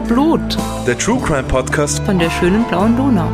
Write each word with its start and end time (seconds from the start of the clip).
Wiener 0.00 0.14
Blut. 0.14 0.56
Der 0.86 0.96
True 0.96 1.20
Crime 1.20 1.42
Podcast 1.42 2.02
von 2.04 2.18
der 2.18 2.30
schönen 2.30 2.64
blauen 2.64 2.96
Donau. 2.96 3.28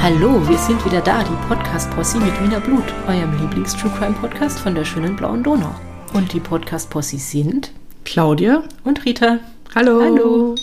Hallo, 0.00 0.48
wir 0.48 0.58
sind 0.58 0.84
wieder 0.84 1.00
da, 1.00 1.24
die 1.24 1.48
Podcast-Posse 1.48 2.18
mit 2.20 2.40
Wiener 2.40 2.60
Blut, 2.60 2.84
eurem 3.08 3.32
Lieblings-True 3.40 3.90
Crime 3.98 4.14
Podcast 4.14 4.60
von 4.60 4.74
der 4.76 4.84
schönen 4.84 5.16
blauen 5.16 5.42
Donau. 5.42 5.74
Und 6.14 6.32
die 6.32 6.40
Podcast-Posse 6.40 7.18
sind 7.18 7.72
Claudia 8.04 8.62
und 8.84 9.04
Rita. 9.04 9.40
Hallo. 9.74 10.00
Hallo. 10.02 10.54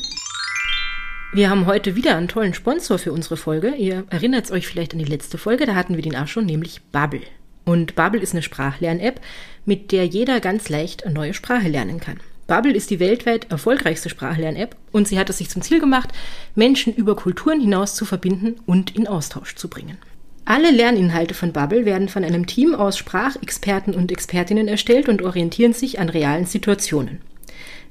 Wir 1.34 1.50
haben 1.50 1.66
heute 1.66 1.96
wieder 1.96 2.16
einen 2.16 2.30
tollen 2.30 2.54
Sponsor 2.54 2.98
für 2.98 3.12
unsere 3.12 3.36
Folge. 3.36 3.76
Ihr 3.76 4.06
erinnert 4.10 4.52
euch 4.52 4.68
vielleicht 4.68 4.94
an 4.94 5.00
die 5.00 5.06
letzte 5.06 5.38
Folge, 5.38 5.66
da 5.66 5.76
hatten 5.76 5.96
wir 5.96 6.04
den 6.04 6.16
auch 6.16 6.28
schon, 6.28 6.46
nämlich 6.46 6.82
Bubble. 6.92 7.24
Und 7.66 7.96
Bubble 7.96 8.22
ist 8.22 8.34
eine 8.34 8.42
Sprachlern-App, 8.42 9.22
mit 9.66 9.92
der 9.92 10.06
jeder 10.06 10.40
ganz 10.40 10.70
leicht 10.70 11.06
eine 11.06 11.14
neue 11.14 11.34
Sprache 11.34 11.70
lernen 11.70 12.00
kann. 12.00 12.20
Bubble 12.48 12.74
ist 12.74 12.90
die 12.90 13.00
weltweit 13.00 13.50
erfolgreichste 13.52 14.10
Sprachlern-App 14.10 14.76
und 14.92 15.08
sie 15.08 15.18
hat 15.18 15.30
es 15.30 15.38
sich 15.38 15.50
zum 15.50 15.62
Ziel 15.62 15.80
gemacht, 15.80 16.10
Menschen 16.56 16.94
über 16.94 17.16
Kulturen 17.16 17.62
hinaus 17.62 17.96
zu 17.96 18.06
verbinden 18.06 18.58
und 18.66 18.96
in 18.96 19.08
Austausch 19.08 19.56
zu 19.56 19.70
bringen. 19.70 19.98
Alle 20.46 20.72
Lerninhalte 20.72 21.34
von 21.34 21.54
Bubble 21.54 21.86
werden 21.86 22.10
von 22.10 22.26
einem 22.26 22.46
Team 22.46 22.76
aus 22.76 22.98
Sprachexperten 22.98 23.94
und 23.94 24.12
Expertinnen 24.12 24.68
erstellt 24.68 25.08
und 25.08 25.22
orientieren 25.22 25.72
sich 25.72 26.00
an 26.00 26.10
realen 26.10 26.46
Situationen. 26.46 27.22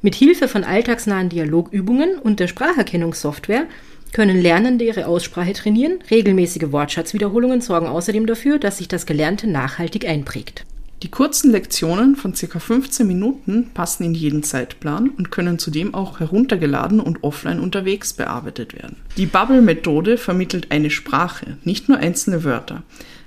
Mit 0.02 0.14
Hilfe 0.14 0.48
von 0.48 0.64
alltagsnahen 0.64 1.30
Dialogübungen 1.30 2.18
und 2.18 2.41
der 2.41 2.48
Spracherkennungssoftware 2.48 3.66
können 4.12 4.41
Lernende 4.41 4.84
ihre 4.84 5.06
Aussprache 5.06 5.55
trainieren. 5.55 5.98
Regelmäßige 6.10 6.70
Wortschatzwiederholungen 6.70 7.60
sorgen 7.60 7.86
außerdem 7.86 8.27
dafür, 8.27 8.58
dass 8.58 8.78
sich 8.78 8.88
das 8.88 9.06
Gelernte 9.06 9.46
nachhaltig 9.46 10.06
einprägt. 10.06 10.64
Die 11.02 11.10
kurzen 11.10 11.50
Lektionen 11.50 12.14
von 12.14 12.33
ca. 12.33 12.60
15 12.60 13.05
Minuten 13.05 13.70
passen 13.74 14.05
in 14.05 14.14
jeden 14.14 14.44
Zeitplan 14.44 15.08
und 15.08 15.33
können 15.33 15.58
zudem 15.58 15.94
auch 15.94 16.20
heruntergeladen 16.20 17.00
und 17.00 17.24
offline 17.24 17.58
unterwegs 17.58 18.12
bearbeitet 18.12 18.74
werden. 18.74 18.96
Die 19.16 19.27
Bubble-Methode 19.27 20.16
vermittelt 20.16 20.68
eine 20.70 20.90
Sprache, 20.90 21.56
nicht 21.64 21.88
nur 21.88 21.98
einzelne 21.98 22.44
Wörter. 22.44 22.84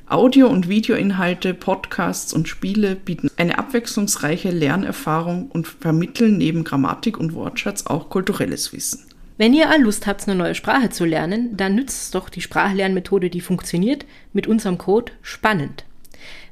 Audio- 0.07 0.47
und 0.47 0.69
Videoinhalte, 0.69 1.53
Podcasts 1.53 2.31
und 2.31 2.47
Spiele 2.47 2.95
bieten 2.95 3.29
eine 3.35 3.57
abwechslungsreiche 3.57 4.51
Lernerfahrung 4.51 5.49
und 5.51 5.67
vermitteln 5.67 6.37
neben 6.37 6.63
Grammatik 6.63 7.17
und 7.17 7.33
Wortschatz 7.33 7.87
auch 7.87 8.09
kulturelles 8.09 8.71
Wissen. 8.71 8.99
Wenn 9.37 9.53
ihr 9.53 9.69
all 9.69 9.81
Lust 9.81 10.07
habt, 10.07 10.27
eine 10.27 10.37
neue 10.37 10.55
Sprache 10.55 10.89
zu 10.89 11.03
lernen, 11.03 11.57
dann 11.57 11.75
nützt 11.75 12.15
doch 12.15 12.29
die 12.29 12.41
Sprachlernmethode, 12.41 13.29
die 13.29 13.41
funktioniert, 13.41 14.05
mit 14.31 14.47
unserem 14.47 14.77
Code 14.77 15.11
SPANNEND. 15.21 15.83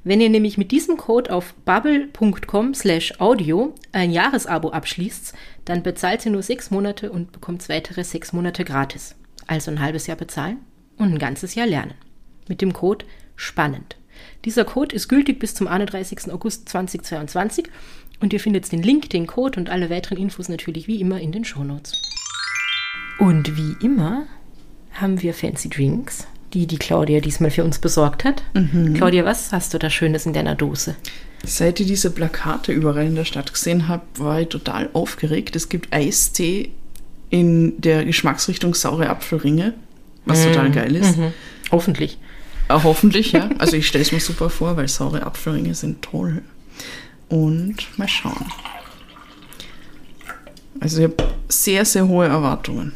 Wenn 0.04 0.20
ihr 0.20 0.30
nämlich 0.30 0.58
mit 0.58 0.72
diesem 0.72 0.98
Code 0.98 1.32
auf 1.32 1.54
bubble.com 1.66 2.74
slash 2.74 3.22
audio 3.22 3.74
ein 3.94 4.12
Jahresabo 4.12 4.72
abschließt, 4.72 5.34
dann 5.64 5.82
bezahlt 5.82 6.26
ihr 6.26 6.34
nur 6.34 6.44
sechs 6.44 6.72
Monate 6.72 7.10
und 7.10 7.32
bekommt 7.32 7.68
weitere 7.70 8.04
sechs 8.04 8.34
Monate 8.34 8.66
gratis. 8.66 9.16
Also 9.48 9.72
ein 9.72 9.80
halbes 9.80 10.08
Jahr 10.08 10.18
bezahlen 10.18 10.58
und 10.98 11.14
ein 11.14 11.20
ganzes 11.20 11.56
Jahr 11.56 11.68
lernen. 11.68 11.94
Mit 12.50 12.62
dem 12.62 12.74
Code 12.74 13.06
SPANNEND. 13.38 13.96
Dieser 14.44 14.66
Code 14.66 14.94
ist 14.94 15.08
gültig 15.08 15.40
bis 15.40 15.56
zum 15.56 15.68
31. 15.68 16.34
August 16.34 16.68
2022 16.68 17.70
und 18.20 18.34
ihr 18.34 18.42
findet 18.42 18.70
den 18.74 18.84
Link, 18.84 19.10
den 19.10 19.26
Code 19.26 19.58
und 19.58 19.70
alle 19.70 19.90
weiteren 19.90 20.18
Infos 20.18 20.50
natürlich 20.50 20.88
wie 20.88 21.00
immer 21.00 21.22
in 21.22 21.32
den 21.32 21.46
Shownotes. 21.46 22.23
Und 23.20 23.56
wie 23.58 23.76
immer 23.86 24.26
haben 24.94 25.22
wir 25.22 25.34
Fancy 25.34 25.70
Drinks, 25.70 26.28
die 26.54 26.68
die 26.68 26.78
Claudia 26.78 27.20
diesmal 27.20 27.52
für 27.52 27.64
uns 27.64 27.80
besorgt 27.80 28.24
hat. 28.24 28.44
Mhm. 28.54 28.94
Claudia, 28.94 29.26
was 29.26 29.52
hast 29.52 29.74
du 29.74 29.80
da 29.80 29.90
Schönes 29.90 30.26
in 30.26 30.34
deiner 30.34 30.56
Dose? 30.56 30.96
Seit 31.46 31.80
ich 31.80 31.88
diese 31.88 32.12
Plakate 32.12 32.72
überall 32.72 33.06
in 33.06 33.16
der 33.16 33.26
Stadt 33.26 33.52
gesehen 33.52 33.88
habe, 33.88 34.04
war 34.18 34.42
ich 34.42 34.48
total 34.48 34.90
aufgeregt. 34.94 35.56
Es 35.56 35.68
gibt 35.68 35.94
Eistee 35.94 36.72
in 37.30 37.82
der 37.82 38.06
Geschmacksrichtung 38.06 38.76
saure 38.76 39.10
Apfelringe, 39.10 39.74
was 40.26 40.40
mhm. 40.40 40.52
total 40.52 40.72
geil 40.72 40.96
ist. 40.96 41.18
Mhm. 41.18 41.34
Hoffentlich. 41.72 42.18
Äh, 42.70 42.80
hoffentlich, 42.84 43.32
ja. 43.34 43.50
Also 43.58 43.76
ich 43.76 43.88
stelle 43.88 44.04
es 44.04 44.12
mir 44.12 44.20
super 44.20 44.50
vor, 44.50 44.78
weil 44.78 44.88
saure 44.88 45.24
Apfelringe 45.26 45.76
sind 45.76 46.02
toll. 46.02 46.44
Und 47.30 47.98
mal 47.98 48.08
schauen. 48.08 48.46
Also 50.80 51.00
ich 51.00 51.04
habe 51.06 51.34
sehr, 51.50 51.86
sehr 51.86 52.08
hohe 52.08 52.28
Erwartungen. 52.28 52.94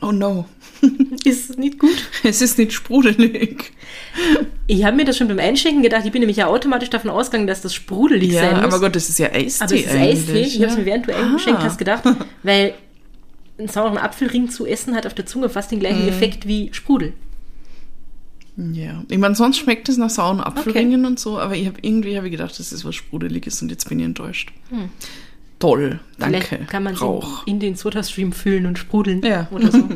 Oh 0.00 0.12
no. 0.12 0.46
ist 1.24 1.58
nicht 1.58 1.78
gut. 1.78 2.08
Es 2.22 2.40
ist 2.40 2.58
nicht 2.58 2.72
sprudelig. 2.72 3.72
Ich 4.66 4.84
habe 4.84 4.96
mir 4.96 5.04
das 5.04 5.16
schon 5.16 5.28
beim 5.28 5.38
Einschenken 5.38 5.82
gedacht. 5.82 6.04
Ich 6.04 6.12
bin 6.12 6.20
nämlich 6.20 6.36
ja 6.36 6.46
automatisch 6.46 6.90
davon 6.90 7.10
ausgegangen, 7.10 7.46
dass 7.46 7.62
das 7.62 7.74
sprudelig 7.74 8.32
ja, 8.32 8.42
sein 8.42 8.56
muss. 8.56 8.64
aber 8.64 8.80
Gott, 8.80 8.96
das 8.96 9.08
ist 9.08 9.18
ja 9.18 9.32
Eistee 9.32 9.64
Aber 9.64 9.74
es 9.74 9.80
ist 9.80 9.94
Eistee. 9.94 10.40
Ich 10.42 10.56
habe 10.62 10.66
es 10.66 10.78
mir 10.78 10.84
während 10.84 11.08
du 11.08 11.16
eingeschenkt 11.16 11.60
ah. 11.60 11.64
hast 11.64 11.78
gedacht, 11.78 12.04
weil 12.42 12.74
einen 13.58 13.68
sauren 13.68 13.98
Apfelring 13.98 14.50
zu 14.50 14.66
essen 14.66 14.94
hat 14.94 15.06
auf 15.06 15.14
der 15.14 15.26
Zunge 15.26 15.48
fast 15.48 15.72
den 15.72 15.80
gleichen 15.80 16.06
mm. 16.06 16.08
Effekt 16.08 16.46
wie 16.46 16.68
Sprudel. 16.72 17.12
Ja, 18.56 19.04
ich 19.08 19.18
meine, 19.18 19.34
sonst 19.34 19.58
schmeckt 19.58 19.88
es 19.88 19.96
nach 19.98 20.10
sauren 20.10 20.40
Apfelringen 20.40 21.00
okay. 21.00 21.10
und 21.10 21.18
so, 21.20 21.38
aber 21.38 21.54
ich 21.54 21.66
habe 21.66 21.78
irgendwie 21.80 22.16
hab 22.16 22.24
ich 22.24 22.32
gedacht, 22.32 22.58
das 22.58 22.72
ist 22.72 22.84
was 22.84 22.94
Sprudeliges 22.94 23.62
und 23.62 23.70
jetzt 23.70 23.88
bin 23.88 24.00
ich 24.00 24.04
enttäuscht. 24.04 24.52
Hm. 24.70 24.90
Toll, 25.58 26.00
danke. 26.18 26.40
Vielleicht 26.40 26.70
kann 26.70 26.84
man 26.84 26.94
Rauch. 26.94 27.46
in 27.46 27.58
den 27.58 27.74
Soda-Stream 27.74 28.32
füllen 28.32 28.66
und 28.66 28.78
sprudeln 28.78 29.22
ja. 29.22 29.48
oder 29.50 29.72
so. 29.72 29.82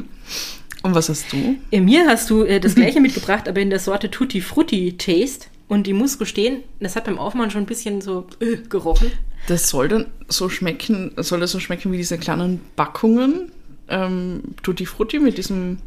Und 0.82 0.96
was 0.96 1.08
hast 1.08 1.32
du? 1.32 1.36
In 1.36 1.60
äh, 1.70 1.80
mir 1.80 2.08
hast 2.08 2.28
du 2.28 2.42
äh, 2.42 2.58
das 2.58 2.74
gleiche 2.76 3.00
mitgebracht, 3.00 3.48
aber 3.48 3.60
in 3.60 3.70
der 3.70 3.78
Sorte 3.78 4.10
Tutti 4.10 4.40
Frutti 4.40 4.96
Taste. 4.98 5.46
Und 5.68 5.86
die 5.86 5.92
muss 5.92 6.18
gestehen, 6.18 6.64
das 6.80 6.96
hat 6.96 7.04
beim 7.04 7.20
Aufmachen 7.20 7.52
schon 7.52 7.62
ein 7.62 7.66
bisschen 7.66 8.00
so 8.00 8.26
äh, 8.40 8.56
gerochen. 8.68 9.12
Das 9.46 9.68
soll 9.68 9.86
dann 9.86 10.06
so 10.28 10.48
schmecken, 10.48 11.12
soll 11.16 11.38
das 11.38 11.52
so 11.52 11.60
schmecken 11.60 11.92
wie 11.92 11.96
diese 11.96 12.18
kleinen 12.18 12.60
Backungen 12.74 13.52
ähm, 13.88 14.42
Tutti 14.62 14.84
Frutti 14.84 15.18
mit 15.18 15.38
diesem 15.38 15.78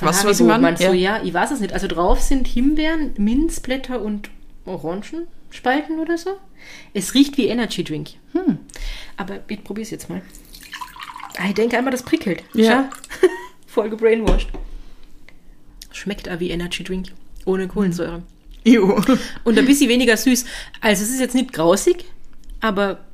was, 0.00 0.24
was 0.24 0.40
ich 0.40 0.46
meine? 0.46 0.70
Ja. 0.70 0.76
So, 0.76 0.92
ja, 0.92 1.22
ich 1.22 1.32
weiß 1.32 1.52
es 1.52 1.60
nicht. 1.60 1.72
Also 1.72 1.86
drauf 1.86 2.20
sind 2.20 2.48
Himbeeren, 2.48 3.12
Minzblätter 3.16 4.02
und 4.02 4.28
Orangenspalten 5.54 5.98
oder 5.98 6.18
so. 6.18 6.38
Es 6.92 7.14
riecht 7.14 7.36
wie 7.36 7.46
Energy 7.46 7.84
Drink. 7.84 8.10
Hm. 8.32 8.58
Aber 9.16 9.40
ich 9.48 9.62
probier's 9.62 9.90
jetzt 9.90 10.08
mal. 10.08 10.22
Ah, 11.38 11.48
ich 11.48 11.54
denke 11.54 11.76
einmal, 11.76 11.92
das 11.92 12.02
prickelt. 12.02 12.42
Ja. 12.54 12.90
Voll 13.66 13.90
gebrainwashed. 13.90 14.48
Schmeckt 15.92 16.28
aber 16.28 16.40
wie 16.40 16.50
Energy 16.50 16.84
Drink. 16.84 17.08
Ohne 17.44 17.68
Kohlensäure. 17.68 18.22
Jo. 18.64 19.02
Und 19.44 19.58
ein 19.58 19.66
bisschen 19.66 19.88
weniger 19.88 20.16
süß. 20.16 20.44
Also 20.80 21.02
es 21.02 21.10
ist 21.10 21.20
jetzt 21.20 21.34
nicht 21.34 21.52
grausig, 21.52 22.04
aber 22.60 23.04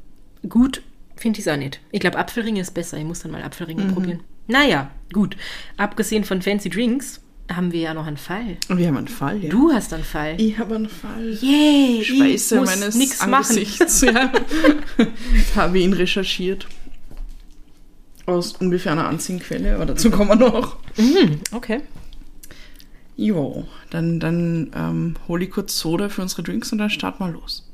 gut 0.49 0.83
finde 1.17 1.41
ich 1.41 1.47
es 1.47 1.53
auch 1.53 1.59
nicht. 1.59 1.81
Ich 1.91 2.01
glaube, 2.01 2.19
Apfelringe 2.19 2.61
ist 2.61 2.72
besser. 2.72 2.97
Ich 2.97 3.05
muss 3.05 3.21
dann 3.21 3.33
mal 3.33 3.43
Apfelringe 3.43 3.84
mhm. 3.84 3.95
probieren. 3.95 4.21
Naja, 4.47 4.91
gut. 5.12 5.37
Abgesehen 5.77 6.25
von 6.25 6.41
Fancy 6.41 6.71
Drinks 6.71 7.21
haben 7.55 7.72
wir 7.72 7.81
ja 7.81 7.94
noch 7.94 8.06
einen 8.06 8.16
Fall. 8.16 8.56
Wir 8.69 8.88
haben 8.88 8.97
einen 8.97 9.09
Fall, 9.09 9.44
ja. 9.44 9.50
Du 9.50 9.72
hast 9.72 9.93
einen 9.93 10.05
Fall. 10.05 10.41
Ich 10.41 10.59
habe 10.59 10.77
einen 10.77 10.88
Fall. 10.88 11.33
Yay! 11.41 12.05
Schweiße 12.05 12.55
ich 12.55 12.61
muss 12.61 12.71
meines 12.71 12.94
nix 12.94 13.21
Angesichts. 13.21 14.03
Machen. 14.03 14.31
Ja. 14.99 15.06
habe 15.56 15.78
ihn 15.78 15.93
recherchiert 15.93 16.66
aus 18.31 18.53
ungefähr 18.53 18.93
einer 18.93 19.09
Anziehquelle, 19.09 19.75
aber 19.75 19.87
dazu 19.87 20.10
kommen 20.10 20.31
wir 20.31 20.50
noch. 20.50 20.77
Mhm, 20.97 21.41
okay. 21.53 21.83
Jo, 23.16 23.66
dann, 23.91 24.21
dann 24.21 24.71
ähm, 24.75 25.15
hol 25.28 25.43
ich 25.43 25.50
kurz 25.50 25.78
Soda 25.78 26.09
für 26.09 26.22
unsere 26.22 26.43
Drinks 26.43 26.72
und 26.72 26.78
dann 26.78 26.91
starten 26.91 27.22
wir 27.22 27.33
los. 27.33 27.69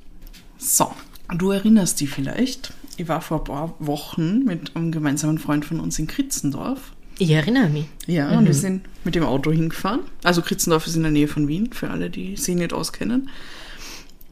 So, 0.59 0.91
du 1.36 1.50
erinnerst 1.50 2.00
dich 2.00 2.10
vielleicht, 2.10 2.72
ich 2.97 3.06
war 3.09 3.21
vor 3.21 3.39
ein 3.39 3.45
paar 3.45 3.74
Wochen 3.78 4.45
mit 4.45 4.74
einem 4.74 4.91
gemeinsamen 4.91 5.39
Freund 5.39 5.65
von 5.65 5.78
uns 5.78 5.98
in 5.98 6.06
Kritzendorf. 6.06 6.92
Ich 7.18 7.30
erinnere 7.30 7.68
mich. 7.68 7.86
Ja, 8.07 8.30
mhm. 8.30 8.39
und 8.39 8.47
wir 8.47 8.54
sind 8.54 8.83
mit 9.04 9.15
dem 9.15 9.24
Auto 9.24 9.51
hingefahren. 9.51 10.01
Also 10.22 10.42
Kritzendorf 10.42 10.86
ist 10.86 10.97
in 10.97 11.03
der 11.03 11.13
Nähe 11.13 11.28
von 11.28 11.48
Wien, 11.48 11.72
für 11.72 11.91
alle, 11.91 12.10
die 12.10 12.36
sich 12.36 12.54
nicht 12.54 12.72
auskennen. 12.72 13.30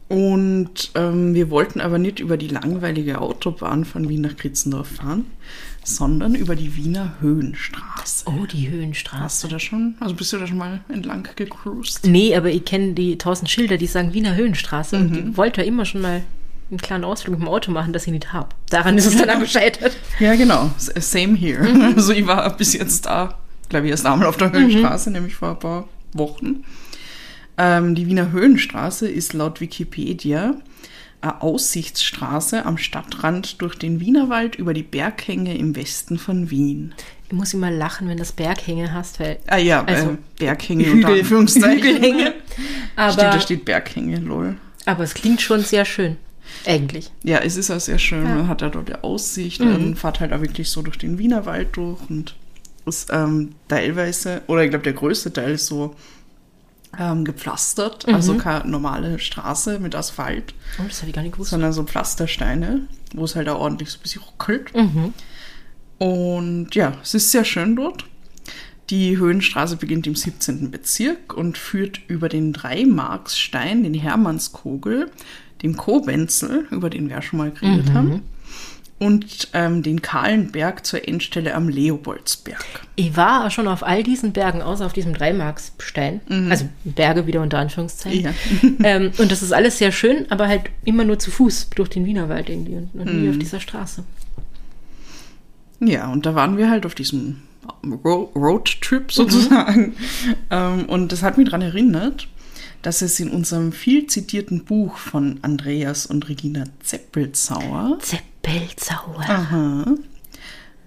Und 0.07 0.91
ähm, 0.93 1.33
wir 1.33 1.49
wollten 1.49 1.81
aber 1.81 1.97
nicht 1.97 2.19
über 2.19 2.37
die 2.37 2.47
langweilige 2.47 3.21
Autobahn 3.21 3.85
von 3.85 4.07
Wien 4.07 4.21
nach 4.21 4.37
Kritzendorf 4.37 4.87
fahren, 4.87 5.25
sondern 5.83 6.35
über 6.35 6.55
die 6.55 6.75
Wiener 6.75 7.15
Höhenstraße. 7.21 8.25
Oh, 8.27 8.45
die 8.45 8.69
Höhenstraße. 8.69 9.23
Hast 9.23 9.43
du 9.43 9.47
da 9.47 9.59
schon, 9.59 9.95
also 9.99 10.13
bist 10.13 10.31
du 10.31 10.37
da 10.37 10.45
schon 10.45 10.59
mal 10.59 10.81
entlang 10.89 11.27
gecruised? 11.35 12.05
Nee, 12.05 12.35
aber 12.35 12.51
ich 12.51 12.65
kenne 12.65 12.93
die 12.93 13.17
tausend 13.17 13.49
Schilder, 13.49 13.77
die 13.77 13.87
sagen 13.87 14.13
Wiener 14.13 14.35
Höhenstraße. 14.35 14.99
Mhm. 14.99 15.05
Und 15.05 15.17
ich 15.17 15.37
wollte 15.37 15.61
ja 15.61 15.67
immer 15.67 15.85
schon 15.85 16.01
mal 16.01 16.21
einen 16.69 16.79
kleinen 16.79 17.03
Ausflug 17.03 17.37
mit 17.37 17.41
dem 17.41 17.47
Auto 17.47 17.71
machen, 17.71 17.93
das 17.93 18.07
ich 18.07 18.13
nicht 18.13 18.33
habe. 18.33 18.49
Daran 18.69 18.97
ist 18.97 19.05
es 19.05 19.17
dann 19.17 19.29
auch 19.29 19.39
gescheitert. 19.39 19.95
Ja, 20.19 20.35
genau. 20.35 20.71
Same 20.77 21.35
here. 21.37 21.63
Mhm. 21.63 21.81
Also 21.95 22.13
ich 22.13 22.25
war 22.25 22.55
bis 22.57 22.73
jetzt 22.73 23.05
da, 23.05 23.37
glaube 23.69 23.85
ich, 23.85 23.91
erst 23.91 24.05
einmal 24.05 24.27
auf 24.27 24.37
der 24.37 24.51
Höhenstraße, 24.51 25.09
mhm. 25.09 25.15
nämlich 25.15 25.35
vor 25.35 25.51
ein 25.51 25.59
paar 25.59 25.87
Wochen. 26.13 26.63
Ähm, 27.57 27.95
die 27.95 28.07
Wiener 28.07 28.31
Höhenstraße 28.31 29.07
ist 29.07 29.33
laut 29.33 29.61
Wikipedia 29.61 30.55
eine 31.25 31.41
Aussichtsstraße 31.41 32.65
am 32.65 32.77
Stadtrand 32.77 33.61
durch 33.61 33.75
den 33.75 33.99
Wienerwald 33.99 34.55
über 34.55 34.73
die 34.73 34.83
Berghänge 34.83 35.57
im 35.57 35.75
Westen 35.75 36.17
von 36.17 36.49
Wien. 36.51 36.93
Ich 37.27 37.33
muss 37.33 37.53
immer 37.53 37.71
lachen, 37.71 38.07
wenn 38.07 38.17
das 38.17 38.31
Berghänge 38.31 38.93
hast, 38.93 39.19
weil. 39.19 39.39
Ah 39.47 39.57
ja, 39.57 39.83
also 39.83 40.11
äh, 40.11 40.17
Berghänge 40.37 40.85
Hügel, 40.85 40.93
unter 41.05 41.13
Anführungszeichen. 41.13 41.83
Hügelhänge. 41.83 42.33
Aber, 42.95 43.13
steht, 43.13 43.23
da 43.23 43.39
steht 43.39 43.65
Berghänge, 43.65 44.19
lol. 44.19 44.55
Aber 44.85 45.03
es 45.03 45.13
klingt 45.15 45.41
schon 45.41 45.61
sehr 45.61 45.85
schön. 45.85 46.17
Eigentlich. 46.65 47.11
Ja, 47.23 47.39
es 47.39 47.55
ist 47.57 47.71
auch 47.71 47.79
sehr 47.79 47.99
schön. 47.99 48.23
Ja. 48.25 48.35
Man 48.35 48.47
hat 48.47 48.61
ja 48.61 48.69
dort 48.69 48.89
die 48.89 48.95
Aussicht. 48.95 49.61
Mhm. 49.61 49.71
Man 49.71 49.95
fährt 49.95 50.19
halt 50.19 50.33
auch 50.33 50.41
wirklich 50.41 50.69
so 50.69 50.81
durch 50.81 50.97
den 50.97 51.17
Wienerwald 51.17 51.75
durch 51.77 51.99
und 52.09 52.35
ist 52.85 53.09
ähm, 53.11 53.55
teilweise, 53.67 54.41
oder 54.47 54.63
ich 54.63 54.69
glaube, 54.69 54.83
der 54.83 54.93
größte 54.93 55.33
Teil 55.33 55.53
ist 55.53 55.65
so 55.67 55.95
ähm, 56.99 57.25
gepflastert. 57.25 58.07
Mhm. 58.07 58.13
Also 58.15 58.35
keine 58.37 58.67
normale 58.69 59.17
Straße 59.19 59.79
mit 59.79 59.95
Asphalt, 59.95 60.53
Oh, 60.79 60.83
das 60.87 60.99
habe 61.01 61.09
ich 61.09 61.15
gar 61.15 61.23
nicht 61.23 61.33
gewusst. 61.33 61.49
sondern 61.49 61.73
so 61.73 61.83
Pflastersteine, 61.83 62.87
wo 63.13 63.23
es 63.25 63.35
halt 63.35 63.49
auch 63.49 63.59
ordentlich 63.59 63.89
so 63.89 63.97
ein 63.99 64.01
bisschen 64.03 64.21
ruckelt. 64.21 64.73
Mhm. 64.75 65.13
Und 65.97 66.75
ja, 66.75 66.93
es 67.01 67.13
ist 67.13 67.31
sehr 67.31 67.45
schön 67.45 67.75
dort. 67.75 68.05
Die 68.91 69.17
Höhenstraße 69.17 69.77
beginnt 69.77 70.05
im 70.05 70.15
17. 70.15 70.69
Bezirk 70.69 71.33
und 71.33 71.57
führt 71.57 72.01
über 72.07 72.29
den 72.29 72.53
Dreimarksstein, 72.53 73.81
den 73.83 73.95
Hermannskogel, 73.95 75.09
den 75.61 75.77
Kobenzel, 75.77 76.67
über 76.71 76.89
den 76.89 77.09
wir 77.09 77.17
ja 77.17 77.21
schon 77.21 77.39
mal 77.39 77.51
geredet 77.51 77.93
haben, 77.93 78.21
und 78.97 79.49
ähm, 79.53 79.83
den 79.83 80.01
kahlen 80.01 80.51
Berg 80.51 80.85
zur 80.85 81.05
Endstelle 81.07 81.53
am 81.53 81.67
Leopoldsberg. 81.67 82.63
Ich 82.95 83.17
war 83.17 83.51
schon 83.51 83.67
auf 83.67 83.83
all 83.83 84.03
diesen 84.03 84.31
Bergen, 84.31 84.61
außer 84.61 84.85
auf 84.85 84.93
diesem 84.93 85.13
Dreimarksstein. 85.13 86.21
Also 86.49 86.69
Berge 86.85 87.27
wieder 87.27 87.41
unter 87.41 87.59
Anführungszeichen. 87.59 88.23
Ja. 88.23 88.33
ähm, 88.83 89.11
und 89.17 89.31
das 89.31 89.43
ist 89.43 89.51
alles 89.51 89.77
sehr 89.79 89.91
schön, 89.91 90.25
aber 90.29 90.47
halt 90.47 90.63
immer 90.85 91.03
nur 91.03 91.19
zu 91.19 91.29
Fuß 91.29 91.71
durch 91.75 91.89
den 91.89 92.05
Wienerwald 92.05 92.49
irgendwie 92.49 92.75
und, 92.75 92.89
und 92.93 93.21
nie 93.21 93.29
auf 93.29 93.37
dieser 93.37 93.59
Straße. 93.59 94.05
Ja, 95.81 96.09
und 96.09 96.25
da 96.25 96.33
waren 96.35 96.57
wir 96.57 96.69
halt 96.69 96.85
auf 96.85 96.95
diesem 96.95 97.41
Ro 97.83 98.31
Roadtrip 98.35 99.11
sozusagen. 99.11 99.95
Ähm, 100.49 100.85
und 100.85 101.11
das 101.11 101.21
hat 101.21 101.37
mich 101.37 101.47
daran 101.47 101.61
erinnert, 101.61 102.27
dass 102.85 103.01
es 103.01 103.19
in 103.19 103.31
unserem 103.31 103.71
viel 103.71 104.07
zitierten 104.07 104.63
Buch 104.63 104.97
von 104.97 105.39
Andreas 105.41 106.05
und 106.05 106.29
Regina 106.29 106.65
Zeppelzauer 106.83 107.97
Zeppelzauer. 107.99 109.21
aha, 109.21 109.95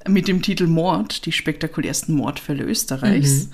mit 0.07 0.29
dem 0.29 0.41
Titel 0.43 0.67
Mord, 0.67 1.27
die 1.27 1.33
spektakulärsten 1.33 2.15
Mordfälle 2.15 2.65
Österreichs, 2.65 3.49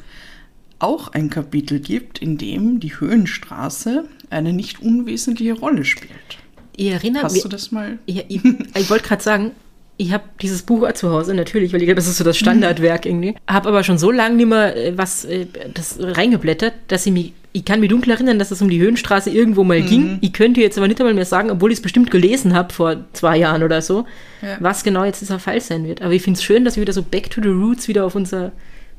auch 0.78 1.08
ein 1.08 1.30
Kapitel 1.30 1.80
gibt, 1.80 2.18
in 2.18 2.36
dem 2.36 2.80
die 2.80 3.00
Höhenstraße 3.00 4.06
eine 4.28 4.52
nicht 4.52 4.82
unwesentliche 4.82 5.54
Rolle 5.54 5.84
spielt. 5.84 6.38
Ich 6.76 6.88
erinnere 6.88 7.24
Hast 7.24 7.44
du 7.44 7.48
das 7.48 7.72
mal? 7.72 7.98
Ja, 8.06 8.22
ich, 8.28 8.44
ich 8.44 8.90
wollte 8.90 9.08
gerade 9.08 9.22
sagen, 9.22 9.52
ich 9.96 10.12
habe 10.12 10.24
dieses 10.42 10.62
Buch 10.62 10.90
zu 10.92 11.10
Hause, 11.10 11.34
natürlich, 11.34 11.72
weil 11.72 11.80
ich 11.80 11.86
glaube, 11.86 11.96
das 11.96 12.08
ist 12.08 12.18
so 12.18 12.24
das 12.24 12.36
Standardwerk 12.36 13.06
irgendwie. 13.06 13.36
Habe 13.46 13.68
aber 13.68 13.84
schon 13.84 13.96
so 13.96 14.10
lange 14.10 14.36
nicht 14.36 14.48
mehr 14.48 14.76
äh, 14.76 14.98
was 14.98 15.24
äh, 15.24 15.46
das 15.72 15.96
reingeblättert, 16.00 16.74
dass 16.88 17.06
ich 17.06 17.12
mich, 17.12 17.32
ich 17.56 17.64
kann 17.64 17.78
mich 17.80 17.88
dunkel 17.88 18.10
erinnern, 18.10 18.38
dass 18.40 18.50
es 18.50 18.60
um 18.60 18.68
die 18.68 18.80
Höhenstraße 18.80 19.30
irgendwo 19.30 19.62
mal 19.64 19.80
ging. 19.80 20.18
Ich 20.22 20.32
könnte 20.32 20.60
jetzt 20.60 20.76
aber 20.76 20.88
nicht 20.88 21.00
einmal 21.00 21.14
mehr 21.14 21.24
sagen, 21.24 21.50
obwohl 21.52 21.70
ich 21.70 21.78
es 21.78 21.82
bestimmt 21.82 22.10
gelesen 22.10 22.52
habe 22.52 22.74
vor 22.74 23.04
zwei 23.12 23.38
Jahren 23.38 23.62
oder 23.62 23.80
so, 23.80 24.06
Ja. 24.42 24.56
was 24.58 24.82
genau 24.82 25.04
jetzt 25.04 25.20
dieser 25.22 25.38
Fall 25.38 25.60
sein 25.60 25.86
wird. 25.86 26.02
Aber 26.02 26.12
ich 26.12 26.22
finde 26.22 26.36
es 26.38 26.42
schön, 26.44 26.64
dass 26.64 26.74
wir 26.76 26.80
wieder 26.82 26.92
so 26.92 27.02
back 27.02 27.30
to 27.30 27.40
the 27.40 27.48
roots 27.48 27.86
wieder 27.86 28.04
auf 28.04 28.16
unser 28.16 28.50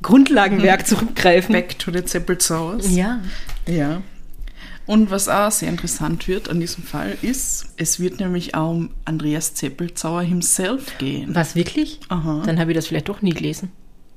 Grundlagenwerk 0.02 0.88
zurückgreifen. 0.88 1.52
Back 1.54 1.78
to 1.80 1.92
the 1.92 2.04
Zeppelzauers. 2.06 2.96
Ja. 2.96 3.20
Ja. 3.68 4.02
Und 4.86 5.10
was 5.12 5.28
auch 5.28 5.52
sehr 5.52 5.70
interessant 5.70 6.28
wird 6.28 6.48
an 6.48 6.60
diesem 6.60 6.84
Fall 6.84 7.18
ist, 7.24 7.74
es 7.76 8.00
wird 8.00 8.20
nämlich 8.20 8.56
auch 8.56 8.70
um 8.72 8.92
Andreas 9.04 9.54
Zeppelzauer 9.56 10.22
himself 10.22 10.98
gehen. 10.98 11.34
Was 11.36 11.56
wirklich? 11.56 12.00
Aha. 12.08 12.44
Dann 12.46 12.60
habe 12.60 12.72
ich 12.72 12.76
das 12.76 12.88
vielleicht 12.88 13.10
doch 13.10 13.22
nie 13.22 13.32
gelesen. 13.34 13.72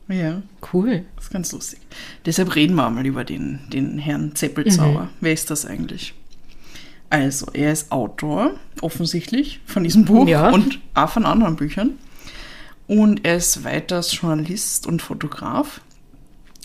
Ja, 0.08 0.42
Cool. 0.72 1.04
das 1.16 1.24
ist 1.26 1.30
ganz 1.30 1.52
lustig. 1.52 1.80
Deshalb 2.24 2.54
reden 2.54 2.74
wir 2.76 2.88
mal 2.90 3.04
über 3.06 3.24
den, 3.24 3.60
den 3.72 3.98
Herrn 3.98 4.34
Zeppelzauer. 4.34 5.10
Wer 5.20 5.32
ist 5.32 5.50
das 5.50 5.66
eigentlich? 5.66 6.14
Also, 7.10 7.46
er 7.52 7.72
ist 7.72 7.90
Autor, 7.92 8.52
offensichtlich, 8.80 9.60
von 9.66 9.84
diesem 9.84 10.04
Buch 10.04 10.26
Ja. 10.28 10.50
und 10.50 10.78
auch 10.94 11.08
von 11.10 11.24
anderen 11.26 11.56
Büchern. 11.56 11.92
Und 12.86 13.24
er 13.26 13.36
ist 13.36 13.64
weiters 13.64 14.18
Journalist 14.18 14.86
und 14.86 15.02
Fotograf. 15.02 15.80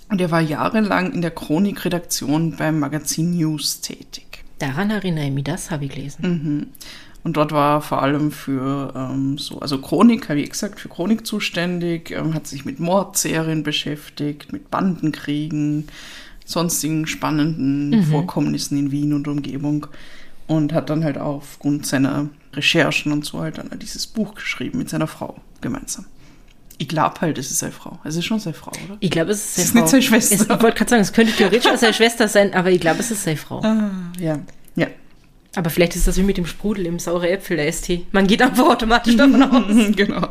Und 0.10 0.22
er 0.22 0.31
war 0.31 0.42
jahrelang 0.42 1.12
in 1.13 1.22
der 1.22 1.31
Chronikredaktion 1.31 2.56
beim 2.56 2.80
Magazin 2.80 3.31
News 3.31 3.81
tätig. 3.81 4.44
Daran 4.60 4.90
erinnere 4.90 5.25
ich 5.25 5.31
mich, 5.31 5.44
das 5.44 5.72
habe 5.72 5.86
ich 5.86 5.92
gelesen. 5.92 6.72
Und 7.23 7.37
dort 7.37 7.53
war 7.53 7.77
er 7.77 7.81
vor 7.81 8.01
allem 8.01 8.31
für 8.31 8.93
ähm, 8.95 9.37
so, 9.37 9.59
also 9.59 9.77
Chronik, 9.79 10.27
habe 10.27 10.41
ich 10.41 10.49
gesagt, 10.49 10.79
für 10.79 10.89
Chronik 10.89 11.25
zuständig, 11.25 12.11
ähm, 12.11 12.33
hat 12.33 12.47
sich 12.47 12.65
mit 12.65 12.79
Mordserien 12.81 13.63
beschäftigt, 13.63 14.51
mit 14.51 14.69
Bandenkriegen, 14.69 15.87
sonstigen 16.45 17.07
spannenden 17.07 18.03
Vorkommnissen 18.03 18.77
in 18.77 18.91
Wien 18.91 19.13
und 19.13 19.29
Umgebung 19.29 19.87
und 20.47 20.73
hat 20.73 20.89
dann 20.89 21.05
halt 21.05 21.17
aufgrund 21.17 21.85
seiner 21.85 22.27
Recherchen 22.53 23.13
und 23.13 23.23
so 23.25 23.39
halt 23.39 23.57
dann 23.57 23.69
dieses 23.79 24.05
Buch 24.07 24.35
geschrieben 24.35 24.77
mit 24.79 24.89
seiner 24.89 25.07
Frau 25.07 25.37
gemeinsam. 25.61 26.05
Ich 26.77 26.89
glaube 26.89 27.21
halt, 27.21 27.37
es 27.37 27.49
ist 27.51 27.59
seine 27.59 27.71
Frau. 27.71 27.99
Es 28.03 28.17
ist 28.17 28.25
schon 28.25 28.39
seine 28.39 28.55
Frau, 28.55 28.71
oder? 28.85 28.97
Ich 28.99 29.09
glaube, 29.11 29.31
es 29.31 29.45
ist 29.45 29.55
seine 29.55 29.63
Es 29.63 29.67
ist 29.67 29.71
Frau. 29.71 29.79
nicht 29.81 29.89
seine 29.91 30.01
Schwester. 30.01 30.35
Es, 30.35 30.41
ich 30.41 30.49
wollte 30.49 30.77
gerade 30.77 30.89
sagen, 30.89 31.01
es 31.01 31.13
könnte 31.13 31.33
theoretisch 31.33 31.71
auch 31.71 31.77
seine 31.77 31.93
Schwester 31.93 32.27
sein, 32.27 32.53
aber 32.53 32.71
ich 32.71 32.81
glaube, 32.81 32.99
es 32.99 33.11
ist 33.11 33.23
seine 33.23 33.37
Frau. 33.37 33.61
Ah, 33.63 33.91
ja. 34.19 34.39
Ja. 34.75 34.87
Aber 35.55 35.69
vielleicht 35.69 35.95
ist 35.95 36.07
das 36.07 36.17
wie 36.17 36.23
mit 36.23 36.38
dem 36.38 36.45
Sprudel 36.47 36.85
im 36.88 36.97
saure 37.00 37.29
Äpfel, 37.29 37.57
der 37.57 37.71
ST. 37.71 38.11
Man 38.11 38.25
geht 38.27 38.41
einfach 38.41 38.67
automatisch 38.67 39.15
davon 39.15 39.44
aus. 39.44 39.95
genau. 39.95 40.29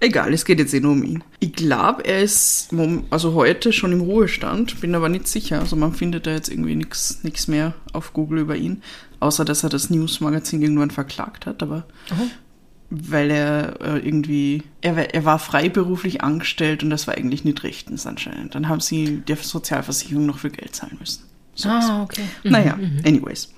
Egal, 0.00 0.34
es 0.34 0.44
geht 0.44 0.58
jetzt 0.58 0.74
eh 0.74 0.80
nur 0.80 0.92
um 0.92 1.02
ihn. 1.02 1.24
Ich 1.40 1.52
glaube, 1.52 2.04
er 2.04 2.20
ist 2.22 2.70
also 3.10 3.34
heute 3.34 3.72
schon 3.72 3.92
im 3.92 4.00
Ruhestand, 4.02 4.80
bin 4.80 4.94
aber 4.94 5.08
nicht 5.08 5.26
sicher. 5.28 5.60
Also 5.60 5.76
man 5.76 5.92
findet 5.94 6.26
da 6.26 6.32
jetzt 6.32 6.48
irgendwie 6.50 6.76
nichts 6.76 7.48
mehr 7.48 7.74
auf 7.92 8.12
Google 8.12 8.40
über 8.40 8.56
ihn, 8.56 8.82
außer 9.20 9.44
dass 9.44 9.62
er 9.62 9.70
das 9.70 9.88
News-Magazin 9.90 10.60
irgendwann 10.60 10.90
verklagt 10.90 11.46
hat, 11.46 11.62
aber 11.62 11.86
weil 12.90 13.30
er 13.30 13.80
äh, 13.80 13.98
irgendwie, 13.98 14.62
er, 14.82 14.96
war- 14.96 15.14
er 15.14 15.24
war 15.24 15.38
freiberuflich 15.38 16.20
angestellt 16.22 16.82
und 16.82 16.90
das 16.90 17.06
war 17.06 17.14
eigentlich 17.16 17.44
nicht 17.44 17.62
rechtens 17.64 18.06
anscheinend. 18.06 18.54
Dann 18.54 18.68
haben 18.68 18.80
sie 18.80 19.22
der 19.26 19.36
Sozialversicherung 19.36 20.26
noch 20.26 20.38
für 20.38 20.50
Geld 20.50 20.74
zahlen 20.76 20.96
müssen. 21.00 21.22
So 21.54 21.68
Ah, 21.70 22.02
okay. 22.02 22.22
naja, 22.42 22.78
anyways. 23.04 23.53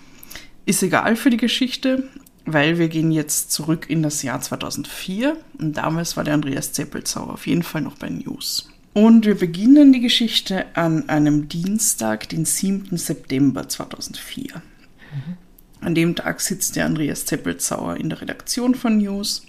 Ist 0.66 0.82
egal 0.82 1.14
für 1.14 1.30
die 1.30 1.36
Geschichte, 1.36 2.08
weil 2.44 2.76
wir 2.76 2.88
gehen 2.88 3.12
jetzt 3.12 3.52
zurück 3.52 3.86
in 3.88 4.02
das 4.02 4.24
Jahr 4.24 4.40
2004 4.40 5.36
und 5.58 5.76
damals 5.76 6.16
war 6.16 6.24
der 6.24 6.34
Andreas 6.34 6.72
Zeppelzauer 6.72 7.32
auf 7.32 7.46
jeden 7.46 7.62
Fall 7.62 7.82
noch 7.82 7.96
bei 7.96 8.10
News. 8.10 8.68
Und 8.92 9.26
wir 9.26 9.36
beginnen 9.36 9.92
die 9.92 10.00
Geschichte 10.00 10.66
an 10.74 11.08
einem 11.08 11.48
Dienstag, 11.48 12.28
den 12.30 12.44
7. 12.44 12.96
September 12.96 13.68
2004. 13.68 14.60
An 15.80 15.94
dem 15.94 16.16
Tag 16.16 16.40
sitzt 16.40 16.74
der 16.74 16.86
Andreas 16.86 17.26
Zeppelzauer 17.26 17.96
in 17.96 18.08
der 18.08 18.20
Redaktion 18.20 18.74
von 18.74 18.98
News 18.98 19.46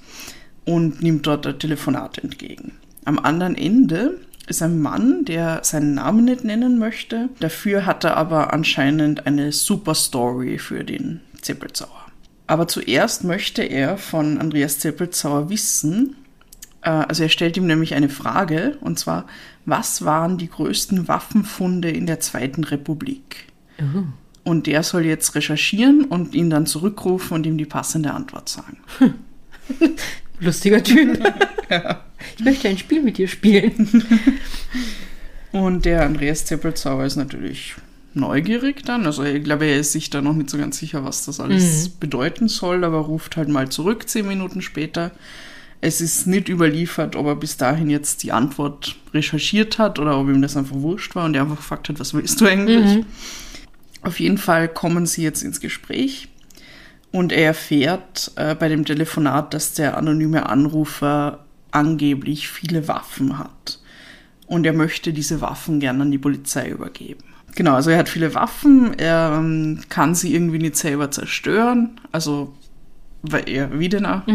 und 0.66 1.02
nimmt 1.02 1.26
dort 1.26 1.48
ein 1.48 1.58
Telefonat 1.58 2.20
entgegen. 2.20 2.74
Am 3.06 3.18
anderen 3.18 3.56
Ende 3.56 4.20
ist 4.48 4.63
ein 4.63 4.82
Mann, 4.82 5.25
der 5.25 5.60
seinen 5.63 5.96
Namen 5.96 6.25
nicht 6.25 6.44
nennen 6.44 6.80
möchte. 6.80 7.30
Dafür 7.39 7.86
hat 7.86 8.04
er 8.04 8.18
aber 8.18 8.54
anscheinend 8.54 9.27
eine 9.27 9.51
super 9.51 9.94
Story 9.94 10.58
für 10.58 10.84
den 10.84 11.22
Zeppelzauer. 11.42 12.06
Aber 12.48 12.68
zuerst 12.68 13.24
möchte 13.25 13.62
er 13.62 13.98
von 13.98 14.38
Andreas 14.39 14.80
Zeppelzauer 14.80 15.50
wissen, 15.50 16.16
äh, 16.82 16.89
also 16.89 17.24
er 17.24 17.30
stellt 17.30 17.58
ihm 17.58 17.68
nämlich 17.68 17.94
eine 17.94 18.10
Frage, 18.10 18.77
und 18.80 18.98
zwar, 18.98 19.27
was 19.66 20.06
waren 20.06 20.38
die 20.38 20.50
größten 20.50 21.10
Waffenfunde 21.10 21.89
in 21.89 22.06
der 22.06 22.22
Zweiten 22.22 22.63
Republik? 22.63 23.48
Und 24.44 24.66
der 24.66 24.82
soll 24.82 25.06
jetzt 25.06 25.36
recherchieren 25.36 26.06
und 26.06 26.34
ihn 26.34 26.50
dann 26.50 26.66
zurückrufen 26.66 27.36
und 27.36 27.46
ihm 27.46 27.58
die 27.58 27.66
passende 27.66 28.13
Antwort 28.13 28.48
sagen. 28.48 28.77
Lustiger 30.39 30.82
Typ. 30.82 31.22
Ich 32.38 32.44
möchte 32.44 32.68
ein 32.68 32.78
Spiel 32.78 33.02
mit 33.02 33.18
dir 33.18 33.28
spielen. 33.28 34.04
Und 35.52 35.86
der 35.86 36.06
Andreas 36.06 36.46
Zeppelzauer 36.46 37.06
ist 37.06 37.16
natürlich 37.16 37.76
neugierig 38.14 38.84
dann. 38.84 39.06
Also 39.06 39.24
ich 39.24 39.44
glaube, 39.44 39.66
er 39.66 39.78
ist 39.78 39.92
sich 39.92 40.10
da 40.10 40.22
noch 40.22 40.34
nicht 40.34 40.50
so 40.50 40.58
ganz 40.58 40.78
sicher, 40.78 41.04
was 41.04 41.26
das 41.26 41.40
alles 41.40 41.90
bedeuten 41.90 42.48
soll, 42.48 42.84
aber 42.84 43.00
ruft 43.00 43.38
halt 43.38 43.50
mal 43.50 43.70
zurück 43.70 44.10
zehn 44.10 44.28
Minuten 44.28 44.62
später. 44.62 45.12
Es 45.80 46.02
ist 46.02 46.26
nicht 46.26 46.50
überliefert, 46.50 47.16
ob 47.16 47.28
er 47.28 47.36
bis 47.36 47.58
dahin 47.58 47.90
jetzt 47.90 48.24
die 48.24 48.32
Antwort 48.32 48.96
recherchiert 49.14 49.78
hat 49.78 50.00
oder 50.00 50.20
ob 50.20 50.28
ihm 50.28 50.42
das 50.42 50.58
einfach 50.58 50.76
wurscht 50.76 51.16
war 51.16 51.26
und 51.26 51.36
er 51.36 51.44
einfach 51.44 51.58
gefragt 51.58 51.90
hat, 51.90 52.00
was 52.00 52.14
willst 52.16 52.42
du 52.42 52.48
eigentlich? 52.48 53.06
Auf 54.02 54.20
jeden 54.20 54.40
Fall 54.40 54.68
kommen 54.68 55.06
sie 55.06 55.22
jetzt 55.22 55.44
ins 55.44 55.60
Gespräch 55.60 56.30
und 57.12 57.32
er 57.32 57.46
erfährt 57.46 58.32
äh, 58.36 58.56
bei 58.56 58.70
dem 58.70 58.86
Telefonat, 58.86 59.54
dass 59.54 59.74
der 59.74 59.98
anonyme 59.98 60.50
Anrufer 60.50 61.46
angeblich 61.78 62.48
viele 62.50 62.88
Waffen 62.88 63.38
hat. 63.38 63.80
Und 64.48 64.66
er 64.66 64.74
möchte 64.74 65.14
diese 65.14 65.42
Waffen 65.42 65.80
gerne 65.80 66.04
an 66.04 66.12
die 66.12 66.18
Polizei 66.18 66.70
übergeben. 66.70 67.24
Genau, 67.56 67.74
also 67.74 67.90
er 67.90 67.98
hat 67.98 68.08
viele 68.10 68.34
Waffen, 68.36 68.98
er 69.00 69.34
ähm, 69.38 69.82
kann 69.90 70.16
sie 70.16 70.34
irgendwie 70.34 70.60
nicht 70.60 70.76
selber 70.78 71.10
zerstören. 71.12 72.00
Also, 72.12 72.54
weil 73.24 73.50
er, 73.50 73.78
wie 73.80 73.90
denn 73.90 74.06
auch? 74.06 74.22
Ich 74.28 74.34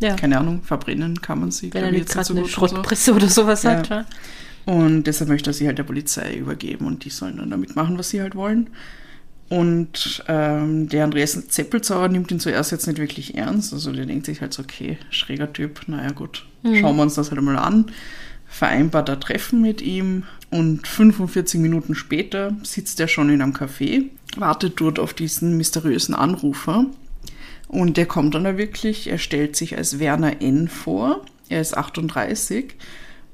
Ja. 0.00 0.16
Keine 0.16 0.38
Ahnung, 0.38 0.62
verbrennen 0.62 1.20
kann 1.20 1.40
man 1.40 1.50
sie, 1.50 1.72
Wenn 1.72 1.84
er 1.84 1.92
jetzt 1.94 2.12
gerade 2.12 2.30
eine 2.30 2.40
gut 2.42 2.58
und 2.58 2.68
so. 2.68 2.68
Schrottpresse 2.74 3.14
oder 3.14 3.28
sowas 3.28 3.62
Ja. 3.62 3.70
hat. 3.76 3.88
Ja. 3.88 4.04
Und 4.66 5.04
deshalb 5.04 5.30
möchte 5.30 5.50
er 5.50 5.54
sie 5.54 5.66
halt 5.66 5.78
der 5.78 5.84
Polizei 5.84 6.36
übergeben 6.36 6.86
und 6.86 7.04
die 7.04 7.10
sollen 7.10 7.36
dann 7.38 7.50
damit 7.50 7.76
machen, 7.76 7.98
was 7.98 8.10
sie 8.10 8.20
halt 8.20 8.34
wollen. 8.34 8.70
Und 9.50 10.22
ähm, 10.28 10.88
der 10.88 11.02
Andreas 11.02 11.48
Zeppelzauer 11.48 12.06
nimmt 12.06 12.30
ihn 12.30 12.38
zuerst 12.38 12.70
jetzt 12.70 12.86
nicht 12.86 12.98
wirklich 12.98 13.34
ernst. 13.34 13.72
Also 13.72 13.90
der 13.90 14.06
denkt 14.06 14.26
sich 14.26 14.40
halt 14.40 14.54
so, 14.54 14.62
okay, 14.62 14.96
schräger 15.10 15.52
Typ, 15.52 15.80
naja 15.88 16.12
gut, 16.12 16.46
schauen 16.62 16.96
wir 16.96 17.02
uns 17.02 17.16
das 17.16 17.32
halt 17.32 17.42
mal 17.42 17.58
an. 17.58 17.90
Vereinbart 18.46 19.10
ein 19.10 19.20
Treffen 19.20 19.60
mit 19.60 19.82
ihm 19.82 20.22
und 20.50 20.86
45 20.86 21.60
Minuten 21.60 21.96
später 21.96 22.56
sitzt 22.62 23.00
er 23.00 23.08
schon 23.08 23.28
in 23.28 23.42
einem 23.42 23.52
Café, 23.52 24.04
wartet 24.36 24.80
dort 24.80 25.00
auf 25.00 25.14
diesen 25.14 25.56
mysteriösen 25.56 26.14
Anrufer. 26.14 26.86
Und 27.66 27.96
der 27.96 28.06
kommt 28.06 28.36
dann 28.36 28.44
da 28.44 28.56
wirklich, 28.56 29.08
er 29.08 29.18
stellt 29.18 29.56
sich 29.56 29.76
als 29.76 29.98
Werner 29.98 30.40
N. 30.42 30.68
vor, 30.68 31.24
er 31.48 31.60
ist 31.60 31.76
38 31.76 32.74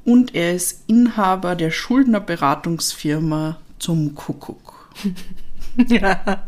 und 0.06 0.34
er 0.34 0.54
ist 0.54 0.84
Inhaber 0.86 1.56
der 1.56 1.70
Schuldnerberatungsfirma 1.70 3.58
zum 3.78 4.14
Kuckuck. 4.14 4.90
Ja. 5.88 6.46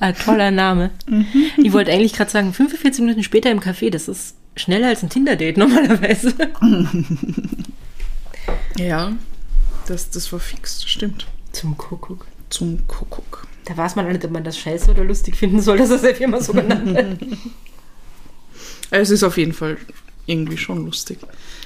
Ein 0.00 0.16
toller 0.16 0.50
Name. 0.50 0.90
Ich 1.56 1.72
wollte 1.72 1.92
eigentlich 1.92 2.14
gerade 2.14 2.30
sagen, 2.30 2.52
45 2.52 3.02
Minuten 3.02 3.22
später 3.22 3.50
im 3.50 3.60
Café, 3.60 3.90
das 3.90 4.08
ist 4.08 4.34
schneller 4.56 4.88
als 4.88 5.04
ein 5.04 5.10
Tinder-Date 5.10 5.56
normalerweise. 5.56 6.34
Ja, 8.76 9.12
das, 9.86 10.10
das 10.10 10.32
war 10.32 10.40
fix, 10.40 10.80
das 10.80 10.90
stimmt. 10.90 11.26
Zum 11.52 11.76
Kuckuck. 11.76 12.26
Zum 12.48 12.86
Kuckuck. 12.86 13.46
Da 13.66 13.76
weiß 13.76 13.96
man 13.96 14.06
auch 14.06 14.10
nicht, 14.10 14.24
ob 14.24 14.30
man 14.30 14.44
das 14.44 14.58
scheiße 14.58 14.90
oder 14.90 15.04
lustig 15.04 15.36
finden 15.36 15.60
soll, 15.60 15.78
dass 15.78 15.90
er 15.90 15.98
seine 15.98 16.14
Firma 16.14 16.40
so 16.40 16.52
genannt 16.52 16.96
hat. 16.96 17.18
Es 18.94 19.08
ist 19.08 19.22
auf 19.22 19.38
jeden 19.38 19.54
Fall 19.54 19.78
irgendwie 20.26 20.58
schon 20.58 20.84
lustig. 20.84 21.18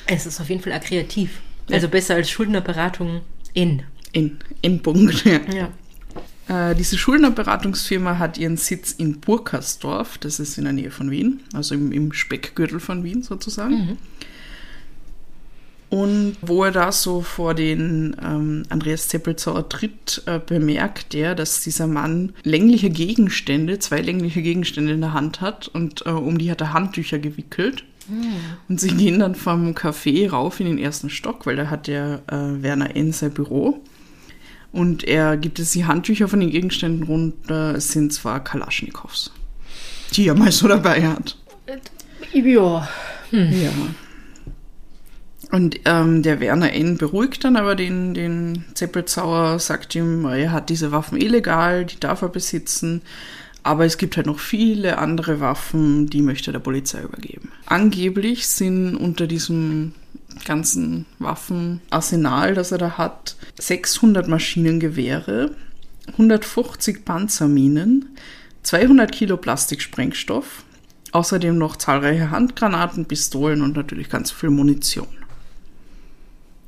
Es 0.06 0.26
ist 0.26 0.40
auf 0.40 0.48
jeden 0.48 0.62
Fall 0.62 0.72
auch 0.74 0.80
kreativ. 0.80 1.40
Also 1.68 1.88
besser 1.88 2.14
als 2.14 2.30
Schuldnerberatung 2.30 3.22
in. 3.52 3.82
In, 4.12 4.38
in 4.62 4.80
Punkt. 4.80 5.24
Ja. 5.24 5.40
Ja. 5.52 5.68
Äh, 6.48 6.74
diese 6.74 6.96
Schuldnerberatungsfirma 6.96 8.18
hat 8.18 8.38
ihren 8.38 8.56
Sitz 8.56 8.92
in 8.92 9.20
Burkersdorf, 9.20 10.18
das 10.18 10.38
ist 10.38 10.58
in 10.58 10.64
der 10.64 10.72
Nähe 10.72 10.90
von 10.90 11.10
Wien, 11.10 11.40
also 11.52 11.74
im, 11.74 11.92
im 11.92 12.12
Speckgürtel 12.12 12.80
von 12.80 13.02
Wien 13.04 13.22
sozusagen. 13.22 13.98
Und 15.88 16.36
wo 16.42 16.64
er 16.64 16.72
da 16.72 16.90
so 16.90 17.20
vor 17.20 17.54
den 17.54 18.16
ähm, 18.22 18.64
Andreas 18.70 19.08
Zeppelzauer 19.08 19.68
tritt, 19.68 20.22
äh, 20.26 20.40
bemerkt 20.44 21.14
er, 21.14 21.34
dass 21.36 21.62
dieser 21.62 21.86
Mann 21.86 22.32
längliche 22.42 22.90
Gegenstände, 22.90 23.78
zwei 23.78 24.00
längliche 24.00 24.42
Gegenstände 24.42 24.92
in 24.92 25.00
der 25.00 25.14
Hand 25.14 25.40
hat 25.40 25.68
und 25.68 26.04
äh, 26.04 26.10
um 26.10 26.38
die 26.38 26.50
hat 26.50 26.60
er 26.60 26.72
Handtücher 26.72 27.18
gewickelt. 27.18 27.84
Und 28.68 28.80
sie 28.80 28.94
gehen 28.94 29.18
dann 29.18 29.34
vom 29.34 29.74
Café 29.74 30.30
rauf 30.30 30.60
in 30.60 30.66
den 30.66 30.78
ersten 30.78 31.10
Stock, 31.10 31.46
weil 31.46 31.56
da 31.56 31.70
hat 31.70 31.86
der 31.86 32.22
äh, 32.28 32.62
Werner 32.62 32.94
N. 32.94 33.12
sein 33.12 33.32
Büro. 33.32 33.80
Und 34.76 35.04
er 35.04 35.38
gibt 35.38 35.58
es 35.58 35.70
die 35.70 35.86
Handtücher 35.86 36.28
von 36.28 36.38
den 36.38 36.50
Gegenständen 36.50 37.04
runter. 37.04 37.74
Es 37.74 37.92
sind 37.92 38.12
zwar 38.12 38.44
Kalaschnikows, 38.44 39.32
die 40.12 40.28
er 40.28 40.34
mal 40.34 40.52
so 40.52 40.68
dabei 40.68 41.08
hat. 41.08 41.38
Ja. 41.66 42.86
Ja. 43.30 43.72
Und 45.50 45.80
ähm, 45.86 46.22
der 46.22 46.40
Werner 46.40 46.74
N. 46.74 46.98
beruhigt 46.98 47.44
dann 47.44 47.56
aber 47.56 47.74
den, 47.74 48.12
den 48.12 48.66
Zeppelzauer, 48.74 49.58
sagt 49.60 49.94
ihm, 49.94 50.26
er 50.26 50.52
hat 50.52 50.68
diese 50.68 50.92
Waffen 50.92 51.18
illegal, 51.18 51.86
die 51.86 51.98
darf 51.98 52.20
er 52.20 52.28
besitzen. 52.28 53.00
Aber 53.62 53.86
es 53.86 53.96
gibt 53.96 54.18
halt 54.18 54.26
noch 54.26 54.40
viele 54.40 54.98
andere 54.98 55.40
Waffen, 55.40 56.10
die 56.10 56.20
möchte 56.20 56.50
er 56.50 56.52
der 56.52 56.60
Polizei 56.60 57.00
übergeben. 57.00 57.50
Angeblich 57.64 58.46
sind 58.46 58.94
unter 58.94 59.26
diesem 59.26 59.94
ganzen 60.44 61.06
Waffenarsenal, 61.18 62.54
das 62.54 62.72
er 62.72 62.78
da 62.78 62.98
hat, 62.98 63.36
600 63.58 64.28
Maschinengewehre, 64.28 65.54
150 66.12 67.04
Panzerminen, 67.04 68.16
200 68.62 69.10
Kilo 69.12 69.36
Plastiksprengstoff, 69.36 70.64
außerdem 71.12 71.56
noch 71.56 71.76
zahlreiche 71.76 72.30
Handgranaten, 72.30 73.06
Pistolen 73.06 73.62
und 73.62 73.76
natürlich 73.76 74.08
ganz 74.08 74.30
viel 74.30 74.50
Munition. 74.50 75.08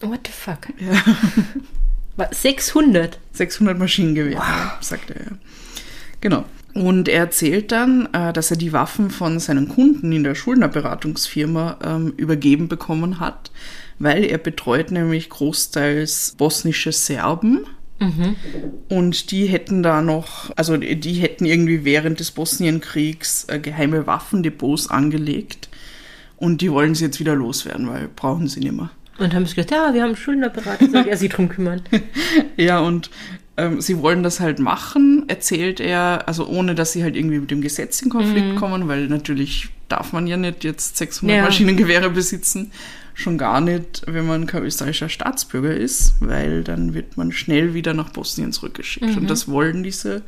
What 0.00 0.26
the 0.26 0.32
fuck? 0.32 0.68
Ja. 0.78 2.26
600. 2.30 3.18
600 3.32 3.78
Maschinengewehre, 3.78 4.72
sagt 4.80 5.10
er. 5.10 5.38
Genau. 6.20 6.44
Und 6.78 7.08
er 7.08 7.18
erzählt 7.24 7.72
dann, 7.72 8.08
äh, 8.12 8.32
dass 8.32 8.52
er 8.52 8.56
die 8.56 8.72
Waffen 8.72 9.10
von 9.10 9.40
seinen 9.40 9.68
Kunden 9.68 10.12
in 10.12 10.22
der 10.22 10.36
Schuldnerberatungsfirma 10.36 11.78
ähm, 11.84 12.14
übergeben 12.16 12.68
bekommen 12.68 13.18
hat, 13.18 13.50
weil 13.98 14.22
er 14.24 14.38
betreut 14.38 14.92
nämlich 14.92 15.28
großteils 15.28 16.36
bosnische 16.38 16.92
Serben. 16.92 17.66
Und 18.88 19.32
die 19.32 19.46
hätten 19.46 19.82
da 19.82 20.02
noch, 20.02 20.52
also 20.54 20.76
die 20.76 21.14
hätten 21.14 21.44
irgendwie 21.44 21.84
während 21.84 22.20
des 22.20 22.30
Bosnienkriegs 22.30 23.46
äh, 23.48 23.58
geheime 23.58 24.06
Waffendepots 24.06 24.88
angelegt. 24.88 25.68
Und 26.36 26.60
die 26.60 26.70
wollen 26.70 26.94
sie 26.94 27.06
jetzt 27.06 27.18
wieder 27.18 27.34
loswerden, 27.34 27.88
weil 27.88 28.08
brauchen 28.14 28.46
sie 28.46 28.60
nicht 28.60 28.70
mehr. 28.70 28.90
Und 29.18 29.34
haben 29.34 29.46
sie 29.46 29.56
gesagt, 29.56 29.72
ja, 29.72 29.92
wir 29.92 30.04
haben 30.04 30.14
Schuldnerberater, 30.14 30.88
soll 30.88 31.08
er 31.08 31.16
sich 31.16 31.30
drum 31.30 31.48
kümmern. 31.48 31.82
Ja, 32.56 32.78
und 32.78 33.10
ähm, 33.58 33.80
sie 33.80 33.98
wollen 33.98 34.22
das 34.22 34.38
halt 34.38 34.60
machen, 34.60 35.24
erzählt 35.26 35.80
er, 35.80 36.28
also 36.28 36.46
ohne 36.46 36.74
dass 36.76 36.92
sie 36.92 37.02
halt 37.02 37.16
irgendwie 37.16 37.40
mit 37.40 37.50
dem 37.50 37.60
Gesetz 37.60 38.00
in 38.00 38.08
Konflikt 38.08 38.56
kommen, 38.56 38.86
weil 38.86 39.08
natürlich 39.08 39.68
darf 39.88 40.12
man 40.12 40.26
ja 40.28 40.36
nicht 40.36 40.62
jetzt 40.64 40.96
600 40.96 41.36
Ja. 41.36 41.42
Maschinengewehre 41.42 42.08
besitzen. 42.10 42.70
Schon 43.14 43.36
gar 43.36 43.60
nicht, 43.60 44.02
wenn 44.06 44.26
man 44.28 44.46
kein 44.46 44.62
österreichischer 44.62 45.08
Staatsbürger 45.08 45.74
ist, 45.74 46.12
weil 46.20 46.62
dann 46.62 46.94
wird 46.94 47.16
man 47.16 47.32
schnell 47.32 47.74
wieder 47.74 47.92
nach 47.92 48.10
Bosnien 48.10 48.52
zurückgeschickt. 48.52 49.16
Und 49.16 49.28
das 49.28 49.48
wollen 49.48 49.82
diese, 49.82 50.22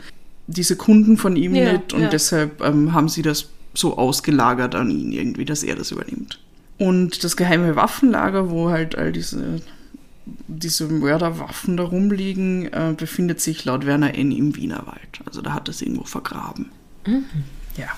diese 0.48 0.74
Kunden 0.74 1.16
von 1.16 1.36
ihm 1.36 1.54
Ja, 1.54 1.74
nicht 1.74 1.92
und 1.92 2.02
ja. 2.02 2.08
deshalb 2.08 2.60
ähm, 2.62 2.92
haben 2.92 3.08
sie 3.08 3.22
das 3.22 3.48
so 3.74 3.96
ausgelagert 3.96 4.74
an 4.74 4.90
ihn 4.90 5.12
irgendwie, 5.12 5.44
dass 5.44 5.62
er 5.62 5.76
das 5.76 5.92
übernimmt. 5.92 6.40
Und 6.78 7.22
das 7.22 7.36
geheime 7.36 7.76
Waffenlager, 7.76 8.50
wo 8.50 8.70
halt 8.70 8.98
all 8.98 9.12
diese 9.12 9.60
diese 10.48 10.86
Mörderwaffen 10.86 11.76
da 11.76 11.84
rumliegen, 11.84 12.72
äh, 12.72 12.94
befindet 12.96 13.40
sich 13.40 13.64
laut 13.64 13.86
Werner 13.86 14.14
N. 14.14 14.32
im 14.32 14.56
Wienerwald. 14.56 15.20
Also 15.24 15.42
da 15.42 15.54
hat 15.54 15.68
er 15.68 15.72
es 15.72 15.82
irgendwo 15.82 16.04
vergraben. 16.04 16.70
Ja. 17.76 17.88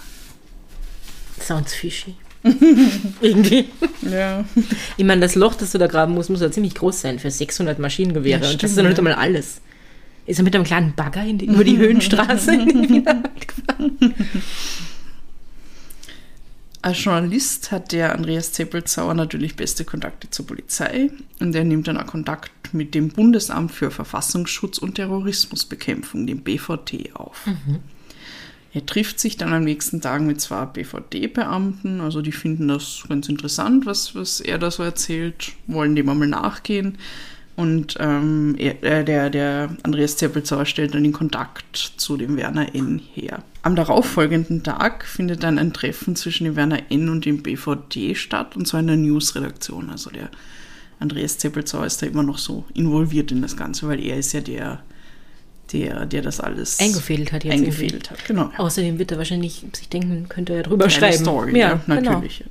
Sounds 1.41 1.75
fishy. 1.75 2.15
Irgendwie. 3.21 3.67
Ja. 4.03 4.45
Ich 4.97 5.05
meine, 5.05 5.21
das 5.21 5.35
Loch, 5.35 5.55
das 5.55 5.73
du 5.73 5.79
da 5.79 5.87
graben 5.87 6.15
musst, 6.15 6.31
muss 6.31 6.41
ja 6.41 6.51
ziemlich 6.51 6.75
groß 6.75 7.01
sein 7.01 7.19
für 7.19 7.31
600 7.31 7.79
Maschinengewehre. 7.79 8.43
Ja, 8.43 8.51
und 8.51 8.63
das 8.63 8.71
ist 8.71 8.73
stimmt, 8.73 8.77
ja 8.77 8.83
noch 8.83 8.89
nicht 8.91 8.99
einmal 8.99 9.15
alles. 9.15 9.61
Ist 10.27 10.39
er 10.39 10.45
mit 10.45 10.55
einem 10.55 10.65
kleinen 10.65 10.95
Bagger 10.95 11.25
die, 11.25 11.47
über 11.47 11.65
die 11.65 11.77
Höhenstraße 11.79 12.55
in 12.55 12.67
den 12.67 12.89
Wienerwald 12.89 13.49
gefahren? 13.49 14.15
Als 16.83 17.05
Journalist 17.05 17.71
hat 17.71 17.93
der 17.93 18.13
Andreas 18.13 18.53
Zeppelzauer 18.53 19.15
natürlich 19.15 19.55
beste 19.55 19.85
Kontakte 19.85 20.29
zur 20.31 20.49
Polizei 20.49 21.11
und 21.39 21.55
er 21.55 21.63
nimmt 21.63 21.87
dann 21.87 21.97
auch 21.97 22.07
Kontakt 22.07 22.75
mit 22.75 22.97
dem 22.97 23.09
Bundesamt 23.09 23.71
für 23.71 23.93
Verfassungsschutz 23.93 24.79
und 24.79 24.97
Terrorismusbekämpfung, 24.97 26.27
dem 26.27 26.43
BVT, 26.43 27.15
auf. 27.15 27.47
Er 28.75 28.87
trifft 28.87 29.21
sich 29.21 29.37
dann 29.37 29.53
am 29.53 29.65
nächsten 29.65 30.01
Tag 30.01 30.23
mit 30.23 30.41
zwei 30.41 30.65
BVD-Beamten, 30.65 32.01
also 32.01 32.23
die 32.23 32.33
finden 32.33 32.69
das 32.69 33.05
ganz 33.09 33.29
interessant, 33.29 33.87
was, 33.87 34.15
was 34.15 34.41
er 34.41 34.59
da 34.59 34.71
so 34.71 34.83
erzählt, 34.83 35.53
wollen 35.67 35.95
dem 35.95 36.09
einmal 36.09 36.29
nachgehen. 36.29 36.99
Und 37.55 37.97
ähm, 38.01 38.55
er, 38.59 38.83
äh, 38.83 39.05
der, 39.05 39.29
der 39.29 39.77
Andreas 39.83 40.17
Zeppelzauer 40.17 40.65
stellt 40.65 40.95
dann 40.95 41.03
den 41.03 41.13
Kontakt 41.13 41.77
zu 41.97 42.17
dem 42.17 42.37
Werner 42.37 42.75
N. 42.75 43.01
her. 43.15 43.43
Am 43.63 43.77
darauffolgenden 43.77 44.63
Tag 44.63 45.05
findet 45.05 45.43
dann 45.43 45.59
ein 45.59 45.73
Treffen 45.73 46.17
zwischen 46.17 46.45
dem 46.45 46.57
Werner 46.57 46.91
N. 46.91 47.11
und 47.11 47.27
dem 47.27 47.43
BVD 47.43 48.15
statt, 48.15 48.57
und 48.57 48.67
zwar 48.67 48.81
in 48.81 48.87
der 48.87 48.97
Newsredaktion. 48.97 49.91
Also 49.91 50.11
der 50.11 50.31
Andreas 50.99 51.37
Zeppelzauer 51.39 51.85
ist 51.85 52.01
da 52.01 52.07
immer 52.07 52.23
noch 52.23 52.39
so 52.39 52.65
involviert 52.75 53.31
in 53.33 53.43
das 53.43 53.57
Ganze, 53.57 53.87
weil 53.87 54.01
er 54.01 54.17
ist 54.17 54.33
ja 54.33 54.41
der, 54.41 54.83
der, 55.73 56.07
der 56.07 56.23
das 56.23 56.41
alles 56.41 56.81
Eingefädelt 56.81 57.33
hat 57.33 57.45
jetzt 57.45 57.55
eingefädelt 57.55 58.11
hat. 58.11 58.25
Genau. 58.25 58.51
Außerdem 58.57 58.99
wird 58.99 59.13
er 59.13 59.19
wahrscheinlich 59.19 59.65
sich 59.75 59.89
denken, 59.89 60.29
könnte 60.29 60.55
er 60.55 60.63
drüber 60.63 60.85
Eine 60.85 60.93
schreiben. 60.93 61.19
Story, 61.19 61.59
ja, 61.59 61.81
genau. 61.87 62.01
natürlich. 62.01 62.45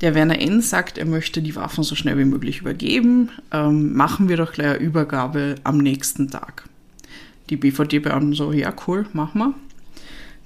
Der 0.00 0.14
Werner 0.14 0.40
N. 0.40 0.62
sagt, 0.62 0.96
er 0.96 1.04
möchte 1.04 1.42
die 1.42 1.56
Waffen 1.56 1.84
so 1.84 1.94
schnell 1.94 2.16
wie 2.16 2.24
möglich 2.24 2.60
übergeben. 2.60 3.30
Ähm, 3.52 3.92
machen 3.94 4.28
wir 4.28 4.38
doch 4.38 4.52
gleich 4.52 4.68
eine 4.68 4.78
Übergabe 4.78 5.56
am 5.62 5.78
nächsten 5.78 6.30
Tag. 6.30 6.64
Die 7.50 7.56
BVD-Beamten 7.56 8.32
so, 8.32 8.52
ja, 8.52 8.72
cool, 8.86 9.06
machen 9.12 9.38
wir. 9.40 9.54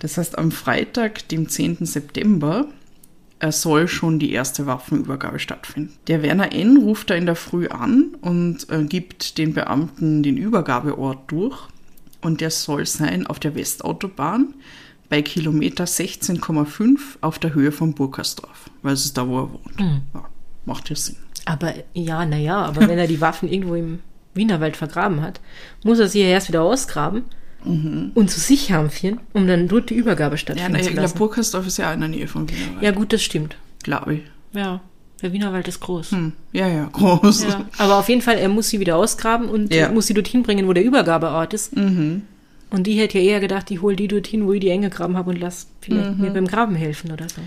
Das 0.01 0.19
heißt, 0.19 0.39
am 0.39 0.51
Freitag, 0.51 1.29
dem 1.29 1.49
10. 1.49 1.87
September, 1.87 2.67
äh, 3.39 3.53
soll 3.53 3.87
schon 3.87 4.19
die 4.19 4.33
erste 4.33 4.67
Waffenübergabe 4.67 5.39
stattfinden. 5.39 5.95
Der 6.09 6.23
Werner 6.23 6.53
N. 6.53 6.79
ruft 6.79 7.11
da 7.11 7.15
in 7.15 7.27
der 7.27 7.37
Früh 7.37 7.69
an 7.69 8.17
und 8.23 8.69
äh, 8.71 8.85
gibt 8.85 9.39
den 9.39 9.55
Beamten 9.55 10.25
den 10.25 10.37
Übergabeort 10.37 11.31
durch. 11.31 11.69
Und 12.21 12.41
der 12.41 12.51
soll 12.51 12.87
sein 12.87 13.27
auf 13.27 13.39
der 13.39 13.55
Westautobahn 13.55 14.55
bei 15.09 15.23
Kilometer 15.23 15.85
16,5 15.85 16.99
auf 17.21 17.39
der 17.39 17.55
Höhe 17.55 17.73
von 17.73 17.95
Burkersdorf, 17.95 18.71
weil 18.83 18.95
es 18.95 19.05
ist 19.05 19.17
da, 19.17 19.29
wo 19.29 19.39
er 19.41 19.53
wohnt. 19.53 19.81
Ja, 20.15 20.25
macht 20.65 20.91
ja 20.91 20.97
Sinn. 20.97 21.17
Aber 21.45 21.75
ja, 21.93 22.25
naja, 22.25 22.57
aber 22.57 22.89
wenn 22.89 22.99
er 22.99 23.07
die 23.07 23.21
Waffen 23.21 23.49
irgendwo 23.51 23.75
im 23.75 24.01
Wienerwald 24.35 24.77
vergraben 24.77 25.21
hat, 25.21 25.41
muss 25.85 25.99
er 25.99 26.09
sie 26.09 26.21
ja 26.23 26.27
erst 26.29 26.49
wieder 26.49 26.63
ausgraben. 26.63 27.23
und 27.65 28.31
zu 28.31 28.41
sich 28.41 28.73
haben 28.73 28.91
um 29.33 29.47
dann 29.47 29.69
dort 29.69 29.89
die 29.91 29.95
Übergabe 29.95 30.35
Ja, 30.35 30.39
stattfinden 30.39 30.73
na, 30.79 30.83
zu 30.83 30.93
lassen. 30.93 31.19
Burgersdorf 31.19 31.67
ist 31.67 31.79
ja 31.79 31.93
in 31.93 32.01
der 32.01 32.09
Nähe 32.11 32.29
von 32.29 32.49
Wiener 32.49 32.83
Ja, 32.83 32.91
gut, 32.91 33.13
das 33.13 33.23
stimmt. 33.23 33.57
glaube 33.83 34.15
ich. 34.15 34.23
Ja, 34.53 34.81
der 35.23 35.33
Wienerwald 35.33 35.67
ist 35.69 35.81
groß. 35.81 36.11
Hm. 36.13 36.33
Ja, 36.53 36.69
ja, 36.69 36.89
groß. 36.93 37.45
Ja, 37.45 37.65
aber 37.79 37.97
auf 37.99 38.09
jeden 38.09 38.21
Fall, 38.21 38.37
er 38.37 38.49
muss 38.49 38.69
sie 38.69 38.81
wieder 38.81 38.97
ausgraben 38.97 39.49
und 39.49 39.73
Ja. 39.73 39.91
muss 39.91 40.07
sie 40.09 40.15
dorthin 40.15 40.43
bringen, 40.43 40.67
wo 40.67 40.73
der 40.75 40.85
Übergabeort 40.85 41.55
ist. 41.55 41.75
Mhm. 41.77 42.23
Und 42.75 42.89
die 42.89 42.99
hätte 42.99 43.21
ja 43.21 43.25
eher 43.25 43.41
gedacht, 43.41 43.71
ich 43.71 43.83
hole 43.83 43.95
die 43.95 44.09
dorthin, 44.09 44.47
wo 44.47 44.53
ich 44.53 44.61
die 44.61 44.69
enge 44.69 44.91
graben 44.91 45.17
habe 45.17 45.31
und 45.31 45.39
lass 45.39 45.69
vielleicht 45.81 46.19
mir 46.19 46.31
beim 46.31 46.49
Graben 46.49 46.75
helfen 46.75 47.13
oder 47.13 47.27
so. 47.29 47.41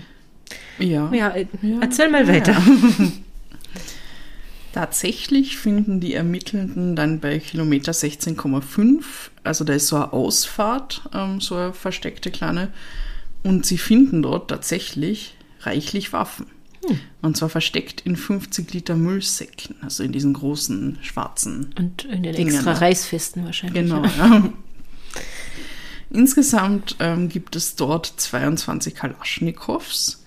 Ja. 0.82 1.12
Ja, 1.12 1.28
äh, 1.30 1.44
erzähl 1.82 2.08
mal 2.08 2.26
weiter. 2.26 2.56
Tatsächlich 4.72 5.58
finden 5.58 6.00
die 6.00 6.14
Ermittelnden 6.14 6.96
dann 6.96 7.20
bei 7.20 7.40
Kilometer 7.40 7.92
16,5, 7.92 9.02
also 9.44 9.64
da 9.64 9.74
ist 9.74 9.88
so 9.88 9.96
eine 9.96 10.14
Ausfahrt, 10.14 11.02
ähm, 11.12 11.42
so 11.42 11.56
eine 11.56 11.72
versteckte 11.74 12.30
kleine, 12.30 12.72
und 13.42 13.66
sie 13.66 13.76
finden 13.76 14.22
dort 14.22 14.48
tatsächlich 14.48 15.34
reichlich 15.60 16.14
Waffen. 16.14 16.46
Und 17.20 17.36
zwar 17.36 17.50
versteckt 17.50 18.00
in 18.06 18.16
50 18.16 18.72
Liter 18.72 18.96
Müllsäcken, 18.96 19.76
also 19.82 20.02
in 20.02 20.12
diesen 20.12 20.32
großen 20.32 20.96
schwarzen 21.02 21.74
Und 21.78 22.04
in 22.04 22.22
den 22.22 22.34
Dinger, 22.34 22.54
extra? 22.54 22.72
Reißfesten 22.72 23.44
wahrscheinlich. 23.44 23.82
Genau, 23.82 24.02
Ja. 24.04 24.50
Ja. 26.10 26.18
Insgesamt 26.18 26.96
ähm, 27.00 27.28
gibt 27.28 27.56
es 27.56 27.76
dort 27.76 28.06
22 28.06 28.94
Kalaschnikows, 28.94 30.24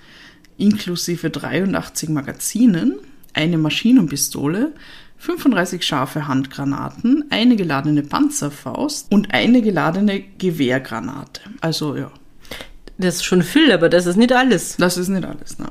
inklusive 0.57 1.29
83 1.29 2.09
Magazinen, 2.09 2.95
eine 3.33 3.57
Maschinenpistole, 3.57 4.73
35 5.17 5.83
scharfe 5.85 6.27
Handgranaten, 6.27 7.25
eine 7.29 7.55
geladene 7.55 8.01
Panzerfaust 8.01 9.11
und 9.11 9.33
eine 9.33 9.61
geladene 9.61 10.21
Gewehrgranate. 10.39 11.41
Also 11.61 11.95
ja, 11.95 12.11
Das 12.97 13.15
ist 13.15 13.23
schon 13.25 13.43
viel, 13.43 13.71
aber 13.71 13.87
das 13.89 14.05
ist 14.07 14.15
nicht 14.17 14.33
alles. 14.33 14.77
das 14.77 14.97
ist 14.97 15.09
nicht 15.09 15.23
alles. 15.23 15.59
Ne? 15.59 15.67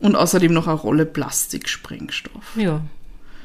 Und 0.00 0.14
außerdem 0.16 0.52
noch 0.52 0.66
eine 0.66 0.76
Rolle 0.76 1.06
Plastiksprengstoff. 1.06 2.56
Ja, 2.56 2.82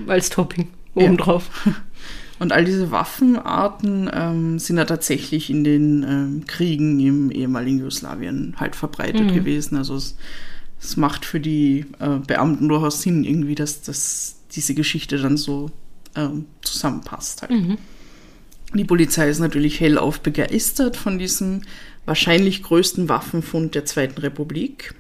als 0.08 0.30
Topping 0.30 0.70
obendrauf. 0.96 1.50
Und 2.40 2.52
all 2.52 2.66
diese 2.66 2.92
Waffenarten 2.92 4.10
ähm, 4.12 4.60
sind 4.60 4.78
ja 4.78 4.86
tatsächlich 4.86 5.50
in 5.50 5.63
den 5.63 6.04
ähm, 6.04 6.46
Kriegen 6.48 7.00
im 7.00 7.32
ehemaligen 7.32 7.80
Jugoslawien 7.80 8.56
halt 8.58 8.75
verbreitet 8.75 9.28
gewesen. 9.34 9.78
Also 9.78 9.96
es, 9.96 10.18
es 10.80 10.98
macht 10.98 11.25
für 11.25 11.40
die 11.40 11.86
äh, 12.00 12.18
Beamten 12.25 12.68
durchaus 12.68 13.02
Sinn 13.02 13.24
irgendwie, 13.24 13.56
dass, 13.56 13.82
dass 13.82 14.36
diese 14.52 14.74
Geschichte 14.74 15.18
dann 15.18 15.38
so 15.38 15.70
ähm, 16.16 16.46
zusammenpasst. 16.62 17.44
Halt. 17.44 17.52
Die 18.74 18.86
Polizei 18.86 19.30
ist 19.30 19.40
natürlich 19.40 19.80
hellauf 19.80 20.20
begeistert 20.20 20.98
von 20.98 21.20
diesem 21.20 21.62
wahrscheinlich 22.06 22.63
größten 22.63 23.08
Waffenfund 23.08 23.75
der 23.75 23.86
Zweiten 23.86 24.20
Republik. 24.20 24.96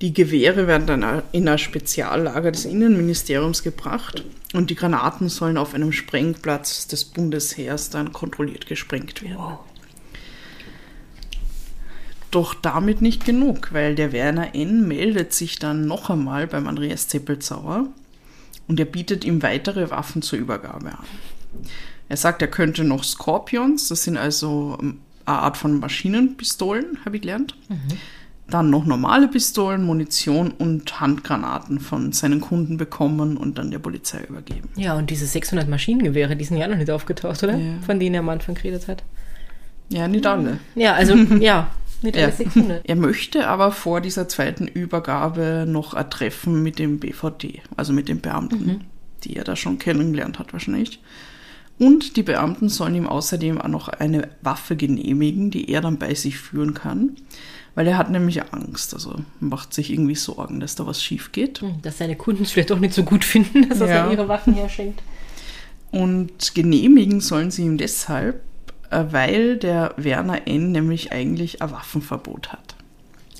Die 0.00 0.14
Gewehre 0.14 0.68
werden 0.68 0.86
dann 0.86 1.22
in 1.32 1.48
ein 1.48 1.58
Speziallager 1.58 2.52
des 2.52 2.64
Innenministeriums 2.64 3.64
gebracht 3.64 4.24
und 4.52 4.70
die 4.70 4.76
Granaten 4.76 5.28
sollen 5.28 5.56
auf 5.56 5.74
einem 5.74 5.90
Sprengplatz 5.90 6.86
des 6.86 7.04
Bundesheers 7.04 7.90
dann 7.90 8.12
kontrolliert 8.12 8.66
gesprengt 8.66 9.22
werden. 9.22 9.58
Doch 12.30 12.54
damit 12.54 13.00
nicht 13.02 13.24
genug, 13.24 13.72
weil 13.72 13.94
der 13.94 14.12
Werner 14.12 14.54
N. 14.54 14.86
meldet 14.86 15.32
sich 15.32 15.58
dann 15.58 15.86
noch 15.86 16.10
einmal 16.10 16.46
beim 16.46 16.68
Andreas 16.68 17.08
Zeppelzauer 17.08 17.88
und 18.68 18.78
er 18.78 18.86
bietet 18.86 19.24
ihm 19.24 19.42
weitere 19.42 19.90
Waffen 19.90 20.22
zur 20.22 20.38
Übergabe 20.38 20.90
an. 20.90 21.06
Er 22.08 22.16
sagt, 22.16 22.40
er 22.42 22.48
könnte 22.48 22.84
noch 22.84 23.02
Scorpions, 23.02 23.88
das 23.88 24.04
sind 24.04 24.16
also 24.16 24.78
ähm, 24.80 25.00
eine 25.24 25.38
Art 25.38 25.56
von 25.56 25.80
Maschinenpistolen, 25.80 26.98
habe 27.04 27.16
ich 27.16 27.22
gelernt. 27.22 27.56
Dann 28.50 28.70
noch 28.70 28.86
normale 28.86 29.28
Pistolen, 29.28 29.84
Munition 29.84 30.52
und 30.52 31.00
Handgranaten 31.00 31.80
von 31.80 32.12
seinen 32.12 32.40
Kunden 32.40 32.78
bekommen 32.78 33.36
und 33.36 33.58
dann 33.58 33.70
der 33.70 33.78
Polizei 33.78 34.24
übergeben. 34.26 34.70
Ja, 34.76 34.96
und 34.96 35.10
diese 35.10 35.26
600 35.26 35.68
Maschinengewehre, 35.68 36.34
die 36.34 36.44
sind 36.44 36.56
ja 36.56 36.66
noch 36.66 36.76
nicht 36.78 36.90
aufgetaucht, 36.90 37.42
oder? 37.42 37.56
Ja. 37.56 37.74
Von 37.84 38.00
denen 38.00 38.14
er 38.14 38.20
am 38.20 38.28
Anfang 38.30 38.54
geredet 38.54 38.88
hat. 38.88 39.04
Ja, 39.90 40.08
nicht 40.08 40.26
alle. 40.26 40.60
Ja, 40.74 40.94
also, 40.94 41.14
ja, 41.40 41.70
nicht 42.00 42.16
alle 42.16 42.26
Ja. 42.26 42.32
600. 42.32 42.88
Er 42.88 42.96
möchte 42.96 43.48
aber 43.48 43.70
vor 43.70 44.00
dieser 44.00 44.28
zweiten 44.28 44.66
Übergabe 44.66 45.66
noch 45.68 45.92
ein 45.92 46.08
Treffen 46.08 46.62
mit 46.62 46.78
dem 46.78 47.00
BVD, 47.00 47.60
also 47.76 47.92
mit 47.92 48.08
den 48.08 48.20
Beamten, 48.22 48.84
die 49.24 49.36
er 49.36 49.44
da 49.44 49.56
schon 49.56 49.78
kennengelernt 49.78 50.38
hat 50.38 50.54
wahrscheinlich. 50.54 51.00
Und 51.78 52.16
die 52.16 52.22
Beamten 52.22 52.68
sollen 52.68 52.94
ihm 52.94 53.06
außerdem 53.06 53.60
auch 53.60 53.68
noch 53.68 53.88
eine 53.88 54.28
Waffe 54.42 54.74
genehmigen, 54.74 55.50
die 55.50 55.70
er 55.70 55.80
dann 55.80 55.98
bei 55.98 56.14
sich 56.14 56.38
führen 56.38 56.74
kann, 56.74 57.12
weil 57.78 57.86
er 57.86 57.96
hat 57.96 58.10
nämlich 58.10 58.42
Angst, 58.52 58.92
also 58.92 59.14
macht 59.38 59.72
sich 59.72 59.92
irgendwie 59.92 60.16
Sorgen, 60.16 60.58
dass 60.58 60.74
da 60.74 60.84
was 60.84 61.00
schief 61.00 61.30
geht. 61.30 61.60
Hm, 61.60 61.80
Dass 61.80 61.98
seine 61.98 62.16
Kunden 62.16 62.42
es 62.42 62.50
vielleicht 62.50 62.72
auch 62.72 62.80
nicht 62.80 62.92
so 62.92 63.04
gut 63.04 63.24
finden, 63.24 63.68
dass 63.68 63.80
er 63.80 63.86
Ja. 63.86 64.10
ihre 64.10 64.26
Waffen 64.26 64.52
herschenkt. 64.54 65.00
Und 65.92 66.56
genehmigen 66.56 67.20
sollen 67.20 67.52
sie 67.52 67.62
ihm 67.62 67.78
deshalb, 67.78 68.42
äh, 68.90 69.04
weil 69.10 69.58
der 69.58 69.94
Werner 69.96 70.48
N. 70.48 70.72
nämlich 70.72 71.12
eigentlich 71.12 71.62
ein 71.62 71.70
Waffenverbot 71.70 72.52
hat. 72.52 72.74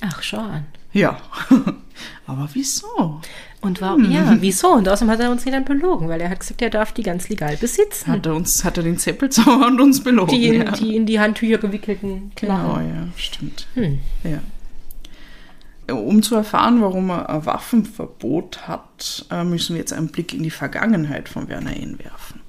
Ach, 0.03 0.23
schau 0.23 0.39
an. 0.39 0.67
Ja, 0.93 1.21
aber 2.27 2.49
wieso? 2.53 3.21
Und 3.61 3.81
warum? 3.81 4.05
Hm. 4.05 4.13
Ja, 4.13 4.37
wieso? 4.41 4.73
Und 4.73 4.89
außerdem 4.89 5.13
hat 5.13 5.21
er 5.21 5.31
uns 5.31 5.45
dann 5.45 5.65
belogen, 5.65 6.09
weil 6.09 6.21
er 6.21 6.31
hat 6.31 6.41
gesagt, 6.41 6.63
er 6.63 6.71
darf 6.71 6.93
die 6.93 7.03
ganz 7.03 7.29
legal 7.29 7.57
besitzen. 7.57 8.13
Hat 8.13 8.27
er 8.27 8.35
uns, 8.35 8.65
hat 8.65 8.77
er 8.77 8.85
den 8.85 8.99
Zeppelzauber 8.99 9.67
und 9.69 9.81
uns 9.81 10.03
belogen. 10.03 10.35
die, 10.35 10.47
in, 10.49 10.63
ja. 10.63 10.71
die 10.73 10.97
in 10.97 11.07
die 11.07 11.19
Handtücher 11.19 11.59
gewickelten 11.59 12.31
genau, 12.35 12.55
Knarren. 12.55 12.89
ja, 12.89 13.09
stimmt. 13.17 13.67
Hm. 13.75 13.99
Ja. 14.25 15.95
Um 15.95 16.23
zu 16.23 16.37
erfahren, 16.37 16.83
warum 16.83 17.11
er 17.11 17.29
ein 17.31 17.47
Waffenverbot 17.47 18.69
hat, 18.69 19.27
äh, 19.31 19.43
müssen 19.43 19.75
wir 19.75 19.81
jetzt 19.81 19.93
einen 19.93 20.09
Blick 20.09 20.35
in 20.35 20.43
die 20.43 20.51
Vergangenheit 20.51 21.29
von 21.29 21.49
Werner 21.49 21.77
N. 21.77 21.99
werfen. 21.99 22.41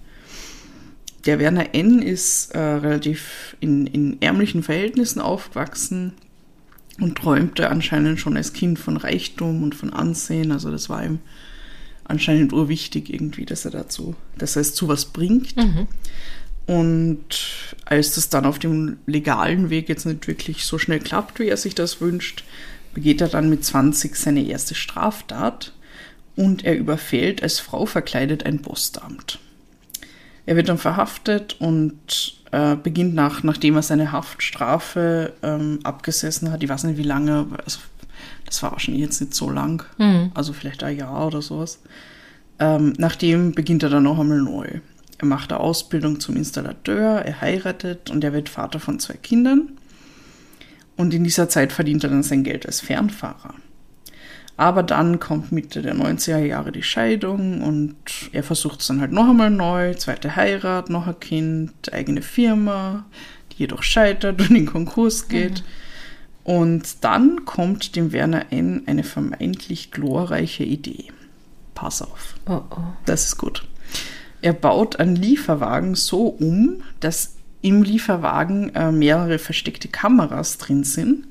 Der 1.26 1.40
Werner 1.40 1.74
N. 1.74 2.02
ist 2.02 2.54
äh, 2.54 2.60
relativ 2.60 3.56
in, 3.62 3.88
in 3.88 4.22
ärmlichen 4.22 4.62
Verhältnissen 4.62 5.22
aufgewachsen 5.22 6.14
und 7.00 7.18
träumte 7.18 7.70
anscheinend 7.70 8.20
schon 8.20 8.38
als 8.38 8.54
Kind 8.54 8.80
von 8.80 8.98
Reichtum 8.98 9.64
und 9.64 9.76
von 9.76 9.94
Ansehen. 9.94 10.52
Also 10.52 10.72
das 10.72 10.90
war 10.90 11.04
ihm 11.04 11.20
anscheinend 12.04 12.54
urwichtig 12.54 13.14
irgendwie, 13.14 13.46
dass 13.46 13.66
er 13.66 13.72
dazu, 13.72 14.16
dass 14.38 14.56
er 14.56 14.62
es 14.62 14.74
zu 14.74 14.88
was 14.88 15.06
bringt. 15.06 15.56
Und 16.66 17.76
als 17.86 18.16
das 18.16 18.30
dann 18.30 18.46
auf 18.46 18.60
dem 18.60 18.98
legalen 19.06 19.70
Weg 19.70 19.90
jetzt 19.90 20.06
nicht 20.06 20.28
wirklich 20.28 20.66
so 20.66 20.78
schnell 20.78 21.00
klappt, 21.00 21.40
wie 21.40 21.48
er 21.48 21.58
sich 21.58 21.76
das 21.76 22.02
wünscht, 22.02 22.44
begeht 22.94 23.22
er 23.22 23.28
dann 23.28 23.50
mit 23.50 23.64
20 23.64 24.16
seine 24.16 24.46
erste 24.46 24.76
Straftat 24.76 25.74
und 26.36 26.66
er 26.66 26.78
überfällt 26.78 27.44
als 27.44 27.60
Frau 27.60 27.86
verkleidet 27.86 28.46
ein 28.46 28.62
Postamt. 28.62 29.40
Er 30.46 30.56
wird 30.56 30.70
dann 30.70 30.78
verhaftet 30.78 31.58
und 31.60 32.39
äh, 32.52 32.76
beginnt 32.76 33.14
nach, 33.16 33.44
nachdem 33.44 33.76
er 33.76 33.82
seine 33.82 34.12
Haftstrafe 34.12 35.34
ähm, 35.44 35.80
abgesessen 35.84 36.52
hat, 36.52 36.64
ich 36.64 36.70
weiß 36.70 36.84
nicht 36.86 36.98
wie 36.98 37.04
lange, 37.04 37.48
also 37.64 37.80
das 38.46 38.64
war 38.64 38.72
wahrscheinlich 38.72 39.04
jetzt 39.04 39.22
nicht 39.22 39.34
so 39.34 39.50
lang, 39.50 39.86
also 40.34 40.54
vielleicht 40.54 40.84
ein 40.84 40.98
Jahr 40.98 41.28
oder 41.28 41.42
sowas. 41.42 41.80
Ähm, 42.60 42.94
nachdem 42.98 43.54
beginnt 43.54 43.84
er 43.84 43.90
dann 43.90 44.04
noch 44.04 44.20
einmal 44.20 44.42
neu. 44.42 44.68
Er 45.20 45.28
macht 45.28 45.52
eine 45.52 45.60
Ausbildung 45.62 46.20
zum 46.20 46.36
Installateur, 46.36 47.22
er 47.22 47.42
heiratet 47.42 48.10
und 48.10 48.24
er 48.24 48.34
wird 48.34 48.50
Vater 48.50 48.80
von 48.80 49.00
zwei 49.00 49.16
Kindern. 49.16 49.74
Und 50.98 51.14
in 51.14 51.24
dieser 51.24 51.48
Zeit 51.48 51.72
verdient 51.72 52.04
er 52.04 52.10
dann 52.10 52.24
sein 52.24 52.44
Geld 52.44 52.66
als 52.66 52.82
Fernfahrer. 52.82 53.54
Aber 54.60 54.84
dann 54.84 55.22
kommt 55.22 55.54
Mitte 55.54 55.82
der 55.82 55.96
90er 55.96 56.40
Jahre 56.40 56.74
die 56.74 56.84
Scheidung 56.84 57.62
und 57.62 57.96
er 58.34 58.44
versucht 58.44 58.82
es 58.82 58.88
dann 58.88 59.00
halt 59.00 59.14
noch 59.14 59.30
einmal 59.30 59.50
neu, 59.50 59.94
zweite 59.94 60.36
Heirat, 60.36 60.90
noch 60.90 61.08
ein 61.08 61.18
Kind, 61.22 61.94
eigene 61.94 62.22
Firma, 62.22 63.06
die 63.54 63.60
jedoch 63.60 63.84
scheitert 63.84 64.42
und 64.42 64.52
in 64.52 64.66
Konkurs 64.66 65.30
geht. 65.30 65.64
Und 66.44 67.06
dann 67.06 67.46
kommt 67.46 67.96
dem 67.96 68.12
Werner 68.12 68.52
N. 68.52 68.84
eine 68.86 69.06
vermeintlich 69.06 69.92
glorreiche 69.92 70.66
Idee. 70.66 71.06
Pass 71.74 72.02
auf. 72.02 72.36
Oh, 72.46 72.60
oh. 72.70 72.84
Das 73.06 73.28
ist 73.28 73.38
gut. 73.38 73.66
Er 74.42 74.52
baut 74.52 74.98
einen 74.98 75.16
Lieferwagen 75.16 75.96
so 75.96 76.28
um, 76.28 76.84
dass 77.00 77.38
im 77.62 77.82
Lieferwagen 77.82 78.76
äh, 78.76 78.92
mehrere 78.92 79.40
versteckte 79.40 79.88
Kameras 79.88 80.58
drin 80.58 80.84
sind. 80.84 81.29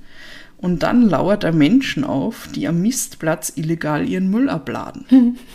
Und 0.59 0.83
dann 0.83 1.09
lauert 1.09 1.45
er 1.45 1.53
Menschen 1.53 2.05
auf, 2.05 2.49
die 2.55 2.67
am 2.67 2.83
Mistplatz 2.83 3.53
illegal 3.55 4.09
ihren 4.09 4.29
Müll 4.31 4.49
abladen. 4.49 5.39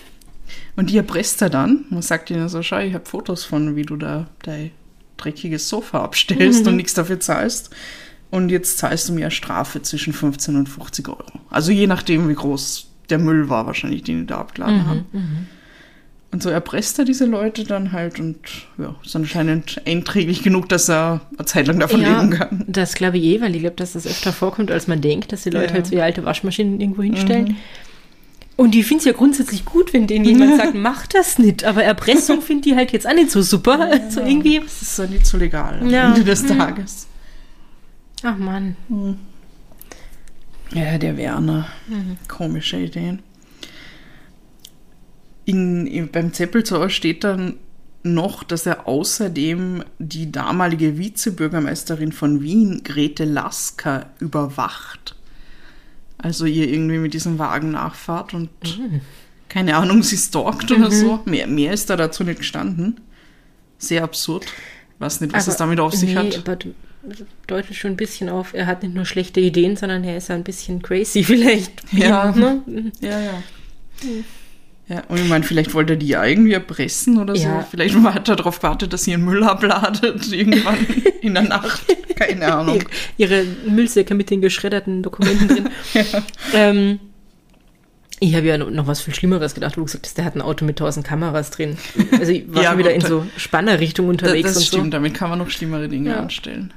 Und 0.76 0.90
die 0.90 0.98
erpresst 0.98 1.42
er 1.42 1.50
dann 1.50 1.86
und 1.90 2.04
sagt 2.04 2.30
ihnen 2.30 2.50
so, 2.50 2.62
schau, 2.62 2.80
ich 2.80 2.94
habe 2.94 3.06
Fotos 3.06 3.44
von, 3.44 3.76
wie 3.76 3.84
du 3.84 3.96
da 3.96 4.28
dein 4.44 4.72
dreckiges 5.18 5.70
Sofa 5.70 6.04
abstellst 6.04 6.68
und 6.68 6.76
nichts 6.78 6.94
dafür 6.94 7.20
zahlst. 7.20 7.70
Und 8.30 8.50
jetzt 8.50 8.78
zahlst 8.78 9.10
du 9.10 9.14
mir 9.14 9.26
eine 9.26 9.32
Strafe 9.32 9.82
zwischen 9.82 10.14
15 10.14 10.56
und 10.56 10.68
50 10.68 11.08
Euro. 11.08 11.40
Also 11.50 11.72
je 11.72 11.88
nachdem, 11.88 12.28
wie 12.30 12.34
groß 12.34 12.88
der 13.10 13.20
Müll 13.20 13.50
war 13.50 13.66
wahrscheinlich, 13.68 14.04
den 14.04 14.22
die 14.22 14.26
da 14.26 14.40
abgeladen 14.40 14.88
haben. 14.88 15.06
Und 16.34 16.42
so 16.42 16.50
erpresst 16.50 16.98
er 16.98 17.06
diese 17.06 17.26
Leute 17.26 17.64
dann 17.64 17.92
halt 17.92 18.20
und 18.20 18.38
ja, 18.80 18.96
ist 19.06 19.16
anscheinend 19.16 19.80
einträglich 19.86 20.42
genug, 20.42 20.68
dass 20.68 20.90
er 20.90 21.22
eine 21.38 21.46
Zeit 21.46 21.68
lang 21.68 21.80
davon 21.80 22.02
ja, 22.02 22.20
leben 22.22 22.32
kann. 22.32 22.66
das 22.68 22.96
glaube 22.96 23.20
ich 23.20 23.24
eh, 23.26 23.42
weil 23.42 23.54
ich 23.54 23.62
glaube, 23.62 23.76
dass 23.76 23.94
das 23.94 24.08
öfter 24.08 24.34
vorkommt, 24.34 24.72
als 24.72 24.88
man 24.88 25.00
denkt, 25.00 25.32
dass 25.32 25.44
die 25.44 25.52
Leute 25.52 25.68
Ja. 25.68 25.74
halt 25.76 25.86
so 25.88 25.94
ihre 25.94 26.04
alte 26.04 26.26
Waschmaschinen 26.26 26.82
irgendwo 26.82 27.04
hinstellen. 27.04 27.56
Und 28.56 28.76
ich 28.76 28.86
finde 28.86 29.00
es 29.00 29.06
ja 29.06 29.14
grundsätzlich 29.14 29.64
gut, 29.66 29.94
wenn 29.94 30.06
denen 30.08 30.26
jemand 30.26 30.58
sagt, 30.58 30.74
mach 30.76 31.06
das 31.08 31.38
nicht. 31.40 31.64
Aber 31.66 31.84
Erpressung 31.84 32.42
finde 32.44 32.70
ich 32.70 32.76
halt 32.76 32.92
jetzt 32.94 33.08
auch 33.08 33.14
nicht 33.14 33.32
so 33.32 33.42
super. 33.44 34.00
So 34.10 34.22
irgendwie. 34.22 34.60
Das 34.60 34.82
ist 34.82 34.98
dann 35.00 35.10
nicht 35.12 35.26
so 35.28 35.38
legal 35.38 35.80
am 35.82 35.90
Ja. 35.90 36.10
Ende 36.10 36.24
des 36.24 36.44
Mhm. 36.44 36.58
Tages. 36.58 37.08
Ach 38.24 38.38
Mann. 38.38 38.76
Ja, 40.74 40.98
der 40.98 41.18
Werner. 41.18 41.68
Komische 42.28 42.78
Ideen. 42.78 43.20
In, 45.46 45.88
in, 45.88 46.10
beim 46.10 46.34
Zeppelzauer 46.34 46.90
steht 46.90 47.24
dann 47.24 47.56
noch, 48.04 48.44
dass 48.44 48.66
er 48.66 48.88
außerdem 48.88 49.84
die 50.00 50.32
damalige 50.32 50.98
Vizebürgermeisterin 50.98 52.12
von 52.12 52.42
Wien, 52.42 52.82
Grete 52.84 53.26
Lasker, 53.26 54.08
überwacht. 54.20 55.16
Also 56.18 56.46
ihr 56.46 56.70
irgendwie 56.70 57.00
mit 57.00 57.14
diesem 57.14 57.40
Wagen 57.40 57.72
nachfahrt 57.72 58.34
und 58.34 58.50
keine 59.50 59.76
Ahnung, 59.76 60.04
sie 60.04 60.18
stalkt 60.18 60.72
oder 60.72 60.90
so. 60.90 61.22
Mehr, 61.26 61.48
mehr 61.48 61.74
ist 61.74 61.90
da 61.90 61.96
dazu 61.96 62.24
nicht 62.24 62.40
gestanden. 62.40 63.00
Sehr 63.78 64.04
absurd. 64.04 64.46
Weiß 65.00 65.22
nicht, 65.22 65.34
was 65.34 65.48
es 65.48 65.58
damit 65.58 65.80
auf 65.80 65.94
sich 65.94 66.12
nee, 66.12 66.16
hat. 66.16 66.38
aber 66.38 66.56
du 66.56 66.74
deutet 67.48 67.76
schon 67.76 67.92
ein 67.92 67.98
bisschen 67.98 68.30
auf, 68.30 68.54
er 68.54 68.68
hat 68.68 68.84
nicht 68.84 68.96
nur 68.96 69.06
schlechte 69.06 69.42
Ideen, 69.42 69.76
sondern 69.76 70.04
er 70.04 70.18
ist 70.18 70.32
ein 70.32 70.44
bisschen 70.44 70.82
crazy 70.82 71.24
vielleicht. 71.26 71.72
Ja. 71.92 72.32
Ne? 72.32 72.92
Ja, 73.02 73.20
ja. 73.20 73.44
Ja, 74.90 75.02
und 75.08 75.18
ich 75.18 75.30
meine, 75.30 75.44
vielleicht 75.46 75.74
wollte 75.74 75.94
er 75.94 75.98
die 75.98 76.08
ja 76.08 76.26
irgendwie 76.26 76.52
erpressen 76.54 77.18
oder 77.18 77.36
Ja. 77.36 77.62
so. 77.62 77.68
Vielleicht 77.72 77.96
hat 77.96 78.28
er 78.28 78.36
darauf 78.36 78.58
gewartet, 78.60 78.92
dass 78.92 79.06
sie 79.06 79.12
ihren 79.12 79.24
Müll 79.24 79.44
abladet, 79.44 80.28
irgendwann 80.32 80.78
in 81.22 81.34
der 81.36 81.44
Nacht. 81.44 81.84
Keine 82.16 82.54
Ahnung. 82.54 82.84
Ihre 83.18 83.46
Müllsäcke 83.68 84.14
mit 84.14 84.30
den 84.30 84.42
geschredderten 84.42 85.02
Dokumenten 85.02 85.48
drin. 85.48 85.70
ähm, 86.54 87.00
ich 88.20 88.36
habe 88.36 88.46
ja 88.48 88.58
noch 88.58 88.88
was 88.88 89.02
viel 89.02 89.14
Schlimmeres 89.16 89.54
gedacht, 89.54 89.76
wo 89.78 89.82
du 89.82 89.86
gesagt 89.86 90.06
hast, 90.06 90.18
der 90.18 90.26
hat 90.26 90.36
ein 90.36 90.42
Auto 90.42 90.64
mit 90.66 90.78
tausend 90.80 91.06
Kameras 91.06 91.50
drin. 91.52 91.78
Also 92.18 92.32
ich 92.32 92.44
war 92.54 92.64
Ja, 92.64 92.70
schon 92.72 92.80
wieder 92.80 92.94
gut, 92.94 93.04
in 93.04 93.10
so 93.10 93.26
Spannerrichtung 93.38 94.08
unterwegs 94.10 94.50
das 94.50 94.58
und 94.58 94.64
stimmt, 94.66 94.84
so. 94.86 94.90
damit 94.92 95.14
kann 95.14 95.30
man 95.30 95.40
noch 95.40 95.50
schlimmere 95.50 95.88
Dinge 95.90 96.12
Ja. 96.12 96.20
anstellen. 96.20 96.74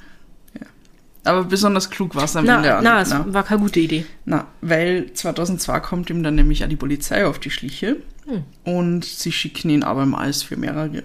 Aber 1.27 1.45
besonders 1.45 1.91
klug 1.91 2.15
war 2.15 2.25
es 2.25 2.37
am 2.37 2.45
Na, 2.47 2.57
Ende. 2.57 2.79
na, 2.83 3.01
es 3.03 3.11
na, 3.11 3.33
war 3.35 3.43
keine 3.43 3.61
gute 3.61 3.81
Idee. 3.81 4.07
na, 4.25 4.47
weil 4.61 5.13
2002 5.13 5.81
kommt 5.81 6.09
ihm 6.11 6.23
dann 6.23 6.35
nämlich 6.37 6.65
auch 6.65 6.69
die 6.69 6.77
Polizei 6.77 7.27
auf 7.27 7.39
die 7.39 7.51
Schliche 7.51 7.97
Hm. 8.27 8.43
und 8.65 9.05
sie 9.05 9.31
schicken 9.33 9.71
ihn 9.71 9.83
abermals 9.85 10.43
für 10.43 10.57
mehrere, 10.57 11.03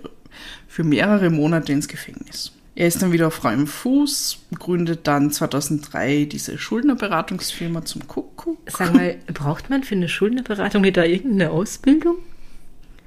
für 0.68 0.84
mehrere 0.84 1.30
Monate 1.30 1.72
ins 1.72 1.88
Gefängnis. 1.88 2.52
Er 2.74 2.88
ist 2.88 3.02
dann 3.02 3.12
wieder 3.12 3.28
auf 3.28 3.34
freiem 3.36 3.68
Fuß, 3.68 4.40
gründet 4.58 5.06
dann 5.06 5.30
2003 5.32 6.26
diese 6.26 6.58
Schuldnerberatungsfirma 6.58 7.84
zum 7.86 8.08
Kuckuck. 8.08 8.58
Sag 8.68 8.94
mal, 8.94 9.18
braucht 9.34 9.70
man 9.70 9.84
für 9.84 9.96
eine 9.96 10.08
Schuldnerberatung 10.08 10.82
nicht 10.82 10.96
da 10.98 11.04
irgendeine 11.04 11.52
Ausbildung? 11.52 12.16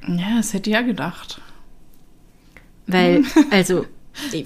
Ja, 0.06 0.36
das 0.36 0.52
hätte 0.52 0.68
ich 0.70 0.74
ja 0.74 0.82
gedacht. 0.82 1.40
Weil, 2.86 3.24
also, 3.50 3.82
ich- 3.82 3.88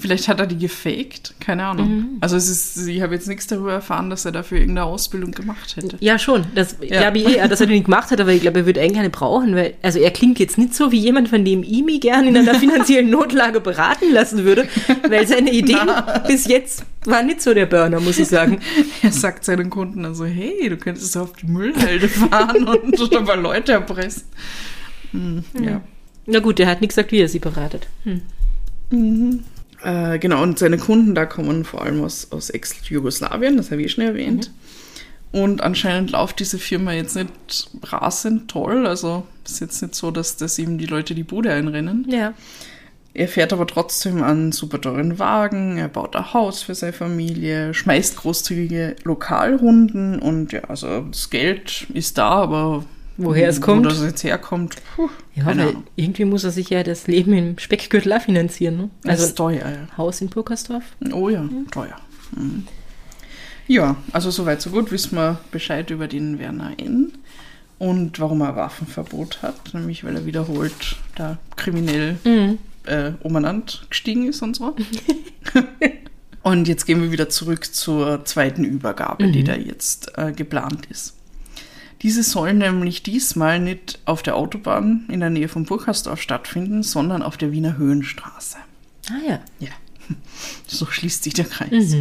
Vielleicht 0.00 0.28
hat 0.28 0.40
er 0.40 0.46
die 0.46 0.56
gefaked, 0.56 1.34
keine 1.40 1.64
Ahnung. 1.66 1.88
Mhm. 1.96 2.08
Also 2.20 2.36
es 2.36 2.48
ist, 2.48 2.86
ich 2.88 3.02
habe 3.02 3.14
jetzt 3.14 3.28
nichts 3.28 3.46
darüber 3.46 3.72
erfahren, 3.72 4.08
dass 4.08 4.24
er 4.24 4.32
dafür 4.32 4.58
irgendeine 4.58 4.86
Ausbildung 4.86 5.32
gemacht 5.32 5.76
hätte. 5.76 5.96
ja 6.00 6.18
schon, 6.18 6.46
das 6.54 6.76
Ja. 6.80 7.00
glaube 7.00 7.18
ich 7.18 7.26
eh, 7.36 7.48
dass 7.48 7.60
er 7.60 7.66
den 7.66 7.74
nicht 7.76 7.84
gemacht 7.84 8.10
hat, 8.10 8.18
aber 8.20 8.32
ich 8.32 8.40
glaube, 8.40 8.60
er 8.60 8.66
würde 8.66 8.80
eigentlich 8.80 8.94
keine 8.96 9.10
brauchen, 9.10 9.54
weil, 9.54 9.74
also 9.82 9.98
er 9.98 10.10
klingt 10.10 10.38
jetzt 10.38 10.56
nicht 10.56 10.74
so 10.74 10.90
wie 10.90 10.98
jemand, 10.98 11.28
von 11.28 11.44
dem 11.44 11.62
ich 11.62 11.82
mich 11.84 12.00
gern 12.00 12.26
in 12.26 12.36
einer 12.36 12.54
finanziellen 12.58 13.10
Notlage 13.10 13.60
beraten 13.60 14.10
lassen 14.12 14.44
würde, 14.44 14.66
weil 15.08 15.26
seine 15.26 15.52
Ideen 15.52 15.88
bis 16.26 16.46
jetzt 16.46 16.84
waren 17.04 17.26
nicht 17.26 17.42
so 17.42 17.52
der 17.52 17.66
Burner, 17.66 18.00
muss 18.00 18.18
ich 18.18 18.28
sagen. 18.28 18.60
Er 19.02 19.12
sagt 19.12 19.44
seinen 19.44 19.70
Kunden 19.70 20.02
dann 20.02 20.14
so, 20.14 20.24
hey, 20.24 20.68
du 20.68 20.76
könntest 20.76 21.16
auf 21.16 21.34
die 21.34 21.46
Müllhalde 21.46 22.08
fahren 22.08 22.66
und 22.66 23.14
aber 23.14 23.36
Leute 23.36 23.72
erpressen. 23.72 24.24
Hm, 25.12 25.44
ja. 25.62 25.80
Na 26.26 26.40
gut, 26.40 26.58
der 26.58 26.66
hat 26.66 26.80
nicht 26.80 26.90
gesagt, 26.90 27.12
wie 27.12 27.20
er 27.20 27.28
sie 27.28 27.38
beratet. 27.38 27.86
Hm. 28.04 28.22
Äh, 29.82 30.18
genau, 30.18 30.42
und 30.42 30.58
seine 30.58 30.78
Kunden 30.78 31.14
da 31.14 31.26
kommen 31.26 31.64
vor 31.64 31.82
allem 31.82 32.02
aus, 32.02 32.28
aus 32.32 32.50
Ex-Jugoslawien, 32.50 33.56
das 33.56 33.70
habe 33.70 33.82
ich 33.82 33.92
schon 33.92 34.04
erwähnt. 34.04 34.50
Und 35.30 35.62
anscheinend 35.62 36.12
läuft 36.12 36.40
diese 36.40 36.58
Firma 36.58 36.92
jetzt 36.92 37.14
nicht 37.14 37.70
rasend 37.84 38.50
toll. 38.50 38.86
Also 38.86 39.26
es 39.44 39.52
ist 39.52 39.60
jetzt 39.60 39.82
nicht 39.82 39.94
so, 39.94 40.10
dass, 40.10 40.36
dass 40.36 40.58
ihm 40.58 40.78
die 40.78 40.86
Leute 40.86 41.14
die 41.14 41.22
Bude 41.22 41.52
einrennen. 41.52 42.06
Ja. 42.08 42.32
Er 43.14 43.28
fährt 43.28 43.52
aber 43.52 43.66
trotzdem 43.66 44.22
einen 44.22 44.52
super 44.52 44.80
teuren 44.80 45.18
Wagen, 45.18 45.76
er 45.76 45.88
baut 45.88 46.14
ein 46.14 46.32
Haus 46.34 46.62
für 46.62 46.74
seine 46.74 46.92
Familie, 46.92 47.74
schmeißt 47.74 48.16
großzügige 48.16 48.94
Lokalrunden 49.02 50.20
und 50.20 50.52
ja, 50.52 50.60
also 50.68 51.00
das 51.00 51.28
Geld 51.28 51.88
ist 51.94 52.18
da, 52.18 52.28
aber 52.28 52.84
Woher 53.18 53.48
es 53.48 53.60
wo 53.60 53.66
kommt? 53.66 53.86
das 53.86 54.00
jetzt 54.02 54.22
herkommt, 54.24 54.76
puh, 54.94 55.08
Ja, 55.34 55.44
weil 55.46 55.60
Ahnung. 55.60 55.84
irgendwie 55.96 56.24
muss 56.24 56.44
er 56.44 56.52
sich 56.52 56.70
ja 56.70 56.82
das 56.84 57.06
Leben 57.08 57.32
im 57.32 57.58
Speckgürtel 57.58 58.18
finanzieren, 58.20 58.76
ne? 58.76 58.90
Also 59.02 59.10
Also 59.10 59.24
ist 59.24 59.34
teuer, 59.36 59.68
ja. 59.68 59.96
Haus 59.96 60.20
in 60.20 60.30
Purkersdorf. 60.30 60.84
Oh 61.12 61.28
ja, 61.28 61.46
teuer. 61.70 61.96
Mhm. 62.36 62.66
Ja, 63.66 63.96
also 64.12 64.30
soweit 64.30 64.62
so 64.62 64.70
gut 64.70 64.90
wissen 64.92 65.16
wir 65.16 65.40
Bescheid 65.50 65.90
über 65.90 66.06
den 66.08 66.38
Werner 66.38 66.72
N. 66.78 67.12
Und 67.78 68.18
warum 68.18 68.40
er 68.40 68.56
Waffenverbot 68.56 69.42
hat, 69.42 69.72
nämlich 69.74 70.02
weil 70.04 70.16
er 70.16 70.26
wiederholt 70.26 70.96
da 71.14 71.38
kriminell 71.56 72.16
äh, 72.86 73.12
umeinander 73.22 73.72
gestiegen 73.90 74.26
ist 74.28 74.42
und 74.42 74.56
so. 74.56 74.74
und 76.42 76.66
jetzt 76.66 76.86
gehen 76.86 77.00
wir 77.02 77.12
wieder 77.12 77.28
zurück 77.28 77.72
zur 77.72 78.24
zweiten 78.24 78.64
Übergabe, 78.64 79.30
die 79.30 79.44
da 79.44 79.54
jetzt 79.54 80.16
äh, 80.18 80.32
geplant 80.32 80.86
ist. 80.86 81.14
Diese 82.02 82.22
soll 82.22 82.54
nämlich 82.54 83.02
diesmal 83.02 83.58
nicht 83.58 83.98
auf 84.04 84.22
der 84.22 84.36
Autobahn 84.36 85.06
in 85.08 85.20
der 85.20 85.30
Nähe 85.30 85.48
von 85.48 85.64
Burgersdorf 85.64 86.20
stattfinden, 86.20 86.82
sondern 86.82 87.22
auf 87.22 87.36
der 87.36 87.50
Wiener 87.50 87.76
Höhenstraße. 87.76 88.58
Ah 89.10 89.28
ja. 89.28 89.40
Ja, 89.58 89.70
so 90.66 90.86
schließt 90.86 91.24
sich 91.24 91.34
der 91.34 91.46
Kreis. 91.46 91.96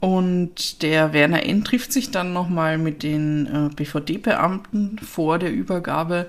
Und 0.00 0.82
der 0.82 1.12
Werner 1.12 1.44
N. 1.44 1.64
trifft 1.64 1.92
sich 1.92 2.10
dann 2.10 2.32
nochmal 2.32 2.76
mit 2.76 3.02
den 3.02 3.46
äh, 3.46 3.74
BVD-Beamten 3.74 4.98
vor 4.98 5.38
der 5.38 5.52
Übergabe 5.52 6.28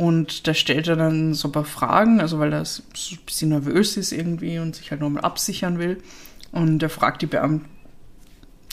und 0.00 0.46
da 0.46 0.54
stellt 0.54 0.88
er 0.88 0.96
dann 0.96 1.34
so 1.34 1.48
ein 1.48 1.52
paar 1.52 1.66
Fragen, 1.66 2.22
also 2.22 2.38
weil 2.38 2.54
er 2.54 2.64
so 2.64 2.82
ein 2.94 3.18
bisschen 3.26 3.50
nervös 3.50 3.98
ist 3.98 4.12
irgendwie 4.12 4.58
und 4.58 4.74
sich 4.74 4.90
halt 4.90 5.02
nochmal 5.02 5.24
absichern 5.24 5.78
will. 5.78 5.98
Und 6.52 6.82
er 6.82 6.88
fragt 6.88 7.20
die 7.20 7.26
Beamten, 7.26 7.68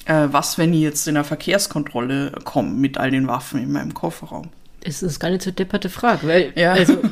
äh, 0.07 0.27
was, 0.31 0.57
wenn 0.57 0.73
ich 0.73 0.81
jetzt 0.81 1.07
in 1.07 1.15
einer 1.15 1.23
Verkehrskontrolle 1.23 2.31
komme 2.43 2.69
mit 2.71 2.97
all 2.97 3.11
den 3.11 3.27
Waffen 3.27 3.61
in 3.61 3.71
meinem 3.71 3.93
Kofferraum? 3.93 4.49
Es 4.81 5.03
ist 5.03 5.19
gar 5.19 5.29
nicht 5.29 5.41
so 5.41 5.51
depperte 5.51 5.89
Frage, 5.89 6.27
weil, 6.27 6.53
Ja. 6.55 6.73
also, 6.73 6.97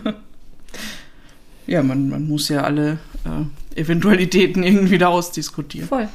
Ja, 1.68 1.82
man, 1.82 2.10
man 2.10 2.28
muss 2.28 2.50
ja 2.50 2.62
alle 2.62 3.00
äh, 3.26 3.80
Eventualitäten 3.80 4.62
irgendwie 4.64 4.98
da 5.00 5.08
ausdiskutieren. 5.08 5.88
voll. 5.88 6.08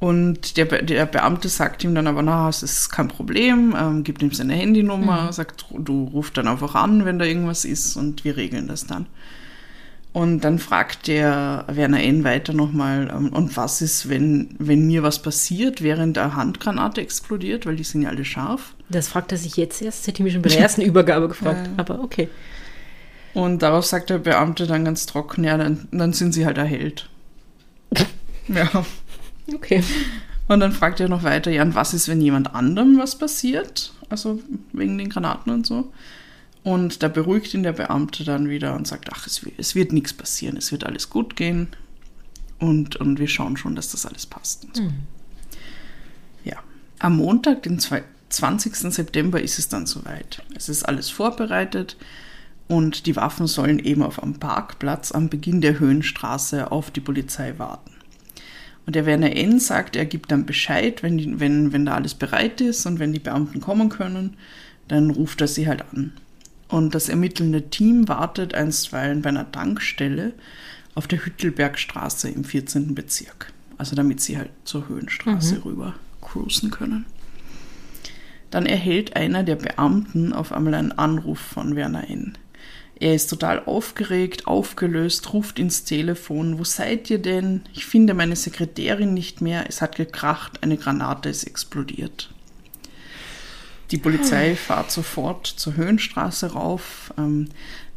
Und 0.00 0.56
der, 0.56 0.64
Be 0.64 0.82
der 0.84 1.06
Beamte 1.06 1.48
sagt 1.48 1.82
ihm 1.82 1.92
dann 1.94 2.06
aber, 2.06 2.22
na, 2.22 2.48
es 2.48 2.62
ist 2.62 2.88
kein 2.90 3.08
Problem, 3.08 3.74
ähm, 3.76 4.04
gibt 4.04 4.22
ihm 4.22 4.30
seine 4.32 4.54
Handynummer, 4.54 5.32
sagt, 5.32 5.64
du 5.76 6.04
rufst 6.12 6.36
dann 6.36 6.46
einfach 6.46 6.76
an, 6.76 7.04
wenn 7.04 7.18
da 7.18 7.24
irgendwas 7.24 7.64
ist 7.64 7.96
und 7.96 8.24
wir 8.24 8.36
regeln 8.36 8.68
das 8.68 8.86
dann. 8.86 9.06
Und 10.12 10.40
dann 10.40 10.58
fragt 10.58 11.06
der 11.06 11.64
Werner 11.68 12.02
N. 12.02 12.24
weiter 12.24 12.52
nochmal, 12.52 13.12
ähm, 13.14 13.28
und 13.32 13.56
was 13.56 13.82
ist, 13.82 14.08
wenn, 14.08 14.54
wenn 14.58 14.86
mir 14.86 15.02
was 15.02 15.22
passiert, 15.22 15.82
während 15.82 16.16
der 16.16 16.34
Handgranate 16.34 17.00
explodiert, 17.00 17.66
weil 17.66 17.76
die 17.76 17.84
sind 17.84 18.02
ja 18.02 18.08
alle 18.08 18.24
scharf. 18.24 18.74
Das 18.88 19.08
fragt 19.08 19.32
er 19.32 19.38
sich 19.38 19.56
jetzt 19.56 19.82
erst, 19.82 20.00
das 20.00 20.06
hätte 20.08 20.20
ich 20.20 20.24
mich 20.24 20.32
schon 20.32 20.42
bei 20.42 20.48
der 20.48 20.60
ersten 20.60 20.80
Übergabe 20.82 21.28
gefragt. 21.28 21.66
Ja. 21.66 21.72
Aber 21.76 22.02
okay. 22.02 22.28
Und 23.34 23.62
darauf 23.62 23.84
sagt 23.84 24.10
der 24.10 24.18
Beamte 24.18 24.66
dann 24.66 24.84
ganz 24.84 25.06
trocken, 25.06 25.44
ja, 25.44 25.56
dann, 25.56 25.86
dann 25.92 26.12
sind 26.12 26.32
sie 26.32 26.46
halt 26.46 26.58
erhellt. 26.58 27.08
ja. 28.48 28.68
Okay. 29.54 29.82
Und 30.48 30.60
dann 30.60 30.72
fragt 30.72 30.98
er 31.00 31.08
noch 31.08 31.22
weiter, 31.22 31.50
ja, 31.50 31.62
und 31.62 31.74
was 31.74 31.92
ist, 31.92 32.08
wenn 32.08 32.22
jemand 32.22 32.54
anderem 32.54 32.98
was 32.98 33.18
passiert? 33.18 33.92
Also 34.08 34.40
wegen 34.72 34.96
den 34.96 35.10
Granaten 35.10 35.52
und 35.52 35.66
so. 35.66 35.92
Und 36.68 37.02
da 37.02 37.08
beruhigt 37.08 37.54
ihn 37.54 37.62
der 37.62 37.72
Beamte 37.72 38.24
dann 38.24 38.50
wieder 38.50 38.74
und 38.74 38.86
sagt, 38.86 39.08
ach, 39.10 39.26
es, 39.26 39.40
es 39.56 39.74
wird 39.74 39.90
nichts 39.90 40.12
passieren, 40.12 40.58
es 40.58 40.70
wird 40.70 40.84
alles 40.84 41.08
gut 41.08 41.34
gehen. 41.34 41.68
Und, 42.58 42.96
und 42.96 43.18
wir 43.18 43.26
schauen 43.26 43.56
schon, 43.56 43.74
dass 43.74 43.90
das 43.92 44.04
alles 44.04 44.26
passt. 44.26 44.66
So. 44.74 44.82
Ja. 46.44 46.56
Am 46.98 47.16
Montag, 47.16 47.62
den 47.62 47.78
zwei- 47.78 48.04
20. 48.28 48.92
September, 48.92 49.40
ist 49.40 49.58
es 49.58 49.70
dann 49.70 49.86
soweit. 49.86 50.42
Es 50.54 50.68
ist 50.68 50.82
alles 50.82 51.08
vorbereitet 51.08 51.96
und 52.66 53.06
die 53.06 53.16
Waffen 53.16 53.46
sollen 53.46 53.78
eben 53.78 54.02
auf 54.02 54.22
einem 54.22 54.34
Parkplatz 54.34 55.10
am 55.10 55.30
Beginn 55.30 55.62
der 55.62 55.78
Höhenstraße 55.78 56.70
auf 56.70 56.90
die 56.90 57.00
Polizei 57.00 57.54
warten. 57.56 57.92
Und 58.84 58.94
der 58.94 59.06
Werner 59.06 59.34
N. 59.34 59.58
sagt, 59.58 59.96
er 59.96 60.04
gibt 60.04 60.30
dann 60.32 60.44
Bescheid, 60.44 61.02
wenn, 61.02 61.16
die, 61.16 61.40
wenn, 61.40 61.72
wenn 61.72 61.86
da 61.86 61.94
alles 61.94 62.12
bereit 62.12 62.60
ist 62.60 62.84
und 62.84 62.98
wenn 62.98 63.14
die 63.14 63.20
Beamten 63.20 63.62
kommen 63.62 63.88
können, 63.88 64.36
dann 64.86 65.08
ruft 65.08 65.40
er 65.40 65.48
sie 65.48 65.66
halt 65.66 65.82
an. 65.94 66.12
Und 66.68 66.94
das 66.94 67.08
ermittelnde 67.08 67.70
Team 67.70 68.08
wartet 68.08 68.54
einstweilen 68.54 69.22
bei 69.22 69.30
einer 69.30 69.50
Tankstelle 69.50 70.34
auf 70.94 71.06
der 71.06 71.24
Hüttelbergstraße 71.24 72.28
im 72.28 72.44
14. 72.44 72.94
Bezirk. 72.94 73.52
Also 73.78 73.96
damit 73.96 74.20
sie 74.20 74.36
halt 74.36 74.50
zur 74.64 74.88
Höhenstraße 74.88 75.64
rüber 75.64 75.94
cruisen 76.20 76.70
können. 76.70 77.06
Dann 78.50 78.66
erhält 78.66 79.14
einer 79.16 79.42
der 79.42 79.56
Beamten 79.56 80.32
auf 80.32 80.52
einmal 80.52 80.74
einen 80.74 80.92
Anruf 80.92 81.38
von 81.38 81.76
Werner 81.76 82.08
N. 82.08 82.36
Er 83.00 83.14
ist 83.14 83.28
total 83.28 83.64
aufgeregt, 83.64 84.46
aufgelöst, 84.46 85.32
ruft 85.32 85.58
ins 85.60 85.84
Telefon. 85.84 86.58
Wo 86.58 86.64
seid 86.64 87.08
ihr 87.10 87.18
denn? 87.18 87.62
Ich 87.72 87.86
finde 87.86 88.14
meine 88.14 88.34
Sekretärin 88.34 89.14
nicht 89.14 89.40
mehr. 89.40 89.66
Es 89.68 89.80
hat 89.80 89.96
gekracht, 89.96 90.62
eine 90.62 90.76
Granate 90.76 91.28
ist 91.28 91.44
explodiert. 91.44 92.30
Die 93.90 93.98
Polizei 93.98 94.54
fährt 94.54 94.90
sofort 94.90 95.46
zur 95.46 95.76
Höhenstraße 95.76 96.52
rauf. 96.52 97.12
Ähm, 97.16 97.48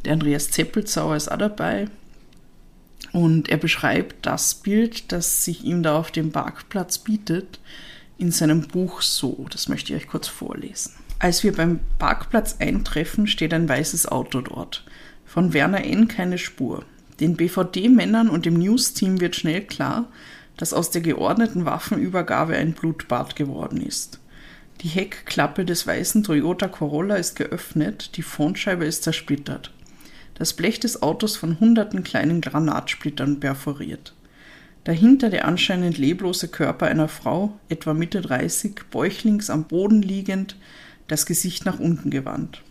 der 0.06 0.14
Andreas 0.14 0.52
Zeppelzauer 0.52 1.16
ist 1.16 1.32
auch 1.32 1.38
dabei. 1.38 1.88
Und 3.12 3.50
er 3.50 3.58
beschreibt 3.58 4.26
das 4.26 4.56
Bild, 4.56 5.12
das 5.12 5.44
sich 5.44 5.66
ihm 5.66 5.84
da 5.84 5.98
auf 5.98 6.12
dem 6.12 6.32
Parkplatz 6.32 6.98
bietet, 6.98 7.60
in 8.18 8.32
seinem 8.32 8.68
Buch 8.68 9.02
so. 9.02 9.46
Das 9.50 9.68
möchte 9.68 9.94
ich 9.94 10.02
euch 10.02 10.08
kurz 10.08 10.28
vorlesen. 10.28 10.94
Als 11.20 11.44
wir 11.44 11.54
beim 11.54 11.82
Parkplatz 12.00 12.56
eintreffen, 12.60 13.28
steht 13.28 13.54
ein 13.54 13.68
weißes 13.68 14.08
Auto 14.08 14.42
dort. 14.42 14.86
Von 15.26 15.54
Werner 15.54 15.84
N. 15.84 16.08
keine 16.08 16.38
Spur. 16.38 16.86
Den 17.20 17.36
BVD-Männern 17.36 18.30
und 18.30 18.46
dem 18.46 18.56
News-Team 18.56 19.20
wird 19.20 19.36
schnell 19.36 19.62
klar, 19.62 20.08
dass 20.58 20.74
aus 20.74 20.90
der 20.90 21.02
geordneten 21.02 21.66
Waffenübergabe 21.66 22.56
ein 22.56 22.74
Blutbad 22.74 23.36
geworden 23.36 23.82
ist. 23.82 24.21
Die 24.82 24.88
Heckklappe 24.88 25.64
des 25.64 25.86
weißen 25.86 26.24
Toyota 26.24 26.68
Corolla 26.68 27.16
ist 27.16 27.36
geöffnet, 27.36 28.18
die 28.18 28.24
Frontscheibe 28.24 28.84
ist 28.84 29.04
zersplittert. 29.04 29.72
Das 30.34 30.54
Blech 30.54 30.80
des 30.80 31.04
Autos 31.04 31.38
von 31.38 31.60
hunderten 31.60 32.04
kleinen 32.04 32.42
Granatsplittern 32.42 33.40
perforiert. 33.40 34.16
Dahinter 34.84 35.30
der 35.30 35.48
anscheinend 35.48 36.00
leblose 36.00 36.48
Körper 36.48 36.88
einer 36.88 37.08
Frau, 37.08 37.60
etwa 37.70 37.94
Mitte 37.94 38.22
30, 38.22 38.90
bäuchlings 38.90 39.52
am 39.52 39.66
Boden 39.66 40.02
liegend, 40.02 40.56
das 41.08 41.28
Gesicht 41.28 41.64
nach 41.64 41.78
unten 41.78 42.10
gewandt. 42.10 42.64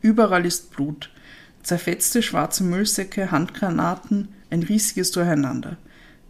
Überall 0.00 0.46
ist 0.46 0.70
Blut, 0.70 1.10
zerfetzte 1.62 2.22
schwarze 2.22 2.64
Müllsäcke, 2.64 3.30
Handgranaten, 3.30 4.28
ein 4.48 4.62
riesiges 4.62 5.10
Durcheinander. 5.10 5.76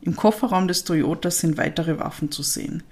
Im 0.02 0.16
Kofferraum 0.16 0.66
des 0.66 0.82
Toyotas 0.82 1.38
sind 1.38 1.56
weitere 1.56 2.00
Waffen 2.00 2.32
zu 2.32 2.42
sehen. 2.42 2.82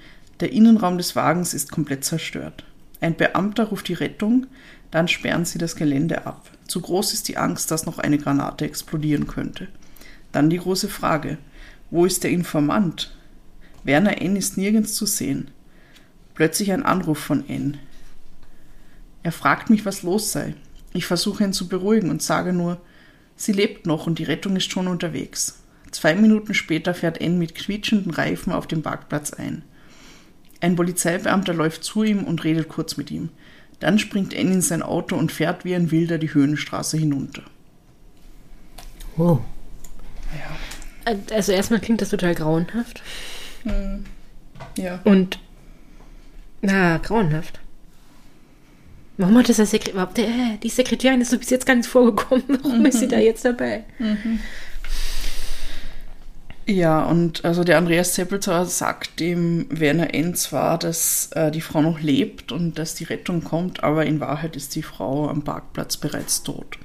Der 0.40 0.53
Innenraum 0.53 0.98
des 0.98 1.16
Wagens 1.16 1.53
ist 1.53 1.72
komplett 1.72 2.05
zerstört. 2.05 2.64
Ein 3.01 3.16
Beamter 3.16 3.64
ruft 3.64 3.88
die 3.88 3.94
Rettung, 3.94 4.46
dann 4.90 5.09
sperren 5.09 5.44
sie 5.44 5.59
das 5.59 5.77
Gelände 5.77 6.27
ab. 6.27 6.51
Zu 6.66 6.81
groß 6.81 7.12
ist 7.12 7.29
die 7.29 7.37
Angst, 7.37 7.70
dass 7.70 7.87
noch 7.87 7.98
eine 7.98 8.18
Granate 8.18 8.64
explodieren 8.64 9.27
könnte. 9.27 9.68
Dann 10.33 10.51
die 10.51 10.59
große 10.59 10.88
Frage: 10.88 11.38
Wo 11.90 12.05
ist 12.05 12.24
der 12.24 12.31
Informant? 12.31 13.16
Werner 13.85 14.20
N. 14.20 14.37
ist 14.37 14.57
nirgends 14.57 14.94
zu 14.94 15.07
sehen. 15.07 15.51
Plötzlich 16.35 16.72
ein 16.72 16.85
Anruf 16.85 17.18
von 17.18 17.48
N. 17.48 17.79
Er 19.22 19.33
fragt 19.33 19.70
mich, 19.70 19.85
was 19.85 20.03
los 20.03 20.31
sei. 20.31 20.55
Ich 20.92 21.07
versuche 21.07 21.44
ihn 21.44 21.53
zu 21.53 21.68
beruhigen 21.68 22.11
und 22.11 22.22
sage 22.22 22.53
nur, 22.53 22.81
sie 23.37 23.53
lebt 23.53 23.87
noch 23.87 24.07
und 24.07 24.18
die 24.18 24.24
Rettung 24.24 24.57
ist 24.57 24.70
schon 24.70 24.88
unterwegs. 24.88 25.62
Zwei 25.90 26.14
Minuten 26.14 26.55
später 26.55 26.94
fährt 26.94 27.20
N 27.20 27.38
mit 27.38 27.55
quietschenden 27.55 28.12
Reifen 28.12 28.53
auf 28.53 28.66
dem 28.66 28.83
Parkplatz 28.83 29.33
ein. 29.33 29.62
Ein 30.61 30.77
Polizeibeamter 30.77 31.55
läuft 31.55 31.85
zu 31.85 32.03
ihm 32.03 32.25
und 32.25 32.44
redet 32.44 32.68
kurz 32.68 32.97
mit 32.97 33.11
ihm. 33.11 33.31
Dann 33.81 33.99
springt 33.99 34.35
N 34.35 34.53
in 34.53 34.61
sein 34.61 34.83
Auto 34.83 35.16
und 35.16 35.31
fährt 35.31 35.64
wie 35.64 35.75
ein 35.75 35.90
Wilder 35.90 36.18
die 36.18 36.35
Höhenstraße 36.35 36.97
hinunter. 36.97 37.42
Wow. 39.16 39.40
Also 41.31 41.53
erstmal 41.53 41.81
klingt 41.81 42.03
das 42.03 42.11
total 42.11 42.35
grauenhaft. 42.35 43.03
Ja. 44.77 45.01
Und 45.05 45.38
na, 46.61 46.99
grauenhaft. 46.99 47.61
Warum 49.16 49.37
hat 49.38 49.49
das 49.49 49.57
der 49.57 49.66
Sekretär? 49.66 50.09
Äh, 50.16 50.59
die 50.62 50.68
Sekretärin 50.68 51.21
ist 51.21 51.31
so 51.31 51.38
bis 51.38 51.51
jetzt 51.51 51.66
gar 51.66 51.75
nicht 51.75 51.88
vorgekommen. 51.88 52.44
Warum 52.62 52.85
ist 52.87 53.01
sie 53.01 53.09
da 53.09 53.18
jetzt 53.18 53.44
dabei? 53.44 53.85
Ja, 56.69 57.03
und 57.03 57.47
also 57.47 57.65
der 57.65 57.79
Andreas 57.79 58.13
Zeppelzer 58.13 58.67
sagt 58.67 59.21
dem 59.21 59.67
Werner 59.71 60.13
N. 60.13 60.35
zwar, 60.35 60.79
dass 60.79 61.31
äh, 61.33 61.51
die 61.51 61.63
Frau 61.63 61.81
noch 61.81 61.99
lebt 61.99 62.53
und 62.53 62.79
dass 62.79 62.95
die 62.95 63.05
Rettung 63.05 63.43
kommt, 63.43 63.83
aber 63.83 64.05
in 64.05 64.21
Wahrheit 64.21 64.55
ist 64.55 64.75
die 64.75 64.83
Frau 64.83 65.31
am 65.31 65.45
Parkplatz 65.45 65.97
bereits 65.97 66.43
tot. 66.43 66.79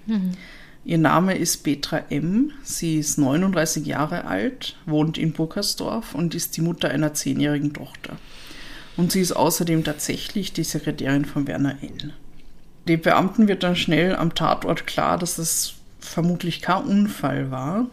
Ihr 0.86 0.98
Name 0.98 1.38
ist 1.38 1.64
Petra 1.64 2.02
M. 2.10 2.54
Sie 2.64 2.98
ist 2.98 3.18
39 3.18 3.86
Jahre 3.86 4.24
alt, 4.24 4.78
wohnt 4.86 5.18
in 5.18 5.34
Burkersdorf 5.34 6.16
und 6.16 6.34
ist 6.34 6.56
die 6.56 6.62
Mutter 6.62 6.90
einer 6.90 7.14
zehnjährigen 7.14 7.74
Tochter. 7.74 8.16
Und 8.96 9.12
sie 9.12 9.20
ist 9.20 9.34
außerdem 9.34 9.84
tatsächlich 9.84 10.54
die 10.54 10.64
Sekretärin 10.64 11.26
von 11.26 11.46
Werner 11.46 11.76
N. 11.82 12.14
Den 12.88 13.02
Beamten 13.02 13.50
wird 13.50 13.64
dann 13.64 13.76
schnell 13.76 14.16
am 14.16 14.34
Tatort 14.34 14.88
klar, 14.88 15.18
dass 15.18 15.36
das 15.36 15.74
vermutlich 16.00 16.62
kein 16.62 16.84
Unfall 16.84 17.52
war, 17.52 17.88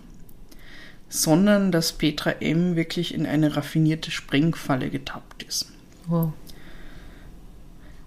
sondern 1.10 1.72
dass 1.72 1.92
Petra 1.92 2.30
M. 2.40 2.76
wirklich 2.76 3.12
in 3.12 3.26
eine 3.26 3.56
raffinierte 3.56 4.10
Sprengfalle 4.10 4.88
getappt 4.88 5.42
ist. 5.42 5.66
Wow. 6.06 6.32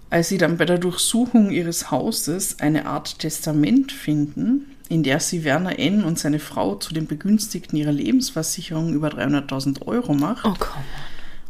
Als 0.09 0.29
sie 0.29 0.37
dann 0.37 0.57
bei 0.57 0.65
der 0.65 0.77
Durchsuchung 0.77 1.51
ihres 1.51 1.91
Hauses 1.91 2.59
eine 2.59 2.85
Art 2.85 3.19
Testament 3.19 3.91
finden, 3.91 4.71
in 4.87 5.03
der 5.03 5.19
sie 5.19 5.43
Werner 5.43 5.77
N. 5.79 6.03
und 6.03 6.17
seine 6.17 6.39
Frau 6.39 6.75
zu 6.75 6.93
den 6.93 7.07
Begünstigten 7.07 7.77
ihrer 7.77 7.91
Lebensversicherung 7.91 8.93
über 8.93 9.09
300.000 9.09 9.85
Euro 9.85 10.13
macht 10.13 10.45
Oh 10.45 10.55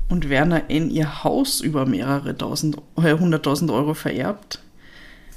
und 0.10 0.30
Werner 0.30 0.70
N. 0.70 0.90
ihr 0.90 1.24
Haus 1.24 1.62
über 1.62 1.86
mehrere 1.86 2.38
tausend, 2.38 2.78
äh, 2.98 3.14
hunderttausend 3.14 3.72
Euro 3.72 3.94
vererbt, 3.94 4.60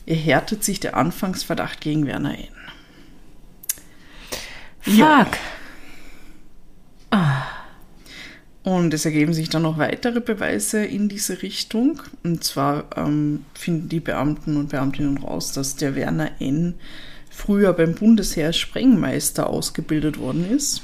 erhärtet 0.06 0.64
sich 0.64 0.80
der 0.80 0.96
Anfangsverdacht 0.96 1.80
gegen 1.80 2.06
Werner 2.06 2.38
N. 2.38 2.48
Fuck. 4.80 4.94
Ja. 4.94 5.26
Und 8.62 8.92
es 8.92 9.04
ergeben 9.04 9.32
sich 9.32 9.48
dann 9.48 9.62
noch 9.62 9.78
weitere 9.78 10.20
Beweise 10.20 10.84
in 10.84 11.08
diese 11.08 11.40
Richtung. 11.42 12.02
Und 12.24 12.42
zwar 12.42 12.86
ähm, 12.96 13.44
finden 13.54 13.88
die 13.88 14.00
Beamten 14.00 14.56
und 14.56 14.70
Beamtinnen 14.70 15.18
raus, 15.18 15.52
dass 15.52 15.76
der 15.76 15.94
Werner 15.94 16.32
N. 16.40 16.74
früher 17.30 17.72
beim 17.72 17.94
Bundesheer 17.94 18.52
Sprengmeister 18.52 19.48
ausgebildet 19.48 20.18
worden 20.18 20.50
ist. 20.50 20.82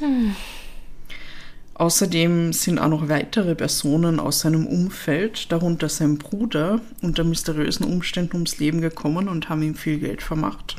Außerdem 1.74 2.52
sind 2.52 2.78
auch 2.78 2.88
noch 2.88 3.08
weitere 3.08 3.56
Personen 3.56 4.20
aus 4.20 4.40
seinem 4.40 4.68
Umfeld, 4.68 5.50
darunter 5.50 5.88
sein 5.88 6.18
Bruder, 6.18 6.80
unter 7.00 7.24
mysteriösen 7.24 7.84
Umständen 7.84 8.36
ums 8.36 8.58
Leben 8.60 8.80
gekommen 8.80 9.26
und 9.26 9.48
haben 9.48 9.62
ihm 9.62 9.74
viel 9.74 9.98
Geld 9.98 10.22
vermacht. 10.22 10.76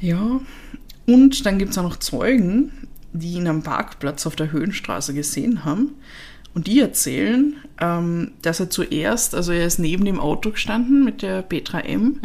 Ja, 0.00 0.40
und 1.06 1.46
dann 1.46 1.58
gibt 1.58 1.70
es 1.70 1.78
auch 1.78 1.84
noch 1.84 1.98
Zeugen, 1.98 2.72
die 3.12 3.34
ihn 3.34 3.46
am 3.46 3.62
Parkplatz 3.62 4.26
auf 4.26 4.36
der 4.36 4.52
Höhenstraße 4.52 5.14
gesehen 5.14 5.64
haben. 5.64 5.92
Und 6.54 6.66
die 6.66 6.80
erzählen, 6.80 7.56
ähm, 7.80 8.32
dass 8.42 8.60
er 8.60 8.68
zuerst, 8.68 9.34
also 9.34 9.52
er 9.52 9.66
ist 9.66 9.78
neben 9.78 10.04
dem 10.04 10.20
Auto 10.20 10.50
gestanden 10.50 11.04
mit 11.04 11.22
der 11.22 11.42
Petra 11.42 11.80
M. 11.80 12.20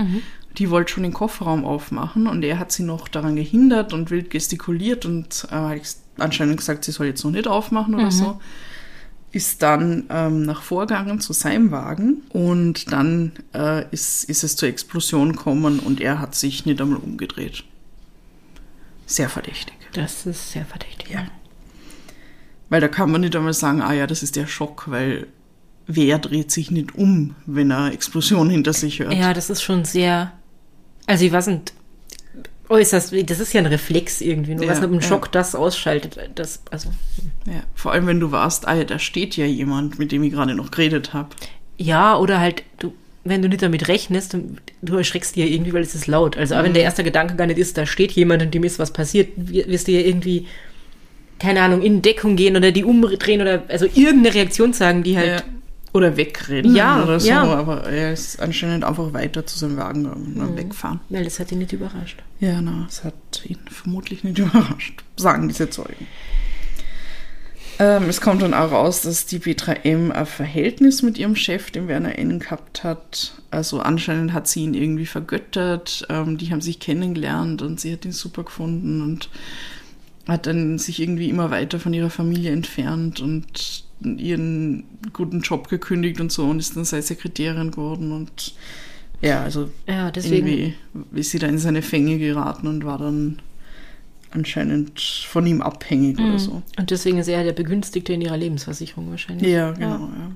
Die 0.57 0.69
wollte 0.69 0.93
schon 0.93 1.03
den 1.03 1.13
Kofferraum 1.13 1.63
aufmachen 1.65 2.27
und 2.27 2.43
er 2.43 2.59
hat 2.59 2.71
sie 2.71 2.83
noch 2.83 3.07
daran 3.07 3.35
gehindert 3.35 3.93
und 3.93 4.09
wild 4.09 4.29
gestikuliert 4.29 5.05
und 5.05 5.47
äh, 5.51 5.55
hat 5.55 5.97
anscheinend 6.17 6.57
gesagt, 6.57 6.83
sie 6.83 6.91
soll 6.91 7.07
jetzt 7.07 7.23
noch 7.23 7.31
nicht 7.31 7.47
aufmachen 7.47 7.95
oder 7.95 8.11
so. 8.11 8.41
Ist 9.31 9.61
dann 9.61 10.05
ähm, 10.09 10.43
nach 10.43 10.61
Vorgangen 10.61 11.19
zu 11.19 11.31
seinem 11.31 11.69
Wagen 11.71 12.23
und 12.29 12.91
dann 12.91 13.33
äh, 13.53 13.85
ist, 13.91 14.23
ist 14.23 14.43
es 14.43 14.55
zur 14.55 14.67
Explosion 14.67 15.33
gekommen 15.33 15.79
und 15.79 16.01
er 16.01 16.19
hat 16.19 16.33
sich 16.33 16.65
nicht 16.65 16.81
einmal 16.81 16.97
umgedreht. 16.97 17.63
Sehr 19.05 19.29
verdächtig. 19.29 19.75
Das 19.93 20.25
ist 20.25 20.51
sehr 20.51 20.65
verdächtig. 20.65 21.09
Ja. 21.09 21.27
Weil 22.69 22.81
da 22.81 22.87
kann 22.87 23.11
man 23.11 23.21
nicht 23.21 23.35
einmal 23.35 23.53
sagen, 23.53 23.81
ah 23.81 23.93
ja, 23.93 24.07
das 24.07 24.23
ist 24.23 24.35
der 24.35 24.47
Schock, 24.47 24.85
weil 24.87 25.27
wer 25.87 26.19
dreht 26.19 26.51
sich 26.51 26.69
nicht 26.69 26.95
um, 26.95 27.35
wenn 27.45 27.71
er 27.71 27.93
Explosion 27.93 28.49
hinter 28.49 28.73
sich 28.73 28.99
hört? 28.99 29.13
Ja, 29.13 29.33
das 29.33 29.49
ist 29.49 29.61
schon 29.61 29.85
sehr. 29.85 30.33
Also, 31.05 31.25
ich 31.25 31.31
weiß 31.31 31.47
nicht. 31.47 31.73
Äußerst, 32.69 33.13
das 33.29 33.39
ist 33.39 33.53
ja 33.53 33.61
ein 33.61 33.67
Reflex 33.67 34.19
irgendwie. 34.19 34.53
Nur 34.53 34.65
Ja, 34.65 34.71
was 34.71 34.81
mit 34.81 34.89
dem 34.89 34.99
ja. 34.99 35.07
Schock 35.07 35.31
das 35.31 35.55
ausschaltet, 35.55 36.19
das, 36.35 36.61
also. 36.69 36.89
Ja, 37.45 37.63
Vor 37.73 37.93
allem, 37.93 38.07
wenn 38.07 38.19
du 38.19 38.33
warst, 38.33 38.67
ah 38.67 38.75
ja, 38.75 38.83
da 38.83 38.99
steht 38.99 39.37
ja 39.37 39.45
jemand, 39.45 39.99
mit 39.99 40.11
dem 40.11 40.21
ich 40.23 40.33
gerade 40.33 40.53
noch 40.53 40.69
geredet 40.69 41.13
habe. 41.13 41.29
Ja, 41.77 42.17
oder 42.17 42.41
halt, 42.41 42.63
du, 42.79 42.93
wenn 43.29 43.41
du 43.41 43.49
nicht 43.49 43.61
damit 43.61 43.87
rechnest, 43.87 44.33
dann- 44.33 44.57
du 44.81 44.95
erschreckst 44.97 45.35
dir 45.35 45.47
irgendwie, 45.47 45.73
weil 45.73 45.81
es 45.83 45.95
ist 45.95 46.07
laut. 46.07 46.37
Also, 46.37 46.55
auch 46.55 46.63
wenn 46.63 46.73
der 46.73 46.83
erste 46.83 47.03
Gedanke 47.03 47.35
gar 47.35 47.47
nicht 47.47 47.59
ist, 47.59 47.77
da 47.77 47.85
steht 47.85 48.11
jemand 48.13 48.41
und 48.43 48.53
dem 48.53 48.63
ist 48.63 48.79
was 48.79 48.91
passiert, 48.91 49.29
wir- 49.35 49.67
wirst 49.67 49.87
du 49.87 49.91
ja 49.91 49.99
irgendwie, 50.01 50.45
keine 51.39 51.61
Ahnung, 51.61 51.81
in 51.81 52.01
Deckung 52.01 52.35
gehen 52.35 52.55
oder 52.55 52.71
die 52.71 52.83
umdrehen 52.83 53.41
oder, 53.41 53.63
also 53.67 53.85
irgendeine 53.85 54.33
Reaktion 54.33 54.73
sagen, 54.73 55.03
die 55.03 55.17
halt 55.17 55.43
Oder 55.93 56.15
wegrennen 56.17 56.75
Ja, 56.75 57.01
oder 57.01 57.19
so, 57.19 57.29
ja. 57.29 57.43
aber 57.43 57.83
er 57.89 58.11
ist 58.13 58.39
anscheinend 58.39 58.83
einfach 58.83 59.13
weiter 59.13 59.45
zu 59.47 59.57
seinem 59.57 59.77
Wagen 59.77 60.05
und 60.05 60.55
wegfahren. 60.57 60.99
Weil 61.09 61.23
das 61.23 61.39
hat 61.39 61.51
ihn 61.51 61.59
nicht 61.59 61.71
überrascht. 61.73 62.21
Ja, 62.39 62.61
na, 62.61 62.85
es 62.87 63.03
hat 63.03 63.13
ihn 63.45 63.57
vermutlich 63.71 64.23
nicht 64.23 64.37
überrascht, 64.39 65.01
sagen 65.15 65.47
diese 65.47 65.69
Zeugen. 65.69 66.05
Ähm, 67.79 68.03
es 68.09 68.21
kommt 68.21 68.41
dann 68.41 68.55
auch 68.55 68.71
raus, 68.71 69.01
dass 69.03 69.25
die 69.27 69.39
Petra 69.39 69.73
M. 69.73 70.11
ein 70.11 70.25
Verhältnis 70.25 71.03
mit 71.03 71.17
ihrem 71.17 71.35
Chef, 71.35 71.69
dem 71.69 71.87
Werner 71.87 72.17
N. 72.17 72.39
gehabt 72.39 72.83
hat. 72.83 73.33
Also 73.51 73.79
anscheinend 73.79 74.33
hat 74.33 74.47
sie 74.47 74.63
ihn 74.63 74.73
irgendwie 74.73 75.05
vergöttert. 75.05 76.05
Ähm, 76.09 76.37
die 76.37 76.51
haben 76.51 76.61
sich 76.61 76.79
kennengelernt 76.79 77.61
und 77.61 77.79
sie 77.79 77.93
hat 77.93 78.05
ihn 78.05 78.11
super 78.13 78.43
gefunden 78.43 79.01
und 79.01 79.29
hat 80.27 80.47
dann 80.47 80.79
sich 80.79 80.99
irgendwie 80.99 81.29
immer 81.29 81.51
weiter 81.51 81.79
von 81.79 81.93
ihrer 81.93 82.09
Familie 82.09 82.51
entfernt 82.51 83.21
und 83.21 83.83
ihren 84.01 84.83
guten 85.13 85.41
Job 85.41 85.69
gekündigt 85.69 86.19
und 86.19 86.31
so 86.31 86.45
und 86.45 86.59
ist 86.59 86.75
dann 86.75 86.85
seine 86.85 87.03
Sekretärin 87.03 87.71
geworden 87.71 88.11
und 88.11 88.53
ja, 89.21 89.41
also 89.41 89.71
Ja, 89.87 90.11
deswegen. 90.11 90.47
irgendwie 90.47 90.73
ist 91.15 91.31
sie 91.31 91.39
da 91.39 91.47
in 91.47 91.57
seine 91.57 91.81
Fänge 91.81 92.19
geraten 92.19 92.67
und 92.67 92.85
war 92.85 92.99
dann 92.99 93.39
anscheinend 94.37 94.99
von 94.99 95.45
ihm 95.45 95.61
abhängig 95.61 96.19
oder 96.19 96.39
so. 96.39 96.61
Und 96.77 96.91
deswegen 96.91 97.17
ist 97.17 97.27
er 97.27 97.43
der 97.43 97.53
Begünstigte 97.53 98.13
in 98.13 98.21
ihrer 98.21 98.37
Lebensversicherung 98.37 99.09
wahrscheinlich. 99.09 99.51
Ja, 99.51 99.71
genau, 99.71 100.09
ja. 100.09 100.31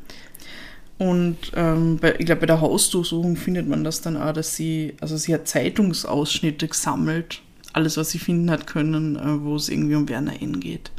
Und 0.98 1.38
ähm, 1.56 1.98
bei, 2.00 2.16
ich 2.20 2.26
glaube, 2.28 2.42
bei 2.42 2.48
der 2.48 2.62
Hausdurchsuchung 2.62 3.36
findet 3.36 3.68
man 3.68 3.84
das 3.84 4.02
dann 4.02 4.18
auch, 4.18 4.34
dass 4.34 4.56
sie, 4.56 4.94
also 5.02 5.18
sie 5.18 5.34
hat 5.34 5.48
Zeitungsausschnitte 5.48 6.68
gesammelt, 6.68 7.42
alles, 7.74 7.98
was 7.98 8.12
sie 8.12 8.20
finden 8.20 8.52
hat 8.52 8.68
können, 8.68 9.16
äh, 9.16 9.44
wo 9.44 9.56
es 9.56 9.70
irgendwie 9.70 9.96
um 9.96 10.08
Werner 10.10 10.40
N. 10.42 10.60
geht. 10.60 10.92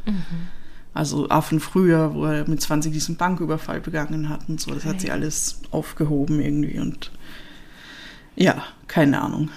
Also 0.93 1.29
auch 1.29 1.43
von 1.45 1.59
früher, 1.59 2.13
wo 2.13 2.25
er 2.25 2.47
mit 2.49 2.61
20 2.61 2.91
diesen 2.91 3.15
Banküberfall 3.15 3.79
begangen 3.79 4.27
hat 4.29 4.41
und 4.49 4.59
so, 4.59 4.71
das 4.71 4.83
hat 4.85 4.99
sie 5.01 5.09
alles 5.09 5.61
aufgehoben 5.71 6.41
irgendwie 6.41 6.79
und 6.79 7.11
ja, 8.35 8.63
keine 8.87 9.21
Ahnung. 9.21 9.49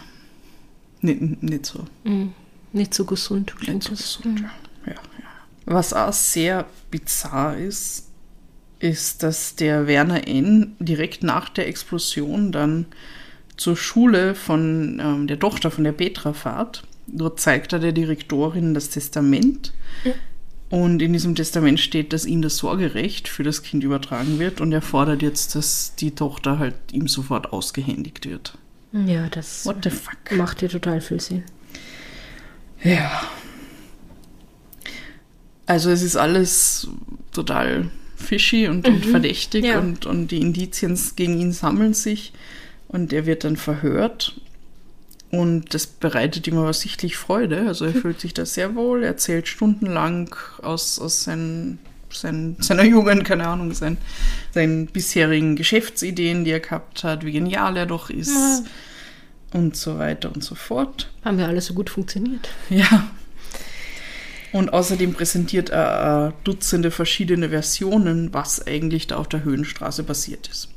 Nicht, 1.00 1.42
nicht 1.42 1.66
so 1.66 1.84
Mhm. 2.04 2.32
Nicht 2.76 2.92
so 2.92 3.06
gesund 3.06 3.56
klingt 3.56 3.84
so 3.84 3.90
das. 3.90 4.18
gesund, 4.18 4.40
ja. 4.40 4.50
Ja, 4.86 4.92
ja. 4.92 4.98
Was 5.64 5.94
auch 5.94 6.12
sehr 6.12 6.66
bizarr 6.90 7.56
ist, 7.56 8.10
ist, 8.78 9.22
dass 9.22 9.56
der 9.56 9.86
Werner 9.86 10.28
N. 10.28 10.76
direkt 10.78 11.22
nach 11.22 11.48
der 11.48 11.68
Explosion 11.68 12.52
dann 12.52 12.84
zur 13.56 13.78
Schule 13.78 14.34
von 14.34 15.00
ähm, 15.02 15.26
der 15.26 15.38
Tochter 15.38 15.70
von 15.70 15.84
der 15.84 15.92
Petra 15.92 16.34
fährt. 16.34 16.82
Dort 17.06 17.40
zeigt 17.40 17.72
er 17.72 17.78
der 17.78 17.92
Direktorin 17.92 18.74
das 18.74 18.90
Testament. 18.90 19.72
Und 20.68 21.00
in 21.00 21.14
diesem 21.14 21.34
Testament 21.34 21.80
steht, 21.80 22.12
dass 22.12 22.26
ihm 22.26 22.42
das 22.42 22.58
Sorgerecht 22.58 23.28
für 23.28 23.42
das 23.42 23.62
Kind 23.62 23.84
übertragen 23.84 24.38
wird. 24.38 24.60
Und 24.60 24.72
er 24.72 24.82
fordert 24.82 25.22
jetzt, 25.22 25.54
dass 25.54 25.94
die 25.94 26.10
Tochter 26.10 26.58
halt 26.58 26.74
ihm 26.92 27.08
sofort 27.08 27.54
ausgehändigt 27.54 28.28
wird. 28.28 28.58
Ja, 28.92 29.28
das 29.30 29.64
macht 30.36 30.60
dir 30.60 30.68
total 30.68 31.00
viel 31.00 31.20
Sinn. 31.20 31.44
Ja. 32.82 33.22
Also 35.66 35.90
es 35.90 36.02
ist 36.02 36.16
alles 36.16 36.88
total 37.32 37.90
fishy 38.16 38.68
und, 38.68 38.86
und 38.88 39.04
verdächtig 39.04 39.64
Ja. 39.64 39.78
und, 39.78 40.06
und 40.06 40.28
die 40.28 40.40
Indizien 40.40 40.98
gegen 41.16 41.38
ihn 41.38 41.52
sammeln 41.52 41.92
sich 41.94 42.32
und 42.88 43.12
er 43.12 43.26
wird 43.26 43.44
dann 43.44 43.56
verhört. 43.56 44.40
Und 45.30 45.74
das 45.74 45.86
bereitet 45.86 46.46
ihm 46.46 46.56
aber 46.56 46.72
sichtlich 46.72 47.16
Freude. 47.16 47.66
Also 47.66 47.84
er 47.84 47.92
fühlt 47.92 48.20
sich 48.20 48.32
da 48.32 48.46
sehr 48.46 48.74
wohl, 48.76 49.02
er 49.02 49.08
erzählt 49.08 49.48
stundenlang 49.48 50.34
aus, 50.62 51.00
aus 51.00 51.24
seinen, 51.24 51.78
seinen, 52.10 52.56
seiner 52.60 52.84
Jugend, 52.84 53.24
keine 53.24 53.48
Ahnung, 53.48 53.74
sein, 53.74 53.98
seinen 54.52 54.86
bisherigen 54.86 55.56
Geschäftsideen, 55.56 56.44
die 56.44 56.52
er 56.52 56.60
gehabt 56.60 57.02
hat, 57.02 57.24
wie 57.26 57.32
genial 57.32 57.76
er 57.76 57.86
doch 57.86 58.08
ist 58.08 58.30
Ja. 58.30 58.60
Und 59.56 59.76
so 59.76 59.98
weiter 59.98 60.32
und 60.32 60.44
so 60.44 60.54
fort. 60.54 61.10
Haben 61.24 61.38
ja 61.38 61.46
alles 61.46 61.66
so 61.66 61.74
gut 61.74 61.90
funktioniert. 61.90 62.48
Ja. 62.70 63.08
Und 64.52 64.72
außerdem 64.72 65.12
präsentiert 65.12 65.70
er 65.70 66.28
äh, 66.28 66.44
Dutzende 66.44 66.90
verschiedene 66.90 67.50
Versionen, 67.50 68.32
was 68.32 68.66
eigentlich 68.66 69.06
da 69.06 69.16
auf 69.16 69.28
der 69.28 69.44
Höhenstraße 69.44 70.04
passiert 70.04 70.48
ist. 70.48 70.68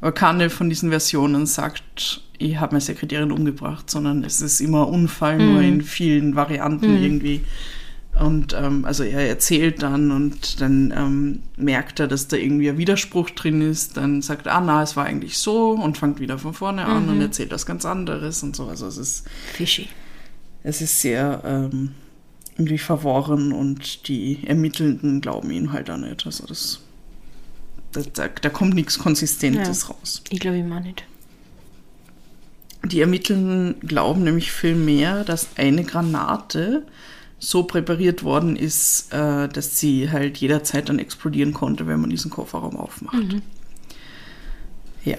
Aber 0.00 0.12
keine 0.12 0.48
von 0.48 0.68
diesen 0.68 0.90
Versionen 0.90 1.46
sagt, 1.46 2.22
ich 2.38 2.58
habe 2.58 2.74
meine 2.74 2.80
Sekretärin 2.80 3.32
umgebracht, 3.32 3.90
sondern 3.90 4.24
es 4.24 4.40
ist 4.40 4.60
immer 4.60 4.88
Unfall, 4.88 5.38
nur 5.38 5.60
in 5.60 5.82
vielen 5.82 6.36
Varianten 6.36 7.02
irgendwie. 7.02 7.42
Und 8.20 8.52
ähm, 8.52 8.84
also 8.84 9.02
er 9.02 9.28
erzählt 9.28 9.82
dann 9.82 10.12
und 10.12 10.60
dann 10.60 10.92
ähm, 10.96 11.42
merkt 11.56 11.98
er, 11.98 12.06
dass 12.06 12.28
da 12.28 12.36
irgendwie 12.36 12.68
ein 12.68 12.78
Widerspruch 12.78 13.30
drin 13.30 13.60
ist. 13.60 13.96
Dann 13.96 14.22
sagt 14.22 14.46
er, 14.46 14.54
ah, 14.54 14.60
na, 14.60 14.82
es 14.82 14.96
war 14.96 15.04
eigentlich 15.04 15.36
so 15.38 15.70
und 15.72 15.98
fängt 15.98 16.20
wieder 16.20 16.38
von 16.38 16.54
vorne 16.54 16.84
an 16.84 17.08
und 17.08 17.20
erzählt 17.20 17.50
was 17.50 17.66
ganz 17.66 17.84
anderes 17.84 18.42
und 18.44 18.54
so. 18.54 18.66
Also 18.66 18.86
es 18.86 18.98
ist 18.98 19.24
Fishy. 19.52 19.88
es 20.62 20.80
ist 20.80 21.00
sehr 21.00 21.42
ähm, 21.44 21.90
irgendwie 22.56 22.78
verworren 22.78 23.52
und 23.52 24.06
die 24.06 24.46
Ermittelnden 24.46 25.20
glauben 25.20 25.50
ihn 25.50 25.72
halt 25.72 25.90
auch 25.90 25.96
nicht. 25.96 26.24
Also 26.24 26.46
das, 26.46 26.78
das 27.90 28.12
da, 28.12 28.28
da 28.28 28.48
kommt 28.48 28.74
nichts 28.74 28.96
Konsistentes 28.96 29.82
Ja. 29.82 29.88
raus. 29.88 30.22
Ich 30.30 30.38
glaube 30.38 30.58
immer 30.58 30.78
nicht. 30.78 31.02
Die 32.84 33.00
Ermittelnden 33.00 33.76
glauben 33.80 34.22
nämlich 34.22 34.52
viel 34.52 34.76
mehr, 34.76 35.24
dass 35.24 35.48
eine 35.56 35.82
Granate 35.84 36.84
so 37.44 37.64
präpariert 37.64 38.22
worden 38.22 38.56
ist, 38.56 39.12
äh, 39.12 39.48
dass 39.48 39.78
sie 39.78 40.10
halt 40.10 40.38
jederzeit 40.38 40.88
dann 40.88 40.98
explodieren 40.98 41.52
konnte, 41.52 41.86
wenn 41.86 42.00
man 42.00 42.10
diesen 42.10 42.30
Kofferraum 42.30 42.76
aufmacht. 42.76 43.36
Ja. 45.04 45.18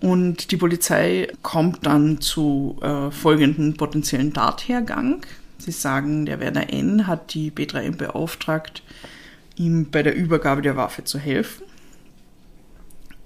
Und 0.00 0.50
die 0.50 0.56
Polizei 0.56 1.28
kommt 1.42 1.86
dann 1.86 2.20
zu 2.20 2.76
äh, 2.82 3.10
folgenden 3.10 3.76
potenziellen 3.76 4.34
Tathergang. 4.34 5.24
Sie 5.58 5.70
sagen, 5.70 6.26
der 6.26 6.40
Werner 6.40 6.72
N. 6.72 7.06
hat 7.06 7.34
die 7.34 7.50
B3M 7.50 7.96
beauftragt, 7.96 8.82
ihm 9.56 9.90
bei 9.90 10.02
der 10.02 10.14
Übergabe 10.14 10.60
der 10.60 10.76
Waffe 10.76 11.04
zu 11.04 11.18
helfen 11.18 11.64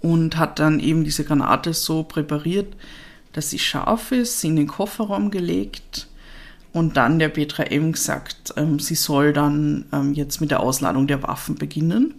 und 0.01 0.37
hat 0.37 0.59
dann 0.59 0.79
eben 0.79 1.03
diese 1.03 1.25
Granate 1.25 1.73
so 1.73 2.03
präpariert, 2.03 2.77
dass 3.33 3.51
sie 3.51 3.59
scharf 3.59 4.12
ist, 4.12 4.40
sie 4.40 4.49
in 4.49 4.57
den 4.57 4.66
Kofferraum 4.69 5.31
gelegt 5.31 6.09
und 6.77 6.99
dann 6.99 7.19
der 7.19 7.31
Petra 7.31 7.62
M 7.62 7.93
gesagt, 7.93 8.53
ähm, 8.59 8.79
sie 8.81 8.97
soll 8.97 9.33
dann 9.33 9.87
ähm, 9.95 10.12
jetzt 10.12 10.43
mit 10.43 10.51
der 10.51 10.61
Ausladung 10.61 11.07
der 11.07 11.23
Waffen 11.23 11.55
beginnen. 11.55 12.12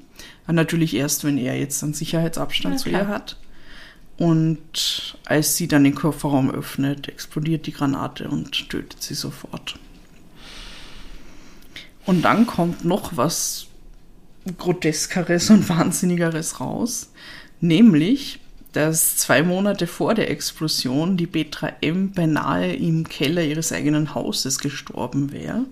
Natürlich 0.47 0.95
erst, 0.95 1.23
wenn 1.23 1.37
er 1.37 1.59
jetzt 1.59 1.83
einen 1.83 1.93
Sicherheitsabstand 1.93 2.73
Ja, 2.73 2.79
zu 2.79 2.89
ihr 2.89 3.07
hat. 3.07 3.37
Und 4.17 5.15
als 5.25 5.57
sie 5.57 5.67
dann 5.67 5.83
den 5.83 5.93
Kofferraum 5.93 6.49
öffnet, 6.49 7.07
explodiert 7.07 7.67
die 7.67 7.71
Granate 7.71 8.29
und 8.29 8.67
tötet 8.69 9.03
sie 9.03 9.13
sofort. 9.13 9.77
Und 12.07 12.23
dann 12.23 12.47
kommt 12.47 12.83
noch 12.83 13.15
was 13.15 13.67
Groteskeres 14.57 15.51
und 15.51 15.69
Wahnsinnigeres 15.69 16.59
raus. 16.59 17.11
Nämlich, 17.61 18.39
dass 18.77 19.17
zwei 19.17 19.41
Monate 19.41 19.87
vor 19.87 20.13
der 20.13 20.29
Explosion 20.29 21.17
die 21.17 21.25
Petra 21.25 21.71
M. 21.81 22.11
beinahe 22.11 22.75
im 22.75 23.09
Keller 23.09 23.43
ihres 23.43 23.71
eigenen 23.71 24.13
Hauses 24.13 24.59
gestorben 24.59 25.31
wäre, 25.31 25.63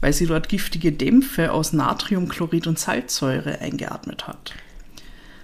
weil 0.00 0.12
sie 0.12 0.26
dort 0.26 0.48
giftige 0.48 0.92
Dämpfe 0.92 1.50
aus 1.50 1.72
Natriumchlorid 1.72 2.68
und 2.68 2.78
Salzsäure 2.78 3.58
eingeatmet 3.58 4.28
hat. 4.28 4.54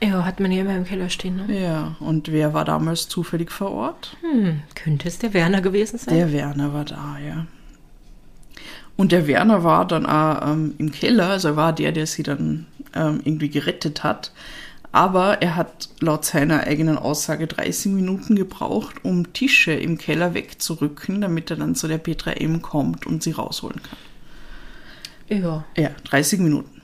Ja, 0.01 0.25
hat 0.25 0.39
man 0.39 0.53
ja 0.53 0.61
immer 0.61 0.77
im 0.77 0.85
Keller 0.85 1.09
stehen, 1.09 1.47
ne? 1.49 1.61
Ja, 1.61 1.97
und 1.99 2.31
wer 2.31 2.55
war 2.55 2.65
damals 2.65 3.09
zufällig 3.09 3.51
vor 3.51 3.73
Ort? 3.73 4.17
Hm, 4.21 4.63
könnte 4.77 5.09
es 5.09 5.19
der 5.19 5.35
Werner 5.35 5.63
gewesen 5.63 5.99
sein? 5.99 6.15
Der 6.15 6.31
Werner 6.31 6.73
war 6.73 6.85
da, 6.85 7.17
ja. 7.19 7.47
Und 8.95 9.11
der 9.11 9.27
Werner 9.27 9.65
war 9.65 9.89
dann 9.89 10.07
auch 10.07 10.53
ähm, 10.53 10.75
im 10.79 10.93
Keller, 10.93 11.31
also 11.31 11.49
er 11.49 11.57
war 11.57 11.73
der, 11.73 11.91
der 11.91 12.07
sie 12.07 12.23
dann 12.23 12.67
ähm, 12.95 13.21
irgendwie 13.25 13.49
gerettet 13.49 14.05
hat. 14.05 14.31
Aber 14.97 15.43
er 15.43 15.57
hat 15.57 15.91
laut 16.01 16.25
seiner 16.25 16.61
eigenen 16.61 16.97
Aussage 16.97 17.47
30 17.47 17.93
Minuten 17.93 18.35
gebraucht, 18.35 19.05
um 19.05 19.35
Tische 19.35 19.73
im 19.73 19.99
Keller 19.99 20.33
wegzurücken, 20.33 21.21
damit 21.21 21.51
er 21.51 21.59
dann 21.59 21.75
zu 21.75 21.87
der 21.87 21.99
Petra 21.99 22.33
M 22.33 22.63
kommt 22.63 23.05
und 23.05 23.23
sie 23.23 23.33
rausholen 23.33 23.83
kann. 23.83 25.39
ja. 25.39 25.67
Ja, 25.77 25.91
30 26.05 26.41
Minuten. 26.41 26.81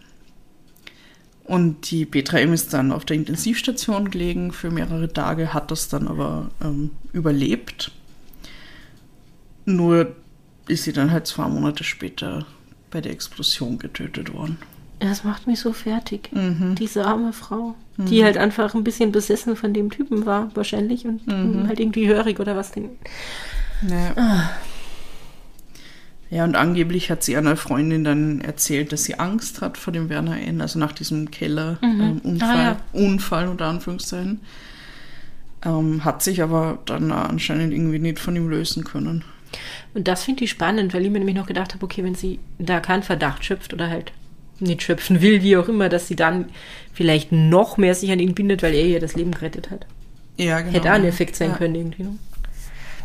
Und 1.45 1.91
die 1.91 2.05
Petra 2.05 2.41
M 2.41 2.53
ist 2.53 2.75
dann 2.75 2.93
auf 2.93 3.07
der 3.07 3.17
Intensivstation 3.17 4.11
gelegen 4.11 4.53
für 4.53 4.71
mehrere 4.71 5.11
Tage, 5.11 5.55
hat 5.55 5.71
das 5.71 5.89
dann 5.89 6.07
aber 6.07 6.51
ähm, 6.63 6.91
überlebt. 7.15 7.93
Nur 9.65 10.15
ist 10.69 10.85
sie 10.85 10.93
dann 10.93 11.13
halt 11.13 11.27
zwei 11.27 11.49
Monate 11.49 11.83
später 11.83 12.45
bei 12.91 13.01
der 13.01 13.13
Explosion 13.13 13.79
getötet 13.79 14.35
worden. 14.35 14.59
Das 15.03 15.25
macht 15.25 15.49
mich 15.49 15.59
so 15.59 15.73
fertig. 15.73 16.31
Mhm. 16.33 16.77
Diese 16.77 17.05
arme 17.05 17.33
Frau, 17.33 17.75
die 17.99 18.25
halt 18.25 18.37
einfach 18.39 18.75
ein 18.75 18.85
bisschen 18.85 19.13
besessen 19.13 19.55
von 19.57 19.73
dem 19.75 19.91
Typen 19.91 20.25
war, 20.27 20.51
wahrscheinlich, 20.55 21.05
und 21.07 21.27
Mhm. 21.27 21.69
halt 21.69 21.79
irgendwie 21.79 22.09
hörig 22.09 22.41
oder 22.41 22.57
was 22.57 22.73
denn. 22.73 22.89
Naja. 23.83 24.51
Ja, 26.31 26.45
und 26.45 26.57
angeblich 26.57 27.11
hat 27.11 27.23
sie 27.23 27.37
einer 27.37 27.57
Freundin 27.57 28.05
dann 28.05 28.41
erzählt, 28.41 28.91
dass 28.93 29.05
sie 29.05 29.19
Angst 29.19 29.61
hat 29.61 29.77
vor 29.77 29.93
dem 29.93 30.09
Werner 30.09 30.41
N., 30.41 30.63
also 30.63 30.79
nach 30.79 30.93
diesem 30.93 31.31
Keller-Unfall, 31.31 32.41
Ah, 32.59 32.63
ja. 32.63 32.77
Unfall 32.93 33.49
unter 33.49 33.67
Anführungszeichen. 33.67 34.41
Ähm, 35.65 36.05
hat 36.05 36.23
sich 36.23 36.43
aber 36.43 36.79
dann 36.87 37.13
anscheinend 37.13 37.73
irgendwie 37.75 37.99
nicht 37.99 38.19
von 38.19 38.35
ihm 38.35 38.49
lösen 38.49 38.83
können. 38.85 39.25
Und 39.93 40.09
das 40.09 40.25
finde 40.25 40.45
ich 40.45 40.51
spannend, 40.51 40.95
weil 40.95 41.05
ich 41.05 41.11
mir 41.11 41.19
nämlich 41.19 41.37
noch 41.37 41.47
gedacht 41.47 41.75
habe, 41.75 41.85
okay, 41.85 42.03
wenn 42.03 42.15
sie 42.15 42.39
da 42.59 42.81
keinen 42.81 43.03
Verdacht 43.03 43.45
schöpft 43.45 43.75
oder 43.75 43.91
halt 43.91 44.11
nicht 44.61 44.83
schöpfen 44.83 45.21
will, 45.21 45.43
wie 45.43 45.57
auch 45.57 45.69
immer, 45.69 45.89
dass 45.89 46.09
sie 46.09 46.17
dann 46.17 46.47
vielleicht 46.93 47.33
noch 47.33 47.77
mehr 47.77 47.95
sich 47.95 48.11
an 48.13 48.19
ihn 48.19 48.35
bindet, 48.35 48.63
weil 48.63 48.75
er 48.75 48.87
ihr 48.87 49.01
das 49.01 49.15
Leben 49.15 49.33
gerettet 49.33 49.71
hat. 49.71 49.87
Ja, 50.37 50.61
genau. 50.61 50.73
Hätte 50.73 50.91
auch 50.91 50.95
ein 50.95 51.05
Effekt 51.05 51.37
sein 51.37 51.51
ja. 51.51 51.57
können 51.57 51.75
irgendwie. 51.75 52.03
Ne? 52.05 52.19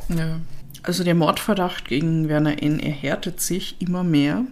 Ja. 0.10 0.40
Also 0.84 1.04
der 1.04 1.16
Mordverdacht 1.16 1.86
gegen 1.86 2.30
Werner 2.30 2.62
N. 2.62 2.80
erhärtet 2.80 3.42
sich 3.42 3.76
immer 3.80 4.04
mehr. 4.04 4.44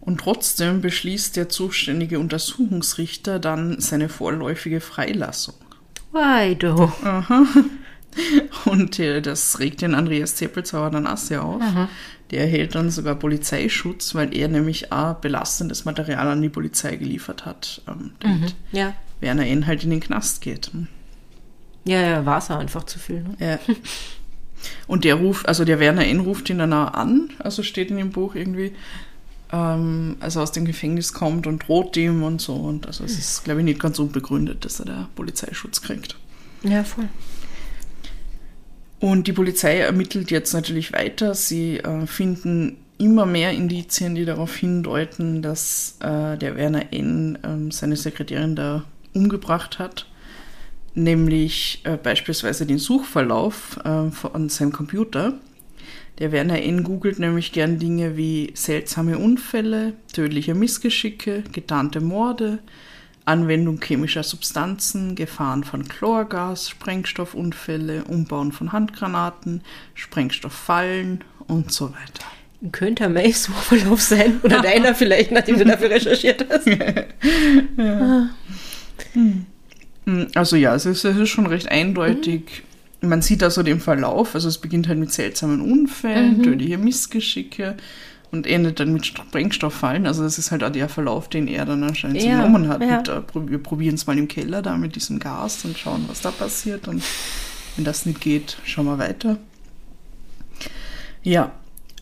Und 0.00 0.20
trotzdem 0.20 0.80
beschließt 0.80 1.36
der 1.36 1.48
zuständige 1.48 2.18
Untersuchungsrichter 2.20 3.38
dann 3.38 3.80
seine 3.80 4.08
vorläufige 4.08 4.80
Freilassung. 4.80 5.56
Why 6.12 6.54
do? 6.54 6.90
Und 8.64 8.98
äh, 8.98 9.20
das 9.22 9.58
regt 9.58 9.82
den 9.82 9.94
Andreas 9.94 10.34
Zeppelzauer 10.36 10.90
dann 10.90 11.06
auch 11.06 11.16
sehr 11.16 11.44
auf. 11.44 11.62
Der 12.30 12.40
erhält 12.40 12.74
dann 12.74 12.90
sogar 12.90 13.14
Polizeischutz, 13.14 14.14
weil 14.14 14.34
er 14.36 14.48
nämlich 14.48 14.90
auch 14.92 15.14
belastendes 15.14 15.84
Material 15.84 16.26
an 16.28 16.42
die 16.42 16.48
Polizei 16.48 16.96
geliefert 16.96 17.44
hat, 17.46 17.82
ähm, 17.86 18.12
damit 18.20 18.54
Ja. 18.72 18.94
Werner 19.20 19.46
N. 19.46 19.66
halt 19.66 19.84
in 19.84 19.90
den 19.90 20.00
Knast 20.00 20.40
geht. 20.40 20.70
Ja, 21.84 22.00
ja, 22.00 22.26
war 22.26 22.38
es 22.38 22.50
einfach 22.50 22.84
zu 22.84 22.98
viel. 22.98 23.22
Ne? 23.22 23.36
Ja. 23.38 23.58
Und 24.88 25.04
der 25.04 25.14
ruft, 25.16 25.48
also 25.48 25.64
der 25.64 25.78
Werner 25.78 26.04
N. 26.06 26.20
ruft 26.20 26.50
ihn 26.50 26.58
dann 26.58 26.72
auch 26.72 26.94
an, 26.94 27.30
also 27.38 27.62
steht 27.62 27.90
in 27.90 27.96
dem 27.98 28.10
Buch 28.10 28.34
irgendwie, 28.34 28.72
ähm, 29.52 30.16
als 30.18 30.34
er 30.36 30.42
aus 30.42 30.50
dem 30.50 30.64
Gefängnis 30.64 31.12
kommt 31.12 31.46
und 31.46 31.68
droht 31.68 31.96
ihm 31.96 32.22
und 32.24 32.40
so. 32.40 32.54
Und 32.54 32.86
also 32.86 33.04
es 33.04 33.16
ist, 33.18 33.44
glaube 33.44 33.60
ich, 33.60 33.64
nicht 33.64 33.78
ganz 33.80 33.98
unbegründet, 34.00 34.64
dass 34.64 34.80
er 34.80 34.86
da 34.86 35.08
Polizeischutz 35.14 35.82
kriegt. 35.82 36.16
Ja, 36.64 36.82
voll. 36.82 37.08
Und 38.98 39.26
die 39.26 39.32
Polizei 39.32 39.78
ermittelt 39.78 40.30
jetzt 40.30 40.52
natürlich 40.52 40.92
weiter. 40.92 41.34
Sie 41.34 41.78
äh, 41.78 42.06
finden 42.06 42.78
immer 42.98 43.26
mehr 43.26 43.52
Indizien, 43.52 44.14
die 44.14 44.24
darauf 44.24 44.56
hindeuten, 44.56 45.42
dass 45.42 45.96
äh, 46.00 46.36
der 46.38 46.56
Werner 46.56 46.92
N. 46.92 47.38
ähm, 47.44 47.70
seine 47.70 47.96
Sekretärin 47.96 48.56
da 48.56 48.84
umgebracht 49.14 49.78
hat. 49.78 50.06
Nämlich 50.94 51.82
äh, 51.84 51.98
beispielsweise 51.98 52.64
den 52.64 52.78
Suchverlauf 52.78 53.78
äh, 53.84 54.10
von 54.10 54.48
seinem 54.48 54.72
Computer. 54.72 55.34
Der 56.18 56.32
Werner 56.32 56.62
N. 56.62 56.82
googelt 56.82 57.18
nämlich 57.18 57.52
gern 57.52 57.78
Dinge 57.78 58.16
wie 58.16 58.52
seltsame 58.54 59.18
Unfälle, 59.18 59.92
tödliche 60.14 60.54
Missgeschicke, 60.54 61.44
getarnte 61.52 62.00
Morde, 62.00 62.60
Anwendung 63.26 63.80
chemischer 63.82 64.22
Substanzen, 64.22 65.16
Gefahren 65.16 65.64
von 65.64 65.86
Chlorgas, 65.86 66.70
Sprengstoffunfälle, 66.70 68.04
Umbauen 68.04 68.52
von 68.52 68.72
Handgranaten, 68.72 69.62
Sprengstofffallen 69.94 71.24
und 71.48 71.72
so 71.72 71.90
weiter. 71.90 72.24
Könnte 72.72 73.04
ein 73.04 73.12
Mails-Verlauf 73.12 74.00
sein. 74.00 74.40
Oder 74.42 74.62
deiner 74.62 74.94
vielleicht, 74.96 75.32
nachdem 75.32 75.58
du 75.58 75.64
dafür 75.64 75.90
recherchiert 75.90 76.46
hast. 76.48 76.68
Also 80.34 80.56
ja, 80.56 80.74
es 80.74 80.86
ist, 80.86 81.04
es 81.04 81.16
ist 81.16 81.28
schon 81.28 81.46
recht 81.46 81.68
eindeutig. 81.68 82.62
Man 83.00 83.22
sieht 83.22 83.42
also 83.42 83.62
den 83.62 83.80
Verlauf. 83.80 84.34
Also 84.34 84.48
es 84.48 84.58
beginnt 84.58 84.88
halt 84.88 84.98
mit 84.98 85.12
seltsamen 85.12 85.60
Unfällen, 85.60 86.42
tödliche 86.42 86.78
Missgeschicke 86.78 87.76
und 88.32 88.46
endet 88.46 88.80
dann 88.80 88.92
mit 88.92 89.06
Sprengstofffallen. 89.06 90.06
Also 90.06 90.22
das 90.22 90.38
ist 90.38 90.50
halt 90.50 90.64
auch 90.64 90.70
der 90.70 90.88
Verlauf, 90.88 91.28
den 91.28 91.48
er 91.48 91.64
dann 91.64 91.82
anscheinend 91.84 92.22
Ja, 92.22 92.36
genommen 92.42 92.68
hat. 92.68 92.80
ja. 92.82 92.98
Mit, 92.98 93.08
äh, 93.08 93.22
wir 93.50 93.58
probieren 93.62 93.94
es 93.94 94.06
mal 94.06 94.18
im 94.18 94.28
Keller 94.28 94.62
da 94.62 94.76
mit 94.76 94.96
diesem 94.96 95.18
Gas 95.18 95.64
und 95.64 95.78
schauen, 95.78 96.04
was 96.08 96.20
da 96.20 96.30
passiert. 96.30 96.88
Und 96.88 97.02
wenn 97.76 97.84
das 97.84 98.06
nicht 98.06 98.20
geht, 98.20 98.56
schauen 98.64 98.86
wir 98.86 98.98
weiter. 98.98 99.38
Ja, 101.22 101.52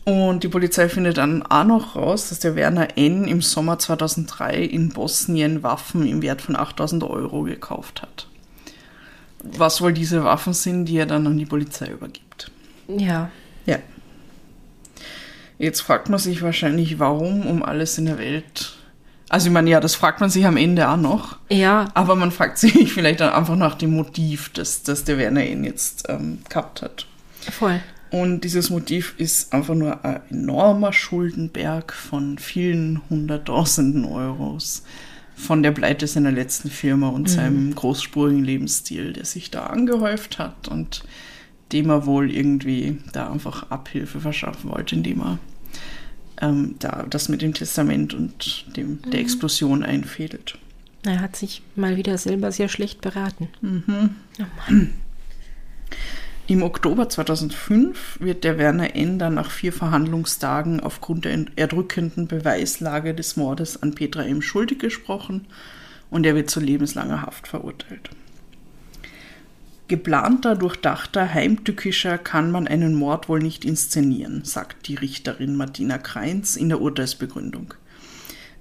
und 0.03 0.43
die 0.43 0.49
Polizei 0.49 0.87
findet 0.87 1.17
dann 1.17 1.41
auch 1.43 1.63
noch 1.63 1.95
raus, 1.95 2.29
dass 2.29 2.39
der 2.39 2.55
Werner 2.55 2.95
N. 2.97 3.25
im 3.27 3.41
Sommer 3.41 3.79
2003 3.79 4.57
in 4.61 4.89
Bosnien 4.89 5.63
Waffen 5.63 6.05
im 6.05 6.21
Wert 6.21 6.43
von 6.43 6.55
8000 6.55 7.03
Euro 7.03 7.41
gekauft 7.41 8.03
hat. 8.03 8.27
Was 9.43 9.81
wohl 9.81 9.93
diese 9.93 10.23
Waffen 10.23 10.53
sind, 10.53 10.85
die 10.85 10.97
er 10.97 11.05
dann 11.07 11.25
an 11.25 11.37
die 11.37 11.45
Polizei 11.45 11.87
übergibt. 11.87 12.51
Ja. 12.87 13.29
Ja. 13.65 13.77
Jetzt 15.57 15.81
fragt 15.81 16.09
man 16.09 16.19
sich 16.19 16.41
wahrscheinlich, 16.41 16.99
warum 16.99 17.45
um 17.45 17.63
alles 17.63 17.97
in 17.97 18.05
der 18.05 18.17
Welt. 18.17 18.73
Also 19.29 19.47
ich 19.47 19.53
meine, 19.53 19.69
ja, 19.69 19.79
das 19.79 19.95
fragt 19.95 20.21
man 20.21 20.29
sich 20.29 20.45
am 20.45 20.57
Ende 20.57 20.87
auch 20.89 20.97
noch. 20.97 21.37
Ja, 21.49 21.87
Aber 21.93 22.15
man 22.15 22.31
fragt 22.31 22.57
sich 22.57 22.93
vielleicht 22.93 23.21
dann 23.21 23.33
einfach 23.33 23.55
nach 23.55 23.75
dem 23.75 23.95
Motiv, 23.95 24.49
das, 24.53 24.83
das 24.83 25.03
der 25.03 25.17
Werner 25.17 25.43
N. 25.43 25.63
jetzt 25.63 26.05
ähm, 26.09 26.39
gehabt 26.49 26.81
hat. 26.81 27.05
voll. 27.51 27.79
Und 28.11 28.41
dieses 28.41 28.69
Motiv 28.69 29.15
ist 29.17 29.51
einfach 29.51 29.73
nur 29.73 30.05
ein 30.05 30.21
enormer 30.29 30.93
Schuldenberg 30.93 31.91
von 31.91 32.37
vielen 32.37 33.01
hunderttausenden 33.09 34.05
Euros 34.05 34.83
von 35.35 35.63
der 35.63 35.71
Pleite 35.71 36.07
seiner 36.07 36.31
letzten 36.31 36.69
Firma 36.69 37.09
und 37.09 37.29
seinem 37.29 37.75
großspurigen 37.75 38.43
Lebensstil, 38.43 39.11
der 39.11 39.25
sich 39.25 39.51
da 39.51 39.65
angehäuft 39.65 40.39
hat 40.39 40.69
und 40.69 41.03
dem 41.71 41.89
er 41.89 42.05
wohl 42.05 42.31
irgendwie 42.31 42.99
da 43.13 43.31
einfach 43.31 43.69
Abhilfe 43.71 44.19
verschaffen 44.19 44.69
wollte, 44.71 44.95
indem 44.95 45.21
er 45.21 45.39
ähm, 46.41 46.75
da 46.79 47.05
das 47.09 47.29
mit 47.29 47.41
dem 47.41 47.53
Testament 47.53 48.13
und 48.13 48.65
dem, 48.75 48.99
der 49.11 49.19
Explosion 49.19 49.83
einfädelt. 49.83 50.57
Er 51.03 51.21
hat 51.21 51.35
sich 51.35 51.61
mal 51.75 51.97
wieder 51.97 52.17
selber 52.17 52.51
sehr 52.51 52.67
schlecht 52.67 53.01
beraten. 53.01 53.49
Oh 54.39 54.43
Mann. 54.67 54.93
Im 56.47 56.61
Oktober 56.61 57.09
2005 57.09 58.19
wird 58.19 58.43
der 58.43 58.59
Werner 58.59 58.95
N. 58.95 59.17
dann 59.17 59.33
nach 59.33 59.49
vier 59.49 59.73
Verhandlungstagen 59.73 60.79
aufgrund 60.79 61.25
der 61.25 61.45
erdrückenden 61.55 62.27
Beweislage 62.27 63.15
des 63.15 63.35
Mordes 63.35 63.81
an 63.81 63.95
Petra 63.95 64.23
M. 64.23 64.43
schuldig 64.43 64.77
gesprochen 64.77 65.47
und 66.11 66.23
er 66.25 66.35
wird 66.35 66.51
zu 66.51 66.59
lebenslanger 66.59 67.23
Haft 67.23 67.47
verurteilt. 67.47 68.11
Geplanter, 69.87 70.55
durchdachter, 70.55 71.31
heimtückischer 71.31 72.17
kann 72.17 72.49
man 72.49 72.67
einen 72.67 72.95
Mord 72.95 73.29
wohl 73.29 73.39
nicht 73.39 73.63
inszenieren, 73.63 74.43
sagt 74.43 74.87
die 74.87 74.95
Richterin 74.95 75.55
Martina 75.55 75.99
Kreins 75.99 76.55
in 76.55 76.69
der 76.69 76.81
Urteilsbegründung. 76.81 77.75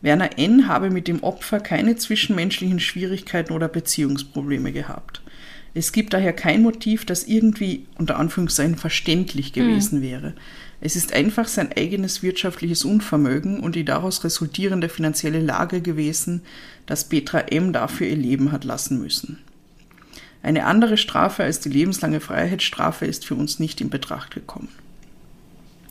Werner 0.03 0.39
N. 0.39 0.69
habe 0.69 0.91
mit 0.91 1.09
dem 1.09 1.23
Opfer 1.23 1.61
keine 1.61 1.97
zwischenmenschlichen 1.97 2.79
Schwierigkeiten 2.79 3.55
oder 3.55 3.69
Beziehungsprobleme 3.69 4.71
gehabt. 4.71 5.23
Es 5.73 5.93
gibt 5.93 6.13
daher 6.13 6.35
kein 6.35 6.61
Motiv, 6.61 7.07
das 7.07 7.25
irgendwie 7.25 7.87
unter 7.97 8.19
Anführungszeichen 8.19 8.77
verständlich 8.77 9.55
gewesen 9.55 10.03
wäre. 10.03 10.35
Es 10.83 10.95
ist 10.95 11.15
einfach 11.15 11.49
sein 11.49 11.71
eigenes 11.75 12.23
wirtschaftliches 12.23 12.85
Unvermögen 12.85 13.61
und 13.61 13.77
die 13.77 13.87
daraus 13.87 14.25
resultierende 14.25 14.91
finanzielle 14.91 15.41
Lage 15.41 15.81
gewesen, 15.81 16.43
dass 16.85 17.09
Petra 17.09 17.41
M. 17.41 17.73
dafür 17.73 18.09
ihr 18.09 18.17
Leben 18.17 18.53
hat 18.53 18.65
lassen 18.65 19.01
müssen. 19.01 19.39
Eine 20.45 20.67
andere 20.67 20.99
Strafe 20.99 21.43
als 21.43 21.61
die 21.61 21.71
lebenslange 21.71 22.21
Freiheitsstrafe 22.21 23.07
ist 23.07 23.25
für 23.25 23.35
uns 23.35 23.59
nicht 23.59 23.81
in 23.81 23.89
Betracht 23.89 24.31
gekommen. 24.31 24.69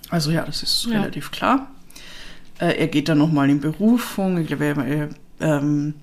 Also 0.10 0.30
ja, 0.30 0.46
das 0.46 0.62
ist 0.62 0.86
Ja. 0.86 1.00
relativ 1.02 1.32
klar. 1.32 1.72
Äh, 2.60 2.78
er 2.78 2.88
geht 2.88 3.10
dann 3.10 3.18
nochmal 3.18 3.50
in 3.50 3.60
Berufung. 3.62 4.38
Ich 4.38 4.46
glaube, 4.48 4.66
er 4.66 5.10
ähm, 5.40 5.96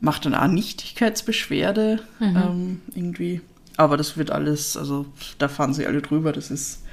macht 0.00 0.24
dann 0.24 0.36
auch 0.36 0.46
Nichtigkeitsbeschwerde 0.46 2.00
ähm, 2.20 2.80
irgendwie. 2.94 3.40
Aber 3.76 3.96
das 3.96 4.16
wird 4.16 4.30
alles, 4.30 4.76
also 4.76 5.06
da 5.38 5.48
fahren 5.48 5.74
sie 5.74 5.84
alle 5.84 6.00
drüber. 6.00 6.32
Das 6.32 6.48
ist, 6.52 6.84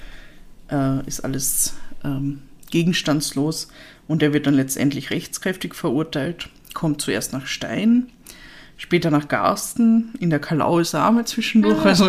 äh, 0.72 1.06
ist 1.06 1.20
alles 1.24 1.76
ähm, 2.04 2.42
gegenstandslos. 2.72 3.68
Und 4.08 4.24
er 4.24 4.34
wird 4.34 4.48
dann 4.48 4.56
letztendlich 4.56 5.12
rechtskräftig 5.12 5.76
verurteilt. 5.76 6.50
Kommt 6.74 7.02
zuerst 7.04 7.34
nach 7.34 7.46
Stein, 7.46 8.08
später 8.80 9.12
nach 9.12 9.28
Garsten. 9.28 10.14
In 10.20 10.32
der 10.32 10.40
Kalau 10.40 10.80
ist 10.80 10.96
er 10.96 11.08
auch 11.08 11.12
mal 11.12 11.28
zwischendurch. 11.28 11.86
Also 11.86 12.08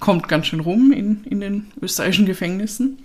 kommt 0.00 0.26
ganz 0.26 0.46
schön 0.46 0.60
rum 0.60 0.90
in, 0.90 1.22
in 1.24 1.40
den 1.40 1.66
österreichischen 1.80 2.26
Gefängnissen. 2.26 2.98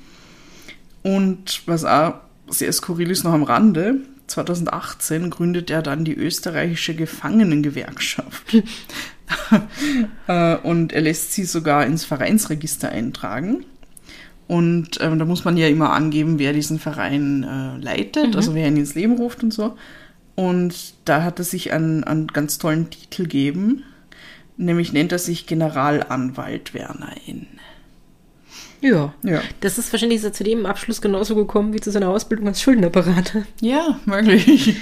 Und 1.03 1.61
was 1.67 1.85
auch 1.85 2.15
sehr 2.47 2.71
skurril 2.73 3.11
ist 3.11 3.23
noch 3.23 3.33
am 3.33 3.43
Rande, 3.43 3.97
2018 4.27 5.29
gründet 5.29 5.69
er 5.69 5.83
dann 5.83 6.03
die 6.03 6.15
österreichische 6.15 6.95
Gefangenengewerkschaft. 6.95 8.57
Äh, 10.27 10.57
und 10.57 10.93
er 10.93 11.01
lässt 11.01 11.33
sie 11.33 11.45
sogar 11.45 11.83
ins 11.87 12.05
Vereinsregister 12.05 12.89
eintragen. 12.89 13.65
Und 14.47 14.99
ähm, 15.01 15.17
da 15.17 15.25
muss 15.25 15.45
man 15.45 15.57
ja 15.57 15.67
immer 15.67 15.93
angeben, 15.93 16.37
wer 16.37 16.53
diesen 16.53 16.77
Verein 16.77 17.43
äh, 17.43 17.83
leitet, 17.83 18.35
also 18.35 18.53
wer 18.53 18.67
ihn 18.67 18.77
ins 18.77 18.93
Leben 18.93 19.13
ruft 19.13 19.41
und 19.41 19.51
so. 19.51 19.75
Und 20.35 20.93
da 21.05 21.23
hat 21.23 21.39
er 21.39 21.45
sich 21.45 21.71
einen, 21.71 22.03
einen 22.03 22.27
ganz 22.27 22.57
tollen 22.57 22.89
Titel 22.89 23.23
gegeben, 23.23 23.83
nämlich 24.57 24.91
nennt 24.91 25.11
er 25.11 25.19
sich 25.19 25.47
Generalanwalt 25.47 26.73
Werner 26.73 27.13
N. 27.25 27.47
Ja. 28.81 29.13
Ja. 29.23 29.41
Das 29.61 29.77
ist 29.77 29.91
wahrscheinlich 29.91 30.21
so 30.21 30.29
zu 30.29 30.43
dem 30.43 30.65
Abschluss 30.65 31.01
genauso 31.01 31.35
gekommen 31.35 31.73
wie 31.73 31.79
zu 31.79 31.91
seiner 31.91 32.09
Ausbildung 32.09 32.47
als 32.47 32.61
Schuldnerberater. 32.61 33.43
Ja, 33.61 33.99
möglich. 34.05 34.75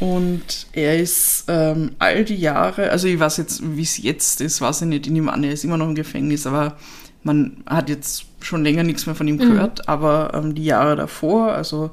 Und 0.00 0.66
er 0.72 0.98
ist 0.98 1.44
ähm, 1.48 1.92
all 1.98 2.24
die 2.24 2.36
Jahre, 2.36 2.90
also 2.90 3.06
ich 3.06 3.20
weiß 3.20 3.36
jetzt, 3.36 3.62
wie 3.76 3.82
es 3.82 3.98
jetzt 3.98 4.40
ist, 4.40 4.60
weiß 4.60 4.82
ich 4.82 4.88
nicht, 4.88 5.06
ich 5.06 5.12
nehme 5.12 5.32
an, 5.32 5.44
er 5.44 5.52
ist 5.52 5.64
immer 5.64 5.76
noch 5.76 5.86
im 5.86 5.94
Gefängnis, 5.94 6.46
aber 6.46 6.76
man 7.22 7.62
hat 7.66 7.88
jetzt 7.88 8.24
schon 8.40 8.64
länger 8.64 8.82
nichts 8.82 9.06
mehr 9.06 9.14
von 9.14 9.28
ihm 9.28 9.38
gehört, 9.38 9.88
aber 9.88 10.32
ähm, 10.34 10.54
die 10.56 10.64
Jahre 10.64 10.96
davor, 10.96 11.52
also 11.52 11.92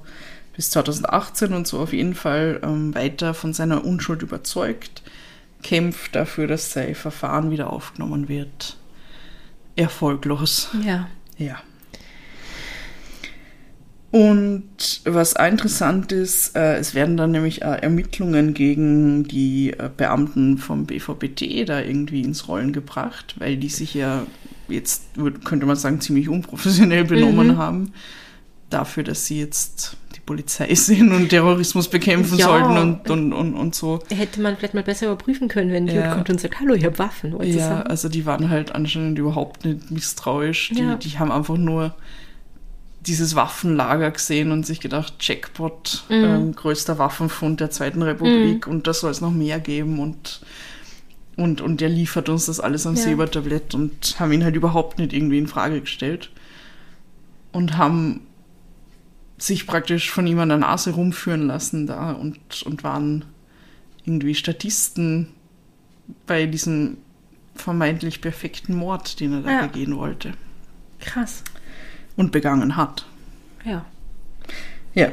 bis 0.60 0.72
2018 0.72 1.54
und 1.54 1.68
so 1.68 1.80
auf 1.80 1.94
jeden 1.94 2.14
Fall 2.16 2.60
ähm, 2.64 2.94
weiter 2.94 3.34
von 3.34 3.54
seiner 3.54 3.86
Unschuld 3.86 4.24
überzeugt, 4.24 5.04
kämpft 5.64 6.18
dafür, 6.18 6.48
dass 6.48 6.74
sein 6.74 6.96
Verfahren 6.96 7.50
wieder 7.50 7.72
aufgenommen 7.72 8.28
wird. 8.28 8.76
Erfolglos. 9.78 10.68
Ja. 10.86 11.08
Ja. 11.38 11.62
Und 14.12 15.02
was 15.06 15.38
auch 15.38 15.48
interessant 15.48 16.12
ist, 16.12 16.58
äh, 16.58 16.76
es 16.76 16.94
werden 16.94 17.16
dann 17.16 17.32
nämlich 17.32 17.64
auch 17.64 17.76
Ermittlungen 17.82 18.54
gegen 18.54 19.24
die 19.24 19.72
äh, 19.72 19.90
Beamten 19.96 20.58
vom 20.58 20.86
BVBT 20.86 21.70
da 21.70 21.80
irgendwie 21.80 22.22
ins 22.22 22.50
Rollen 22.50 22.74
gebracht, 22.74 23.36
weil 23.40 23.56
die 23.56 23.70
sich 23.70 23.94
ja 23.94 24.26
jetzt, 24.68 25.04
könnte 25.46 25.66
man 25.66 25.78
sagen, 25.78 26.02
ziemlich 26.02 26.28
unprofessionell 26.28 27.06
benommen 27.06 27.48
Mhm. 27.48 27.58
haben. 27.58 27.94
Dafür, 28.70 29.04
dass 29.04 29.26
sie 29.26 29.40
jetzt 29.40 29.96
Polizei 30.30 30.76
sind 30.76 31.12
und 31.12 31.30
Terrorismus 31.30 31.88
bekämpfen 31.88 32.38
Ja. 32.38 32.46
sollten 32.46 32.78
und, 32.78 33.10
und, 33.10 33.34
und, 33.34 33.56
und 33.56 33.74
so. 33.74 34.00
Hätte 34.14 34.40
man 34.42 34.56
vielleicht 34.58 34.76
mal 34.76 34.84
besser 34.84 35.08
überprüfen 35.08 35.48
können, 35.48 35.72
wenn 35.72 35.88
jemand 35.88 36.06
Ja. 36.06 36.14
kommt 36.14 36.30
und 36.30 36.40
sagt, 36.40 36.60
hallo, 36.60 36.76
ich 36.76 36.86
habe 36.86 37.00
Waffen. 37.00 37.34
Wollt 37.34 37.48
Ja, 37.50 37.82
also 37.82 38.10
die 38.10 38.28
waren 38.28 38.50
halt 38.52 38.76
anscheinend 38.76 39.18
überhaupt 39.18 39.66
nicht 39.66 39.90
misstrauisch. 39.90 40.70
Die, 40.70 40.84
Ja. 40.84 40.96
die 40.98 41.18
haben 41.18 41.32
einfach 41.32 41.58
nur 41.58 41.96
dieses 43.08 43.34
Waffenlager 43.36 44.12
gesehen 44.12 44.52
und 44.52 44.68
sich 44.68 44.80
gedacht, 44.82 45.14
Jackpot, 45.20 46.04
Mhm. 46.10 46.16
ähm, 46.16 46.56
größter 46.56 47.00
Waffenfund 47.00 47.60
der 47.60 47.72
Zweiten 47.72 48.04
Republik 48.04 48.68
und 48.68 48.86
da 48.86 48.94
soll 48.94 49.10
es 49.10 49.22
noch 49.22 49.32
mehr 49.32 49.60
geben 49.60 49.98
und, 50.00 50.42
und, 51.38 51.60
und 51.60 51.82
der 51.82 51.90
liefert 51.90 52.30
uns 52.30 52.46
das 52.46 52.60
alles 52.60 52.86
am 52.86 52.96
Ja. 52.96 53.02
Silbertablett 53.02 53.74
und 53.74 54.16
haben 54.20 54.32
ihn 54.32 54.44
halt 54.44 54.56
überhaupt 54.56 55.00
nicht 55.00 55.12
irgendwie 55.14 55.40
in 55.40 55.48
Frage 55.48 55.82
gestellt 55.82 56.30
und 57.52 57.78
haben 57.78 58.28
sich 59.40 59.66
praktisch 59.68 60.12
von 60.12 60.28
ihm 60.28 60.40
an 60.40 60.50
der 60.50 60.58
Nase 60.58 60.92
rumführen 60.92 61.48
lassen 61.48 61.88
da 61.88 62.12
und, 62.12 62.38
und 62.64 62.84
waren 62.84 63.26
irgendwie 64.06 64.36
Statisten 64.36 65.28
bei 66.28 66.46
diesem 66.46 66.98
vermeintlich 67.56 68.22
perfekten 68.22 68.74
Mord, 68.76 69.20
den 69.20 69.34
er 69.34 69.42
da 69.42 69.52
Ja. 69.52 69.68
begehen 69.68 69.96
wollte 69.98 70.34
Krass. 71.00 71.44
und 72.16 72.32
begangen 72.32 72.76
hat. 72.76 73.06
Ja. 73.66 73.86
Ja, 74.96 75.10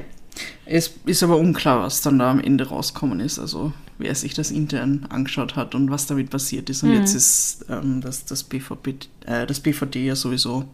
es 0.65 0.95
ist 1.05 1.23
aber 1.23 1.37
unklar, 1.37 1.83
was 1.83 2.01
dann 2.03 2.19
da 2.19 2.31
am 2.31 2.41
Ende 2.41 2.69
rauskommen 2.69 3.21
ist, 3.21 3.39
also 3.39 3.73
wer 3.99 4.15
sich 4.15 4.35
das 4.35 4.51
intern 4.51 5.07
angeschaut 5.11 5.57
hat 5.57 5.75
und 5.75 5.91
was 5.91 6.07
damit 6.07 6.31
passiert 6.31 6.69
ist. 6.71 6.83
Und 6.83 6.91
Mhm. 6.91 6.97
jetzt 6.97 7.15
ist 7.15 7.65
ähm, 7.69 8.01
das, 8.01 8.25
das, 8.25 8.45
BVB, 8.45 8.89
äh, 9.27 9.47
das 9.47 9.61
BVD 9.61 10.07
ja 10.07 10.17
sowieso 10.17 10.65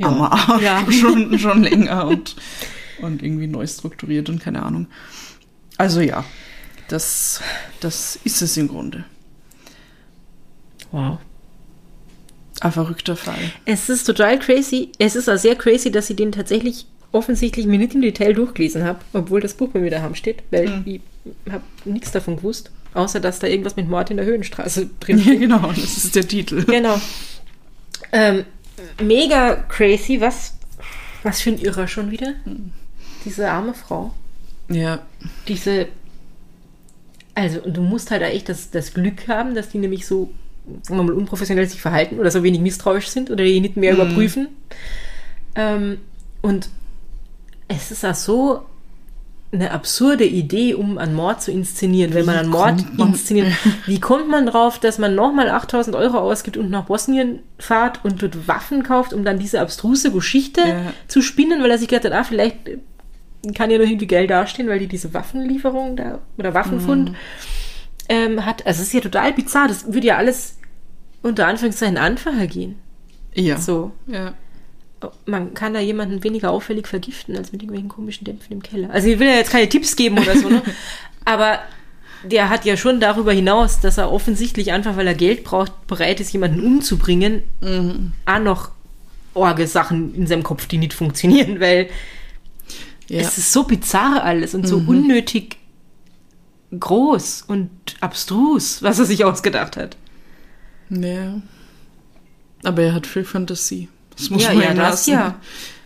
Ja. 0.00 0.06
am 0.08 0.22
Arsch 0.22 0.62
Ja. 0.62 0.84
schon, 0.92 1.38
schon 1.38 1.62
länger 1.62 2.06
und, 2.06 2.36
und 3.02 3.22
irgendwie 3.22 3.46
neu 3.46 3.66
strukturiert 3.66 4.28
und 4.28 4.40
keine 4.40 4.62
Ahnung. 4.62 4.86
Also 5.78 6.00
ja, 6.00 6.24
das, 6.88 7.40
das 7.80 8.18
ist 8.24 8.42
es 8.42 8.56
im 8.56 8.68
Grunde. 8.68 9.04
Wow. 10.92 11.18
Ein 12.60 12.72
verrückter 12.72 13.16
Fall. 13.16 13.38
Es 13.64 13.88
ist 13.88 14.04
total 14.04 14.38
crazy. 14.38 14.90
Es 14.98 15.16
ist 15.16 15.28
auch 15.30 15.38
sehr 15.38 15.54
crazy, 15.56 15.90
dass 15.90 16.10
ich 16.10 16.16
den 16.16 16.32
tatsächlich 16.32 16.86
offensichtlich 17.12 17.66
mir 17.66 17.78
nicht 17.78 17.94
im 17.94 18.02
Detail 18.02 18.34
durchgelesen 18.34 18.84
habe, 18.84 19.00
obwohl 19.14 19.40
das 19.40 19.54
Buch 19.54 19.70
bei 19.70 19.80
mir 19.80 19.90
daheim 19.90 20.14
steht, 20.14 20.42
weil 20.50 20.68
Mhm. 20.68 20.82
ich 20.86 21.00
habe 21.50 21.64
nichts 21.84 22.12
davon 22.12 22.36
gewusst, 22.36 22.70
außer 22.94 23.18
dass 23.18 23.38
da 23.38 23.46
irgendwas 23.46 23.76
mit 23.76 23.88
Mord 23.88 24.10
in 24.10 24.16
der 24.18 24.26
Höhenstraße 24.26 24.90
drin 25.00 25.16
Ja, 25.18 25.22
steht. 25.24 25.40
genau, 25.40 25.68
das 25.68 26.04
ist 26.04 26.14
der 26.14 26.28
Titel. 26.28 26.64
genau. 26.66 27.00
Ähm, 28.12 28.44
mega 29.02 29.56
crazy. 29.68 30.20
Was, 30.20 30.54
was 31.22 31.40
für 31.40 31.50
ein 31.50 31.58
Irrer 31.58 31.88
schon 31.88 32.10
wieder. 32.10 32.34
Diese 33.24 33.50
arme 33.50 33.74
Frau. 33.74 34.14
Ja, 34.68 35.00
Diese. 35.48 35.88
Also, 37.34 37.60
du 37.60 37.80
musst 37.82 38.10
halt 38.10 38.22
echt 38.22 38.48
das, 38.48 38.70
das 38.70 38.92
Glück 38.92 39.28
haben, 39.28 39.54
dass 39.54 39.68
die 39.70 39.78
nämlich 39.78 40.06
so, 40.06 40.30
sagen 40.82 40.98
wir 40.98 41.04
mal, 41.04 41.12
unprofessionell 41.12 41.68
sich 41.68 41.80
verhalten 41.80 42.18
oder 42.18 42.30
so 42.30 42.42
wenig 42.42 42.60
misstrauisch 42.60 43.08
sind 43.08 43.30
oder 43.30 43.44
die 43.44 43.60
nicht 43.60 43.76
mehr 43.76 43.94
Mhm. 43.94 44.00
überprüfen. 44.00 44.48
Ähm, 45.54 45.98
und 46.42 46.68
es 47.68 47.90
ist 47.90 48.04
auch 48.04 48.14
so 48.14 48.62
eine 49.52 49.72
absurde 49.72 50.24
Idee, 50.24 50.74
um 50.74 50.96
einen 50.98 51.14
Mord 51.14 51.42
zu 51.42 51.50
inszenieren, 51.50 52.14
wenn 52.14 52.24
man 52.24 52.36
einen 52.36 52.48
Mord 52.50 52.84
inszeniert. 52.98 53.48
Wie 53.86 53.98
kommt 53.98 54.28
man 54.28 54.46
drauf, 54.46 54.78
dass 54.78 54.98
man 54.98 55.14
nochmal 55.16 55.48
8000 55.50 55.96
Euro 55.96 56.18
ausgibt 56.18 56.56
und 56.56 56.70
nach 56.70 56.84
Bosnien 56.84 57.40
fahrt 57.58 58.04
und 58.04 58.22
dort 58.22 58.46
Waffen 58.46 58.84
kauft, 58.84 59.12
um 59.12 59.24
dann 59.24 59.40
diese 59.40 59.60
abstruse 59.60 60.12
Geschichte 60.12 60.60
Ja. 60.60 60.92
zu 61.08 61.20
spinnen, 61.20 61.62
weil 61.62 61.70
er 61.72 61.78
sich 61.78 61.88
gedacht 61.88 62.04
hat, 62.04 62.12
ah, 62.12 62.22
vielleicht 62.24 62.56
kann 63.54 63.70
ja 63.70 63.78
noch 63.78 63.86
irgendwie 63.86 64.06
Geld 64.06 64.30
dastehen, 64.30 64.68
weil 64.68 64.78
die 64.78 64.86
diese 64.86 65.12
Waffenlieferung 65.14 65.96
da 65.96 66.20
oder 66.38 66.54
Waffenfund 66.54 67.10
Mhm. 67.10 67.16
ähm, 68.08 68.44
hat. 68.46 68.64
Also 68.66 68.82
es 68.82 68.88
ist 68.88 68.92
ja 68.94 69.00
total 69.00 69.32
bizarr. 69.32 69.66
Das 69.66 69.92
würde 69.92 70.06
ja 70.08 70.16
alles 70.16 70.58
unter 71.22 71.46
Anführungszeichen 71.48 71.96
einfacher 71.96 72.46
gehen. 72.46 72.76
ja. 73.34 73.56
So. 73.58 73.90
Ja. 74.06 74.34
Man 75.26 75.54
kann 75.54 75.74
da 75.74 75.80
jemanden 75.80 76.22
weniger 76.24 76.50
auffällig 76.50 76.86
vergiften 76.86 77.36
als 77.36 77.52
mit 77.52 77.62
irgendwelchen 77.62 77.88
komischen 77.88 78.24
Dämpfen 78.24 78.52
im 78.52 78.62
Keller. 78.62 78.90
Also 78.90 79.08
ich 79.08 79.18
will 79.18 79.28
ja 79.28 79.34
jetzt 79.34 79.50
keine 79.50 79.68
Tipps 79.68 79.96
geben 79.96 80.18
oder 80.18 80.36
so, 80.36 80.48
ne? 80.48 80.62
Aber 81.24 81.58
der 82.24 82.50
hat 82.50 82.64
ja 82.64 82.76
schon 82.76 83.00
darüber 83.00 83.32
hinaus, 83.32 83.80
dass 83.80 83.98
er 83.98 84.12
offensichtlich 84.12 84.72
einfach, 84.72 84.96
weil 84.96 85.06
er 85.06 85.14
Geld 85.14 85.44
braucht, 85.44 85.86
bereit 85.86 86.20
ist, 86.20 86.32
jemanden 86.32 86.60
umzubringen, 86.60 87.42
auch 88.26 88.38
noch 88.40 88.70
Orge-Sachen 89.34 90.14
in 90.14 90.26
seinem 90.26 90.42
Kopf, 90.42 90.66
die 90.66 90.78
nicht 90.78 90.92
funktionieren, 90.92 91.60
weil 91.60 91.88
ja. 93.08 93.20
es 93.20 93.38
ist 93.38 93.52
so 93.52 93.64
bizarr 93.64 94.22
alles 94.22 94.54
und 94.54 94.66
so 94.66 94.76
unnötig 94.76 95.56
groß 96.78 97.44
und 97.48 97.70
abstrus, 98.00 98.82
was 98.82 98.98
er 98.98 99.04
sich 99.04 99.24
ausgedacht 99.24 99.76
hat. 99.76 99.96
Ja. 100.90 101.40
Aber 102.62 102.82
er 102.82 102.94
hat 102.94 103.06
viel 103.06 103.24
Fantasie. 103.24 103.88
Das 104.20 104.30
muss 104.30 104.42
Ja, 104.44 104.52
man 104.54 104.62
ja, 104.62 104.74
das 104.74 104.76
lassen. 105.06 105.10
ja. 105.12 105.34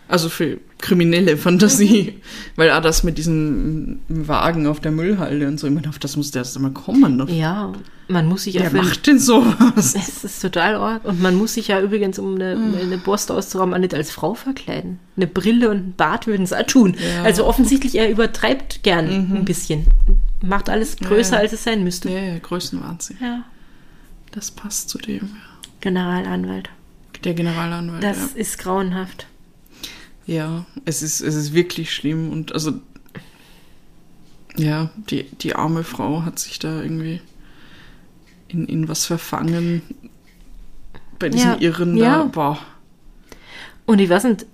Also 0.07 0.29
viel 0.29 0.61
kriminelle 0.79 1.39
Fantasie. 1.39 2.21
Weil 2.57 2.71
auch 2.73 2.83
das 2.83 3.05
mit 3.05 3.17
diesem 3.17 4.01
Wagen 4.09 4.67
auf 4.67 4.79
der 4.81 4.93
Müllhalde 4.93 5.49
und 5.49 5.59
so, 5.59 5.67
ich 5.67 5.73
meine, 5.73 5.89
auf 5.89 5.99
das 5.99 6.17
muss 6.19 6.31
der 6.31 6.41
erst 6.43 6.57
einmal 6.57 6.73
kommen. 6.73 7.17
Ne? 7.17 7.27
Ja, 7.31 7.73
man 8.09 8.27
muss 8.27 8.43
sich 8.43 8.55
ja 8.55 8.63
Wer 8.65 8.71
für 8.71 8.77
macht 8.77 9.07
denn 9.07 9.19
sowas? 9.19 9.95
Es 9.97 10.23
ist 10.25 10.43
total 10.43 10.75
arg. 10.75 11.07
Und 11.07 11.23
man 11.23 11.35
muss 11.37 11.55
sich 11.55 11.69
ja 11.69 11.81
übrigens, 11.81 12.19
um 12.19 12.35
eine, 12.35 12.55
um 12.57 12.75
eine 12.79 12.99
Post 12.99 13.31
auszurauben, 13.31 13.73
auch 13.73 13.79
nicht 13.79 13.95
als 13.95 14.11
Frau 14.11 14.35
verkleiden. 14.35 14.99
Eine 15.17 15.27
Brille 15.27 15.71
und 15.71 15.77
ein 15.79 15.95
Bart 15.97 16.27
würden 16.27 16.43
es 16.43 16.53
auch 16.53 16.67
tun. 16.67 16.97
Ja. 17.17 17.23
Also 17.23 17.47
offensichtlich, 17.47 17.95
er 17.95 18.11
übertreibt 18.11 18.83
gern 18.83 19.09
ein 19.09 19.45
bisschen. 19.47 19.87
Macht 20.43 20.69
alles 20.69 20.97
größer, 20.99 21.37
Ja. 21.37 21.41
als 21.41 21.55
es 21.55 21.65
sein 21.65 21.83
müsste. 21.83 22.11
Ja, 22.11 22.19
ja, 22.21 22.39
Größenwahnsinn. 22.41 23.17
Ja. 23.23 23.45
Das 24.33 24.51
passt 24.51 24.91
zu 24.91 24.99
dem. 24.99 25.31
Generalanwalt. 25.81 26.69
Der 27.25 27.35
Generalanwalt. 27.35 28.03
Das 28.03 28.35
ja. 28.35 28.41
ist 28.41 28.59
grauenhaft. 28.59 29.27
Ja, 30.27 30.65
es 30.85 31.03
ist, 31.03 31.21
es 31.21 31.35
ist 31.35 31.53
wirklich 31.53 31.93
schlimm 31.93 32.31
und 32.31 32.53
also 32.53 32.73
ja, 34.57 34.91
die, 35.11 35.25
die 35.25 35.55
arme 35.55 35.85
Frau 35.85 36.23
hat 36.23 36.39
sich 36.39 36.59
da 36.59 36.81
irgendwie 36.83 37.21
in, 38.49 38.67
in 38.67 38.89
was 38.89 39.05
verfangen 39.05 39.83
bei 41.19 41.29
diesem 41.29 41.53
Ja, 41.53 41.61
Irren 41.61 41.97
ja. 41.97 42.19
da. 42.19 42.25
Boah. 42.25 42.59
Und 43.87 43.99
ich 43.99 44.09
weiß 44.09 44.25
nicht, 44.25 44.47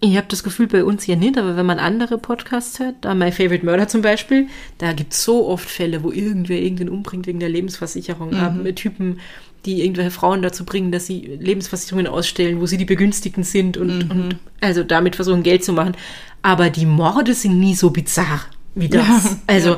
ich 0.00 0.16
habe 0.18 0.26
das 0.28 0.44
Gefühl 0.44 0.66
bei 0.66 0.84
uns 0.84 1.02
hier 1.02 1.16
nicht, 1.16 1.38
aber 1.38 1.56
wenn 1.56 1.64
man 1.64 1.78
andere 1.78 2.18
Podcasts 2.18 2.78
hört, 2.78 2.96
da 3.00 3.14
My 3.14 3.32
Favorite 3.32 3.64
Murder 3.64 3.88
zum 3.88 4.02
Beispiel, 4.02 4.48
da 4.78 4.92
gibt 4.92 5.14
es 5.14 5.24
so 5.24 5.48
oft 5.48 5.68
Fälle, 5.68 6.02
wo 6.02 6.12
irgendwer 6.12 6.60
irgendwen 6.60 6.90
umbringt 6.90 7.26
wegen 7.26 7.40
der 7.40 7.48
Lebensversicherung. 7.48 8.30
Mhm. 8.30 8.62
Mit 8.62 8.76
Typen, 8.76 9.20
die 9.64 9.82
irgendwelche 9.82 10.10
Frauen 10.10 10.42
dazu 10.42 10.64
bringen, 10.64 10.92
dass 10.92 11.06
sie 11.06 11.20
Lebensversicherungen 11.40 12.06
ausstellen, 12.06 12.60
wo 12.60 12.66
sie 12.66 12.76
die 12.76 12.84
Begünstigten 12.84 13.44
sind 13.44 13.76
und, 13.76 14.10
und 14.10 14.36
also 14.60 14.82
damit 14.84 15.16
versuchen, 15.16 15.42
Geld 15.42 15.64
zu 15.64 15.72
machen. 15.72 15.96
Aber 16.42 16.70
die 16.70 16.86
Morde 16.86 17.34
sind 17.34 17.58
nie 17.58 17.74
so 17.74 17.90
bizarr 17.90 18.40
wie 18.74 18.88
das. 18.88 19.06
Ja, 19.06 19.22
also 19.46 19.76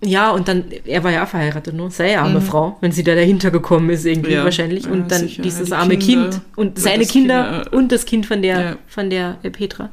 ja, 0.00 0.30
und 0.30 0.46
dann, 0.46 0.64
er 0.86 1.02
war 1.02 1.10
ja 1.10 1.26
verheiratet, 1.26 1.74
ne? 1.74 1.90
Sei 1.90 2.16
arme 2.16 2.40
Frau, 2.40 2.76
wenn 2.80 2.92
sie 2.92 3.02
da 3.02 3.16
dahinter 3.16 3.50
gekommen 3.50 3.90
ist, 3.90 4.06
irgendwie 4.06 4.30
Mhm. 4.30 4.36
Ja, 4.36 4.44
wahrscheinlich. 4.44 4.84
ja, 4.84 4.92
Und 4.92 5.10
dann 5.10 5.22
sicher. 5.22 5.42
dieses 5.42 5.66
Die 5.66 5.72
arme 5.72 5.96
Kinder 5.98 6.30
Kind 6.30 6.40
und 6.54 6.78
seine 6.78 7.04
Kinder 7.04 7.62
Kinder, 7.64 7.72
und 7.72 7.90
das 7.90 8.06
Kind 8.06 8.24
von 8.24 8.40
der, 8.40 8.60
ja. 8.60 8.76
von 8.86 9.10
der 9.10 9.38
äh, 9.42 9.50
Petra. 9.50 9.90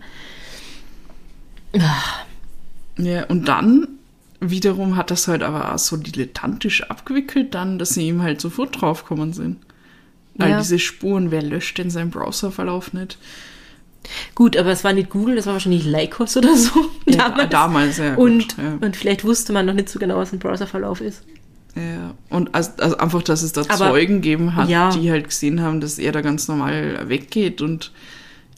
Ja, 2.97 3.26
und 3.26 3.47
dann 3.47 3.88
wiederum 4.52 4.96
hat 4.96 5.12
das 5.12 5.28
halt 5.28 5.43
aber 5.43 5.74
auch 5.74 5.78
so 5.80 5.98
dilettantisch 5.98 6.84
abgewickelt 6.89 7.54
dann, 7.56 7.78
dass 7.80 7.89
sie 7.96 8.08
ihm 8.08 8.22
halt 8.22 8.41
sofort 8.41 8.82
draufgekommen 8.82 9.34
sind. 9.34 9.58
All 10.38 10.50
Ja. 10.50 10.60
diese 10.60 10.80
Spuren, 10.80 11.32
wer 11.32 11.41
löscht 11.41 11.78
denn 11.78 11.89
seinen 11.89 12.12
Browserverlauf 12.12 12.93
nicht? 12.93 13.18
Gut, 14.36 14.56
aber 14.58 14.70
es 14.72 14.84
war 14.84 14.93
nicht 14.93 15.10
Google, 15.10 15.36
das 15.36 15.46
war 15.48 15.54
wahrscheinlich 15.54 15.86
Lycos 15.86 16.38
oder 16.38 16.56
so. 16.56 16.72
Ja, 17.08 17.46
damals, 17.46 17.98
ja, 17.98 18.16
gut, 18.16 18.26
Und, 18.26 18.58
ja. 18.58 18.78
und 18.82 18.96
vielleicht 18.96 19.24
wusste 19.24 19.54
man 19.54 19.66
noch 19.66 19.74
nicht 19.74 19.89
so 19.89 20.00
genau, 20.00 20.18
was 20.18 20.34
ein 20.34 20.39
Browserverlauf 20.39 21.02
ist. 21.02 21.24
Ja, 21.76 22.14
und 22.30 22.54
also, 22.56 22.72
also 22.78 22.98
einfach, 22.98 23.22
dass 23.24 23.41
es 23.41 23.52
da 23.54 23.62
Aber- 23.62 23.76
Zeugen 23.89 24.16
gegeben 24.22 24.56
hat, 24.56 24.70
Ja. 24.70 24.89
die 24.91 25.10
halt 25.12 25.26
gesehen 25.30 25.62
haben, 25.62 25.82
dass 25.82 25.98
er 26.00 26.12
da 26.12 26.22
ganz 26.22 26.48
normal 26.48 27.08
weggeht 27.10 27.62
und 27.62 27.91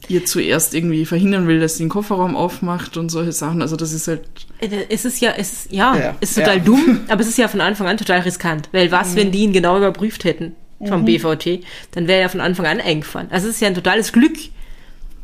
ihr 0.06 0.24
zuerst 0.24 0.74
irgendwie 0.74 1.04
verhindern 1.04 1.48
will, 1.48 1.60
dass 1.60 1.76
sie 1.76 1.84
den 1.84 1.88
Kofferraum 1.90 2.36
aufmacht 2.36 2.96
und 2.96 3.08
solche 3.10 3.32
Sachen. 3.32 3.60
Also 3.62 3.76
das 3.76 3.92
ist 3.92 4.06
halt, 4.08 4.22
Äh, 4.60 4.84
Es 4.88 5.04
ist 5.04 5.20
ja, 5.20 5.32
es 5.36 5.52
ist, 5.52 5.72
ja, 5.72 5.96
Ja, 5.96 6.16
ist 6.20 6.36
total 6.36 6.58
ja. 6.58 6.62
dumm, 6.64 7.00
aber 7.08 7.20
es 7.20 7.28
ist 7.28 7.38
ja 7.38 7.48
von 7.48 7.60
Anfang 7.60 7.86
an 7.88 7.96
total 7.96 8.20
riskant. 8.20 8.68
Weil 8.72 8.90
was, 8.92 9.16
wenn 9.16 9.32
die 9.32 9.40
ihn 9.40 9.52
genau 9.52 9.76
überprüft 9.76 10.24
hätten 10.24 10.54
vom 10.86 11.04
BVT, 11.04 11.64
dann 11.92 12.06
wäre 12.06 12.20
er 12.20 12.28
von 12.28 12.40
Anfang 12.40 12.66
an 12.66 12.80
eingefahren. 12.80 13.26
Also 13.30 13.48
es 13.48 13.56
ist 13.56 13.60
ja 13.60 13.66
ein 13.68 13.74
totales 13.74 14.12
Glück, 14.12 14.36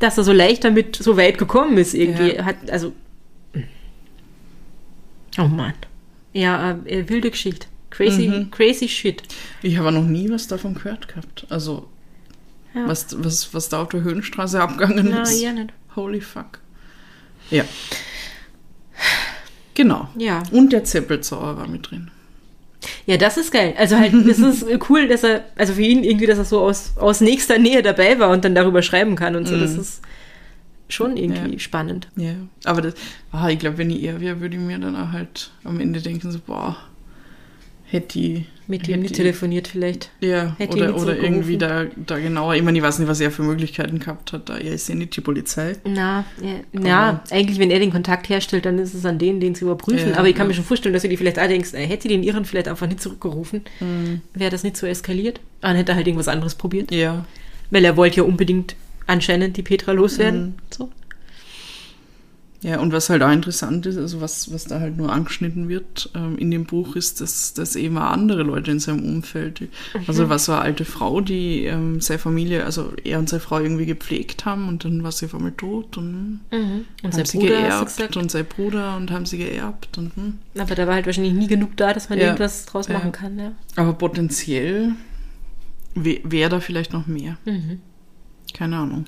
dass 0.00 0.18
er 0.18 0.24
so 0.24 0.32
leicht 0.32 0.64
damit 0.64 0.96
so 0.96 1.16
weit 1.16 1.38
gekommen 1.38 1.78
ist 1.78 1.94
irgendwie. 1.94 2.34
Ja. 2.34 2.44
Hat, 2.44 2.56
also. 2.70 2.92
Oh 5.38 5.48
Mann. 5.48 5.74
Ja, 6.32 6.78
äh, 6.84 7.08
wilde 7.08 7.30
Geschichte. 7.30 7.68
Crazy, 7.90 8.48
crazy 8.50 8.88
shit. 8.88 9.22
ich 9.62 9.78
habe 9.78 9.92
noch 9.92 10.02
nie 10.02 10.28
was 10.28 10.48
davon 10.48 10.74
gehört 10.74 11.06
gehabt. 11.06 11.46
Also 11.48 11.86
Ja. 12.74 12.88
was, 12.88 13.06
was, 13.24 13.54
was 13.54 13.68
da 13.68 13.82
auf 13.82 13.88
der 13.90 14.02
Höhenstraße 14.02 14.60
abgegangen 14.60 15.08
Na, 15.10 15.22
ist. 15.22 15.40
ja, 15.40 15.52
nicht. 15.52 15.72
Holy 15.96 16.20
fuck. 16.20 16.58
Ja. 17.50 17.64
Genau. 19.74 20.08
Ja. 20.16 20.42
Und 20.52 20.72
der 20.72 20.84
Zeppelzauber 20.84 21.56
war 21.56 21.66
mit 21.68 21.90
drin. 21.90 22.10
Ja, 23.06 23.16
das 23.16 23.36
ist 23.36 23.52
geil. 23.52 23.74
Also 23.76 23.96
halt, 23.98 24.12
das 24.28 24.38
ist 24.38 24.66
cool, 24.88 25.08
dass 25.08 25.24
er, 25.24 25.44
also 25.56 25.74
für 25.74 25.82
ihn 25.82 26.04
irgendwie, 26.04 26.26
dass 26.26 26.38
er 26.38 26.44
so 26.44 26.60
aus, 26.60 26.92
aus 26.96 27.20
nächster 27.20 27.58
Nähe 27.58 27.82
dabei 27.82 28.18
war 28.18 28.30
und 28.30 28.44
dann 28.44 28.54
darüber 28.54 28.82
schreiben 28.82 29.16
kann 29.16 29.36
und 29.36 29.46
so. 29.48 29.58
Das 29.58 29.74
ist 29.76 30.02
schon 30.88 31.16
irgendwie 31.16 31.54
Ja. 31.54 31.58
spannend. 31.58 32.08
Ja, 32.16 32.34
aber 32.64 32.82
das, 32.82 32.94
ah, 33.32 33.48
ich 33.48 33.58
glaube, 33.58 33.78
wenn 33.78 33.90
ich 33.90 34.02
er 34.04 34.20
wäre, 34.20 34.40
würde 34.40 34.56
ich 34.56 34.62
mir 34.62 34.78
dann 34.78 34.96
auch 34.96 35.12
halt 35.12 35.50
am 35.64 35.80
Ende 35.80 36.00
denken, 36.00 36.30
so, 36.30 36.38
boah, 36.38 36.76
hätte 37.86 38.18
ich. 38.18 38.44
Mit 38.66 38.88
nicht 38.88 39.04
ich- 39.04 39.12
telefoniert 39.12 39.68
vielleicht. 39.68 40.08
Ja, 40.20 40.54
hätte 40.56 40.78
oder, 40.78 40.96
oder 40.96 41.16
irgendwie 41.18 41.58
da, 41.58 41.84
da 42.06 42.18
genauer. 42.18 42.54
Ich 42.54 42.62
meine, 42.62 42.78
ich 42.78 42.82
weiß 42.84 42.98
nicht, 42.98 43.08
was 43.08 43.20
er 43.20 43.30
für 43.30 43.42
Möglichkeiten 43.42 43.98
gehabt 43.98 44.32
hat. 44.32 44.48
Da 44.48 44.56
er 44.56 44.72
ist 44.72 44.88
ja 44.88 44.94
nicht 44.94 45.14
die 45.14 45.20
Polizei. 45.20 45.76
Na, 45.84 46.24
ja, 46.42 46.80
ja, 46.82 47.22
eigentlich, 47.30 47.58
wenn 47.58 47.70
er 47.70 47.78
den 47.78 47.90
Kontakt 47.92 48.30
herstellt, 48.30 48.64
dann 48.64 48.78
ist 48.78 48.94
es 48.94 49.04
an 49.04 49.18
denen, 49.18 49.38
den 49.38 49.54
zu 49.54 49.66
überprüfen. 49.66 50.12
Ja, 50.12 50.16
Aber 50.16 50.28
ich 50.30 50.34
kann 50.34 50.46
ja. 50.46 50.48
mir 50.48 50.54
schon 50.54 50.64
vorstellen, 50.64 50.94
dass 50.94 51.02
du 51.02 51.10
dir 51.10 51.18
vielleicht 51.18 51.38
auch 51.38 51.46
denkst, 51.46 51.74
äh, 51.74 51.84
hätte 51.86 52.08
den 52.08 52.22
Iren 52.22 52.46
vielleicht 52.46 52.68
einfach 52.68 52.86
nicht 52.86 53.02
zurückgerufen, 53.02 53.64
Mhm. 53.80 54.22
wäre 54.32 54.50
das 54.50 54.62
nicht 54.62 54.78
so 54.78 54.86
eskaliert. 54.86 55.40
Dann 55.60 55.76
hätte 55.76 55.92
er 55.92 55.96
halt 55.96 56.06
irgendwas 56.06 56.28
anderes 56.28 56.54
probiert. 56.54 56.90
Ja. 56.90 57.26
Weil 57.70 57.84
er 57.84 57.98
wollte 57.98 58.16
ja 58.16 58.22
unbedingt 58.22 58.76
anscheinend 59.06 59.58
die 59.58 59.62
Petra 59.62 59.92
loswerden. 59.92 60.40
Mhm. 60.46 60.54
So. 60.70 60.90
Ja, 62.64 62.80
und 62.80 62.92
was 62.94 63.10
halt 63.10 63.22
auch 63.22 63.30
interessant 63.30 63.84
ist, 63.84 63.98
also 63.98 64.22
was, 64.22 64.50
was 64.50 64.64
da 64.64 64.80
halt 64.80 64.96
nur 64.96 65.12
angeschnitten 65.12 65.68
wird 65.68 66.08
ähm, 66.14 66.38
in 66.38 66.50
dem 66.50 66.64
Buch, 66.64 66.96
ist, 66.96 67.20
dass, 67.20 67.52
dass 67.52 67.76
eben 67.76 67.98
auch 67.98 68.04
andere 68.10 68.42
Leute 68.42 68.70
in 68.70 68.78
seinem 68.80 69.04
Umfeld, 69.04 69.60
Mhm. 69.60 69.68
also 70.06 70.30
was 70.30 70.46
so 70.46 70.52
eine 70.52 70.62
alte 70.62 70.86
Frau, 70.86 71.20
die 71.20 71.66
ähm, 71.66 72.00
seine 72.00 72.18
Familie, 72.18 72.64
also 72.64 72.94
er 73.04 73.18
und 73.18 73.28
seine 73.28 73.40
Frau 73.40 73.60
irgendwie 73.60 73.84
gepflegt 73.84 74.46
haben 74.46 74.66
und 74.68 74.84
dann 74.86 75.02
war 75.02 75.12
sie 75.12 75.26
auf 75.26 75.34
einmal 75.34 75.52
tot 75.52 75.98
und 75.98 76.40
Und 76.50 76.86
haben 77.02 77.24
sie 77.26 77.36
Bruder, 77.38 77.48
geerbt 77.60 78.16
und 78.16 78.30
sein 78.30 78.46
Bruder 78.46 78.96
und 78.96 79.10
haben 79.10 79.26
sie 79.26 79.36
geerbt 79.36 79.98
und 79.98 80.16
hm. 80.16 80.38
Aber 80.58 80.74
da 80.74 80.86
war 80.86 80.94
halt 80.94 81.04
wahrscheinlich 81.04 81.34
nie 81.34 81.46
genug 81.48 81.76
da, 81.76 81.92
dass 81.92 82.08
man 82.08 82.18
Ja. 82.18 82.24
irgendwas 82.28 82.64
draus 82.64 82.88
Ja. 82.88 82.94
machen 82.94 83.12
kann. 83.12 83.38
Ja. 83.38 83.52
Aber 83.76 83.92
potenziell 83.92 84.92
wäre 85.94 86.48
da 86.48 86.60
vielleicht 86.60 86.92
noch 86.94 87.06
mehr. 87.06 87.36
Mhm. 87.44 87.80
Keine 88.54 88.76
Ahnung. 88.78 89.04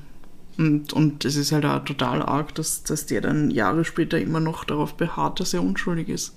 Und, 0.59 0.93
und 0.93 1.25
es 1.25 1.37
ist 1.37 1.53
halt 1.53 1.65
auch 1.67 1.85
total 1.85 2.23
arg, 2.23 2.55
dass, 2.55 2.83
dass 2.83 3.07
der 3.07 3.21
dann 3.21 3.51
Jahre 3.51 3.85
später 3.85 4.19
immer 4.19 4.41
noch 4.41 4.65
darauf 4.65 4.95
beharrt, 4.95 5.39
dass 5.41 5.53
er 5.55 5.63
unschuldig 5.63 6.09
ist. 6.09 6.35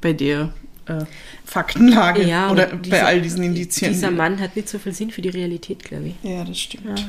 Bei 0.00 0.12
der 0.12 0.52
äh, 0.86 1.04
Faktenlage 1.44 2.22
Ja, 2.24 2.50
oder 2.50 2.72
und 2.72 2.82
bei 2.82 2.88
dieser- 2.90 3.06
all 3.06 3.20
diesen 3.20 3.42
Indizien. 3.42 3.92
Dieser 3.92 4.10
Mann 4.12 4.38
hat 4.40 4.54
nicht 4.54 4.68
so 4.68 4.78
viel 4.78 4.92
Sinn 4.92 5.10
für 5.10 5.22
die 5.22 5.28
Realität, 5.30 5.82
glaube 5.84 6.08
ich. 6.08 6.14
Ja, 6.22 6.44
das 6.44 6.58
stimmt. 6.58 6.98
Ja. 6.98 7.04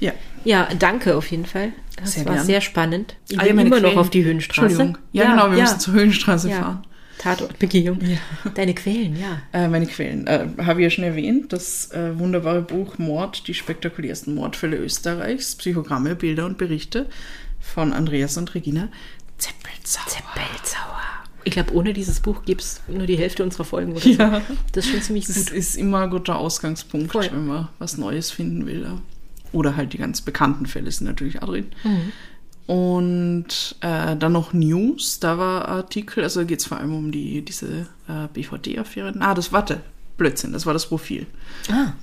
Ja. 0.00 0.12
Ja, 0.44 0.68
danke 0.78 1.16
auf 1.16 1.30
jeden 1.30 1.44
Fall. 1.44 1.72
Das 1.96 2.12
Sehr 2.12 2.24
war 2.24 2.34
gern. 2.36 2.46
sehr 2.46 2.60
spannend. 2.62 3.16
Ich 3.28 3.36
bin 3.36 3.46
ja, 3.46 3.52
immer 3.52 3.64
noch 3.64 3.78
Quellen. 3.80 3.98
auf 3.98 4.08
die 4.10 4.24
Höhenstraße. 4.24 4.68
Entschuldigung. 4.68 4.98
Ja, 5.12 5.30
genau, 5.30 5.50
wir 5.50 5.60
müssen 5.60 5.80
zur 5.80 5.94
Höhenstraße 5.94 6.48
ja. 6.50 6.58
fahren. 6.60 6.82
Tatortbegehung. 7.20 7.98
Deine 8.54 8.74
Quellen, 8.74 9.16
ja. 9.18 9.42
Äh, 9.52 9.68
meine 9.68 9.86
Quellen. 9.86 10.26
Äh, 10.26 10.46
Habe 10.64 10.80
ich 10.80 10.84
ja 10.84 10.90
schon 10.90 11.04
erwähnt, 11.04 11.52
das 11.52 11.90
äh, 11.92 12.18
wunderbare 12.18 12.62
Buch 12.62 12.98
Mord, 12.98 13.46
die 13.46 13.54
spektakulärsten 13.54 14.34
Mordfälle 14.34 14.76
Österreichs, 14.78 15.54
Psychogramme, 15.56 16.16
Bilder 16.16 16.46
und 16.46 16.56
Berichte 16.58 17.06
von 17.60 17.92
Andreas 17.92 18.36
und 18.38 18.54
Regina 18.54 18.88
Zeppelzauer. 19.38 20.22
Belzauer. 20.34 21.00
Ich 21.44 21.52
glaube, 21.52 21.74
ohne 21.74 21.92
dieses 21.94 22.20
Buch 22.20 22.44
gibt 22.44 22.60
es 22.62 22.82
nur 22.88 23.06
die 23.06 23.16
Hälfte 23.16 23.42
unserer 23.42 23.64
Folgen. 23.64 23.92
Oder 23.92 24.06
Ja. 24.06 24.40
so. 24.40 24.56
Das 24.72 24.84
ist 24.86 24.90
schon 24.90 25.02
ziemlich 25.02 25.26
Das 25.26 25.36
gut. 25.46 25.50
ist 25.54 25.76
immer 25.76 26.00
ein 26.02 26.10
guter 26.10 26.36
Ausgangspunkt, 26.36 27.12
Voll. 27.12 27.28
wenn 27.32 27.46
man 27.46 27.68
was 27.78 27.96
Neues 27.98 28.30
finden 28.30 28.66
will. 28.66 28.82
ja. 28.82 28.98
Oder 29.52 29.74
halt 29.76 29.92
die 29.92 29.98
ganz 29.98 30.20
bekannten 30.20 30.66
Fälle 30.66 30.90
sind 30.92 31.06
natürlich 31.08 31.42
auch 31.42 31.48
drin. 31.48 31.66
Mhm. 31.82 32.12
Und 32.74 33.74
äh, 33.80 34.14
dann 34.16 34.30
noch 34.30 34.52
News, 34.52 35.18
da 35.18 35.38
war 35.38 35.66
Artikel, 35.66 36.22
also 36.22 36.46
geht 36.46 36.60
es 36.60 36.66
vor 36.66 36.78
allem 36.78 36.94
um 36.94 37.10
die, 37.10 37.42
diese 37.42 37.88
äh, 38.06 38.28
BVD-Affäre. 38.32 39.12
Ah, 39.18 39.34
das 39.34 39.50
warte, 39.50 39.80
Blödsinn, 40.16 40.52
das 40.52 40.66
war 40.66 40.72
das 40.72 40.86
Profil. 40.86 41.26
Ah, 41.68 41.94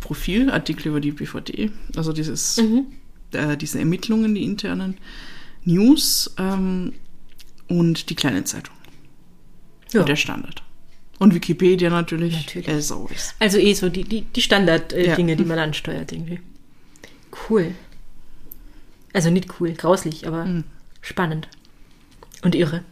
Profil, 0.00 0.50
Artikel 0.50 0.88
über 0.88 1.00
die 1.00 1.12
BVD, 1.12 1.70
also 1.96 2.12
dieses, 2.12 2.58
Mhm. 2.58 2.86
äh, 3.32 3.56
diese 3.56 3.78
Ermittlungen, 3.78 4.34
die 4.34 4.44
internen 4.44 4.98
News 5.64 6.34
ähm, 6.36 6.92
und 7.68 8.10
die 8.10 8.14
kleine 8.16 8.44
Zeitung. 8.44 8.74
ja. 9.94 10.00
Und 10.00 10.10
der 10.10 10.16
Standard. 10.16 10.62
Und 11.18 11.32
Wikipedia 11.34 11.88
natürlich, 11.88 12.34
Natürlich. 12.34 12.68
as 12.68 12.92
always. 12.92 13.34
Also 13.40 13.56
eh 13.56 13.72
so 13.72 13.88
die, 13.88 14.04
die, 14.04 14.20
die 14.22 14.42
Standard-Dinge, 14.42 15.04
äh, 15.06 15.30
Ja. 15.30 15.36
Die 15.36 15.44
man 15.46 15.58
ansteuert 15.58 16.12
irgendwie. 16.12 16.40
Cool. 17.48 17.74
Also 19.12 19.30
nicht 19.30 19.60
cool, 19.60 19.72
grauslich, 19.72 20.26
aber 20.26 20.44
Mhm. 20.44 20.64
spannend. 21.00 21.48
Und 22.42 22.54
irre. 22.54 22.82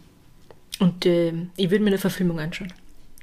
Und 0.80 1.06
ähm, 1.06 1.50
ich 1.56 1.70
würde 1.70 1.84
mir 1.84 1.90
eine 1.90 1.98
Verfilmung 1.98 2.40
anschauen. 2.40 2.72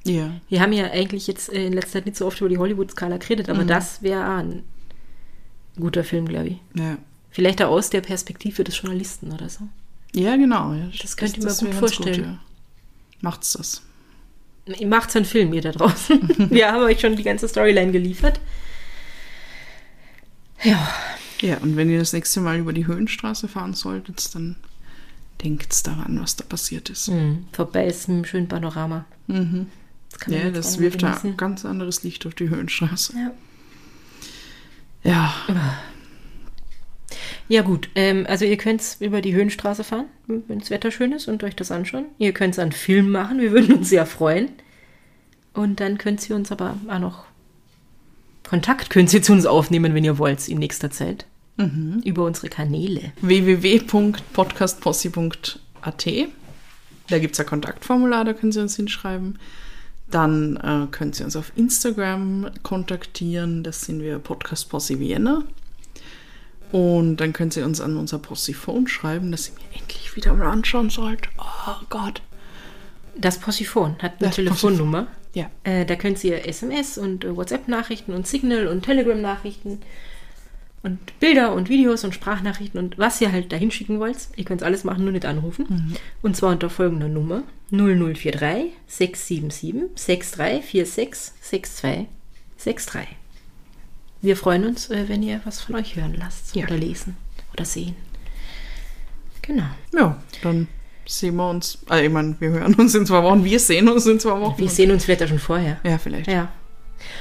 Ja. 0.04 0.32
Wir 0.50 0.62
haben 0.62 0.74
ja 0.74 0.86
eigentlich 0.92 1.28
jetzt 1.28 1.52
äh, 1.52 1.66
in 1.68 1.74
letzter 1.74 1.94
Zeit 1.94 2.06
nicht 2.06 2.18
so 2.18 2.26
oft 2.26 2.40
über 2.40 2.50
die 2.50 2.58
Hollywood-Skala 2.58 3.18
geredet, 3.18 3.48
Mhm. 3.48 3.54
aber 3.56 3.64
das 3.66 4.02
wäre 4.02 4.24
ein 4.24 4.64
guter 5.80 6.04
Film, 6.04 6.28
glaube 6.28 6.48
ich. 6.50 6.58
Ja. 6.76 6.98
Vielleicht 7.32 7.62
auch 7.62 7.70
aus 7.72 7.90
der 7.90 8.02
Perspektive 8.02 8.64
des 8.64 8.78
Journalisten 8.82 9.32
oder 9.32 9.48
so. 9.50 9.68
Ja, 10.14 10.36
genau. 10.36 10.74
Ja. 10.74 10.90
Das 11.02 11.16
könnte 11.18 11.40
ich 11.40 11.46
mir 11.46 11.70
gut 11.70 11.76
vorstellen. 11.76 12.24
ja. 12.24 12.40
Macht's 13.22 13.54
das. 13.54 13.82
Ihr 14.66 14.88
macht's 14.88 15.16
einen 15.16 15.26
Film, 15.26 15.54
ihr 15.54 15.62
da 15.62 15.72
draußen. 15.72 16.50
Wir 16.52 16.72
haben 16.72 16.84
euch 16.84 17.00
schon 17.00 17.16
die 17.16 17.24
ganze 17.24 17.48
Storyline 17.48 17.92
geliefert. 17.92 18.40
Ja, 20.64 20.88
Ja, 21.42 21.58
und 21.58 21.76
wenn 21.76 21.90
ihr 21.90 22.00
das 22.00 22.14
nächste 22.14 22.40
Mal 22.40 22.60
über 22.60 22.74
die 22.74 22.88
Höhenstraße 22.88 23.48
fahren 23.48 23.74
solltet, 23.74 24.34
dann 24.36 24.56
denkt 25.44 25.88
daran, 25.88 26.20
was 26.22 26.36
da 26.36 26.44
passiert 26.44 26.90
ist. 26.90 27.08
hm, 27.08 27.46
vorbei 27.52 27.88
ist 27.88 28.08
ein 28.08 28.26
schönen 28.26 28.48
Panorama. 28.48 29.06
Mhm. 29.28 29.68
Das 30.20 30.34
Ja, 30.34 30.50
das 30.52 30.80
wirft 30.80 31.02
da 31.02 31.20
ein 31.24 31.38
ganz 31.38 31.66
anderes 31.66 32.04
Licht 32.04 32.26
auf 32.26 32.36
die 32.36 32.50
Höhenstraße. 32.50 33.14
Ja. 33.16 33.32
Ja, 35.04 35.34
Ja 37.50 37.64
gut, 37.64 37.90
ähm, 37.96 38.26
also 38.30 38.46
ihr 38.46 38.56
könnt 38.58 38.98
über 39.00 39.22
die 39.22 39.34
Höhenstraße 39.34 39.84
fahren, 39.84 40.06
wenn 40.28 40.60
das 40.60 40.70
Wetter 40.70 40.92
schön 40.92 41.12
ist 41.12 41.28
und 41.28 41.44
euch 41.44 41.56
das 41.56 41.72
anschauen. 41.72 42.06
Ihr 42.20 42.34
könnt 42.34 42.54
es 42.54 42.60
einen 42.60 42.72
Film 42.72 43.10
machen, 43.10 43.42
wir 43.42 43.52
würden 43.52 43.76
uns 43.78 43.90
sehr 43.90 44.06
freuen. 44.06 44.50
Und 45.54 45.80
dann 45.80 45.98
könnt 45.98 46.30
ihr 46.30 46.36
uns 46.36 46.52
aber 46.52 46.78
auch 46.88 47.00
noch 47.00 47.26
Kontakt 48.44 48.90
könnt 48.90 49.14
ihr 49.14 49.22
zu 49.22 49.32
uns 49.32 49.46
aufnehmen, 49.46 49.96
wenn 49.96 50.04
ihr 50.04 50.18
wollt, 50.18 50.48
in 50.48 50.60
nächster 50.60 50.92
Zeit. 50.92 51.26
Über 51.58 52.26
unsere 52.26 52.50
Kanäle. 52.50 53.14
www.podcastpossi.at. 53.22 56.06
Da 57.10 57.20
gibt 57.20 57.34
es 57.34 57.40
ein 57.40 57.46
Kontaktformular, 57.46 58.26
da 58.26 58.34
können 58.34 58.52
Sie 58.52 58.62
uns 58.62 58.76
hinschreiben. 58.76 59.40
Dann 60.10 60.58
äh, 60.58 60.88
können 60.92 61.14
Sie 61.14 61.24
uns 61.24 61.36
auf 61.36 61.52
Instagram 61.56 62.50
kontaktieren, 62.64 63.64
das 63.64 63.82
sind 63.82 64.02
wir 64.02 64.20
Podcast 64.20 64.70
Possi 64.70 65.00
Vienna. 65.00 65.44
Und 66.72 67.18
dann 67.18 67.34
können 67.34 67.52
Sie 67.52 67.64
uns 67.64 67.82
an 67.82 67.98
unser 67.98 68.20
Possi-Phone 68.20 68.88
schreiben, 68.88 69.32
das 69.32 69.50
ihr 69.50 69.56
mir 69.56 69.80
endlich 69.80 70.16
wieder 70.16 70.34
mal 70.34 70.48
anschauen 70.48 70.90
sollt. 70.90 71.28
Oh 71.38 71.84
Gott. 71.90 72.22
Das 73.18 73.40
Possiphon 73.40 73.98
hat 74.02 74.14
eine 74.20 74.30
Das 74.30 74.36
Telefonnummer. 74.36 75.08
Ja. 75.34 75.50
Äh, 75.64 75.86
da 75.86 75.96
könnt 75.96 76.24
ihr 76.24 76.48
SMS 76.48 76.98
und 76.98 77.26
äh, 77.26 77.36
WhatsApp-Nachrichten 77.36 78.14
und 78.14 78.26
Signal 78.26 78.68
und 78.68 78.84
Telegram-Nachrichten 78.84 79.80
Und 80.84 81.20
Bilder 81.20 81.54
und 81.54 81.70
Videos 81.70 82.04
und 82.04 82.16
Sprachnachrichten 82.16 82.80
und 82.80 82.98
was 82.98 83.22
ihr 83.22 83.32
halt 83.32 83.52
dahin 83.52 83.70
schicken 83.70 84.00
wollt. 84.00 84.18
Ihr 84.36 84.46
könnt 84.46 84.64
alles 84.64 84.84
machen, 84.84 85.04
nur 85.04 85.14
nicht 85.14 85.26
anrufen. 85.26 85.96
Und 86.24 86.36
zwar 86.36 86.52
unter 86.52 86.72
folgender 86.72 87.08
Nummer 87.08 87.44
0043 87.70 88.72
677 88.88 89.90
6346 89.96 91.34
6263. 91.42 93.02
Wir 94.24 94.36
freuen 94.36 94.66
uns, 94.66 94.90
äh, 94.90 95.08
wenn 95.08 95.22
ihr 95.24 95.42
was 95.46 95.62
von 95.62 95.76
euch 95.76 95.96
hören 95.96 96.16
lasst 96.18 96.56
Ja. 96.56 96.66
oder 96.66 96.78
lesen 96.78 97.16
oder 97.54 97.66
sehen. 97.66 97.96
Genau. 99.44 99.66
Ja, 99.94 100.22
dann 100.44 100.68
sehen 101.08 101.36
wir 101.36 101.50
uns. 101.50 101.80
Also 101.88 102.04
ich 102.06 102.12
meine, 102.12 102.36
wir 102.40 102.50
hören 102.50 102.74
uns 102.76 102.94
in 102.96 103.06
zwei 103.06 103.22
Wochen, 103.24 103.44
wir 103.44 103.60
sehen 103.60 103.88
uns 103.88 104.06
in 104.08 104.20
zwei 104.20 104.40
Wochen. 104.40 104.60
Wir 104.60 104.70
sehen 104.70 104.92
uns 104.92 105.06
vielleicht 105.06 105.24
auch 105.24 105.28
schon 105.28 105.40
vorher. 105.40 105.80
ja, 105.84 105.98
vielleicht. 105.98 106.28
Ja. 106.28 106.52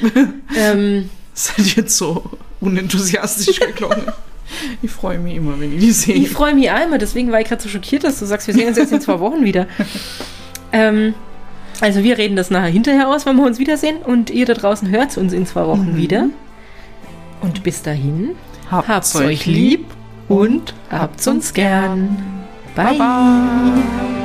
ähm, 0.57 1.09
Seid 1.41 1.77
jetzt 1.77 1.97
so 1.97 2.23
unenthusiastisch 2.61 3.61
geklungen. 3.61 4.03
ich 4.83 4.91
freue 4.91 5.19
mich 5.19 5.37
immer, 5.37 5.59
wenn 5.59 5.73
ich 5.73 5.81
die 5.81 5.93
sehe. 5.93 6.15
ich 6.17 6.31
freue 6.31 6.55
mich 6.55 6.71
auch 6.71 6.83
immer, 6.83 6.99
deswegen 6.99 7.33
war 7.33 7.41
ich 7.41 7.49
gerade 7.49 7.63
so 7.63 7.69
schockiert, 7.69 8.05
dass 8.05 8.19
du 8.19 8.27
sagst, 8.27 8.47
wir 8.47 8.55
sehen 8.55 8.69
uns 8.69 8.77
jetzt 8.77 8.93
in 8.93 9.01
zwei 9.01 9.21
Wochen 9.21 9.45
wieder. 9.45 9.67
ähm, 10.73 11.15
also 11.81 12.03
wir 12.03 12.19
reden 12.19 12.37
das 12.37 12.51
nachher 12.51 12.69
hinterher 12.69 13.09
aus, 13.09 13.25
wenn 13.25 13.37
wir 13.37 13.47
uns 13.47 13.59
wiedersehen 13.59 13.99
und 14.03 14.29
ihr 14.29 14.45
da 14.45 14.55
draußen 14.55 14.89
hört 14.91 15.17
uns 15.17 15.33
in 15.33 15.47
zwei 15.47 15.67
Wochen 15.67 15.97
wieder. 15.97 16.29
Und 17.41 17.63
bis 17.63 17.83
dahin, 17.83 18.37
habt's 18.71 19.17
euch 19.17 19.47
lieb 19.47 19.87
und 20.29 20.75
habt's 20.91 21.27
uns 21.27 21.55
gern. 21.55 22.19
Bye. 22.75 22.99
Bye. 22.99 24.20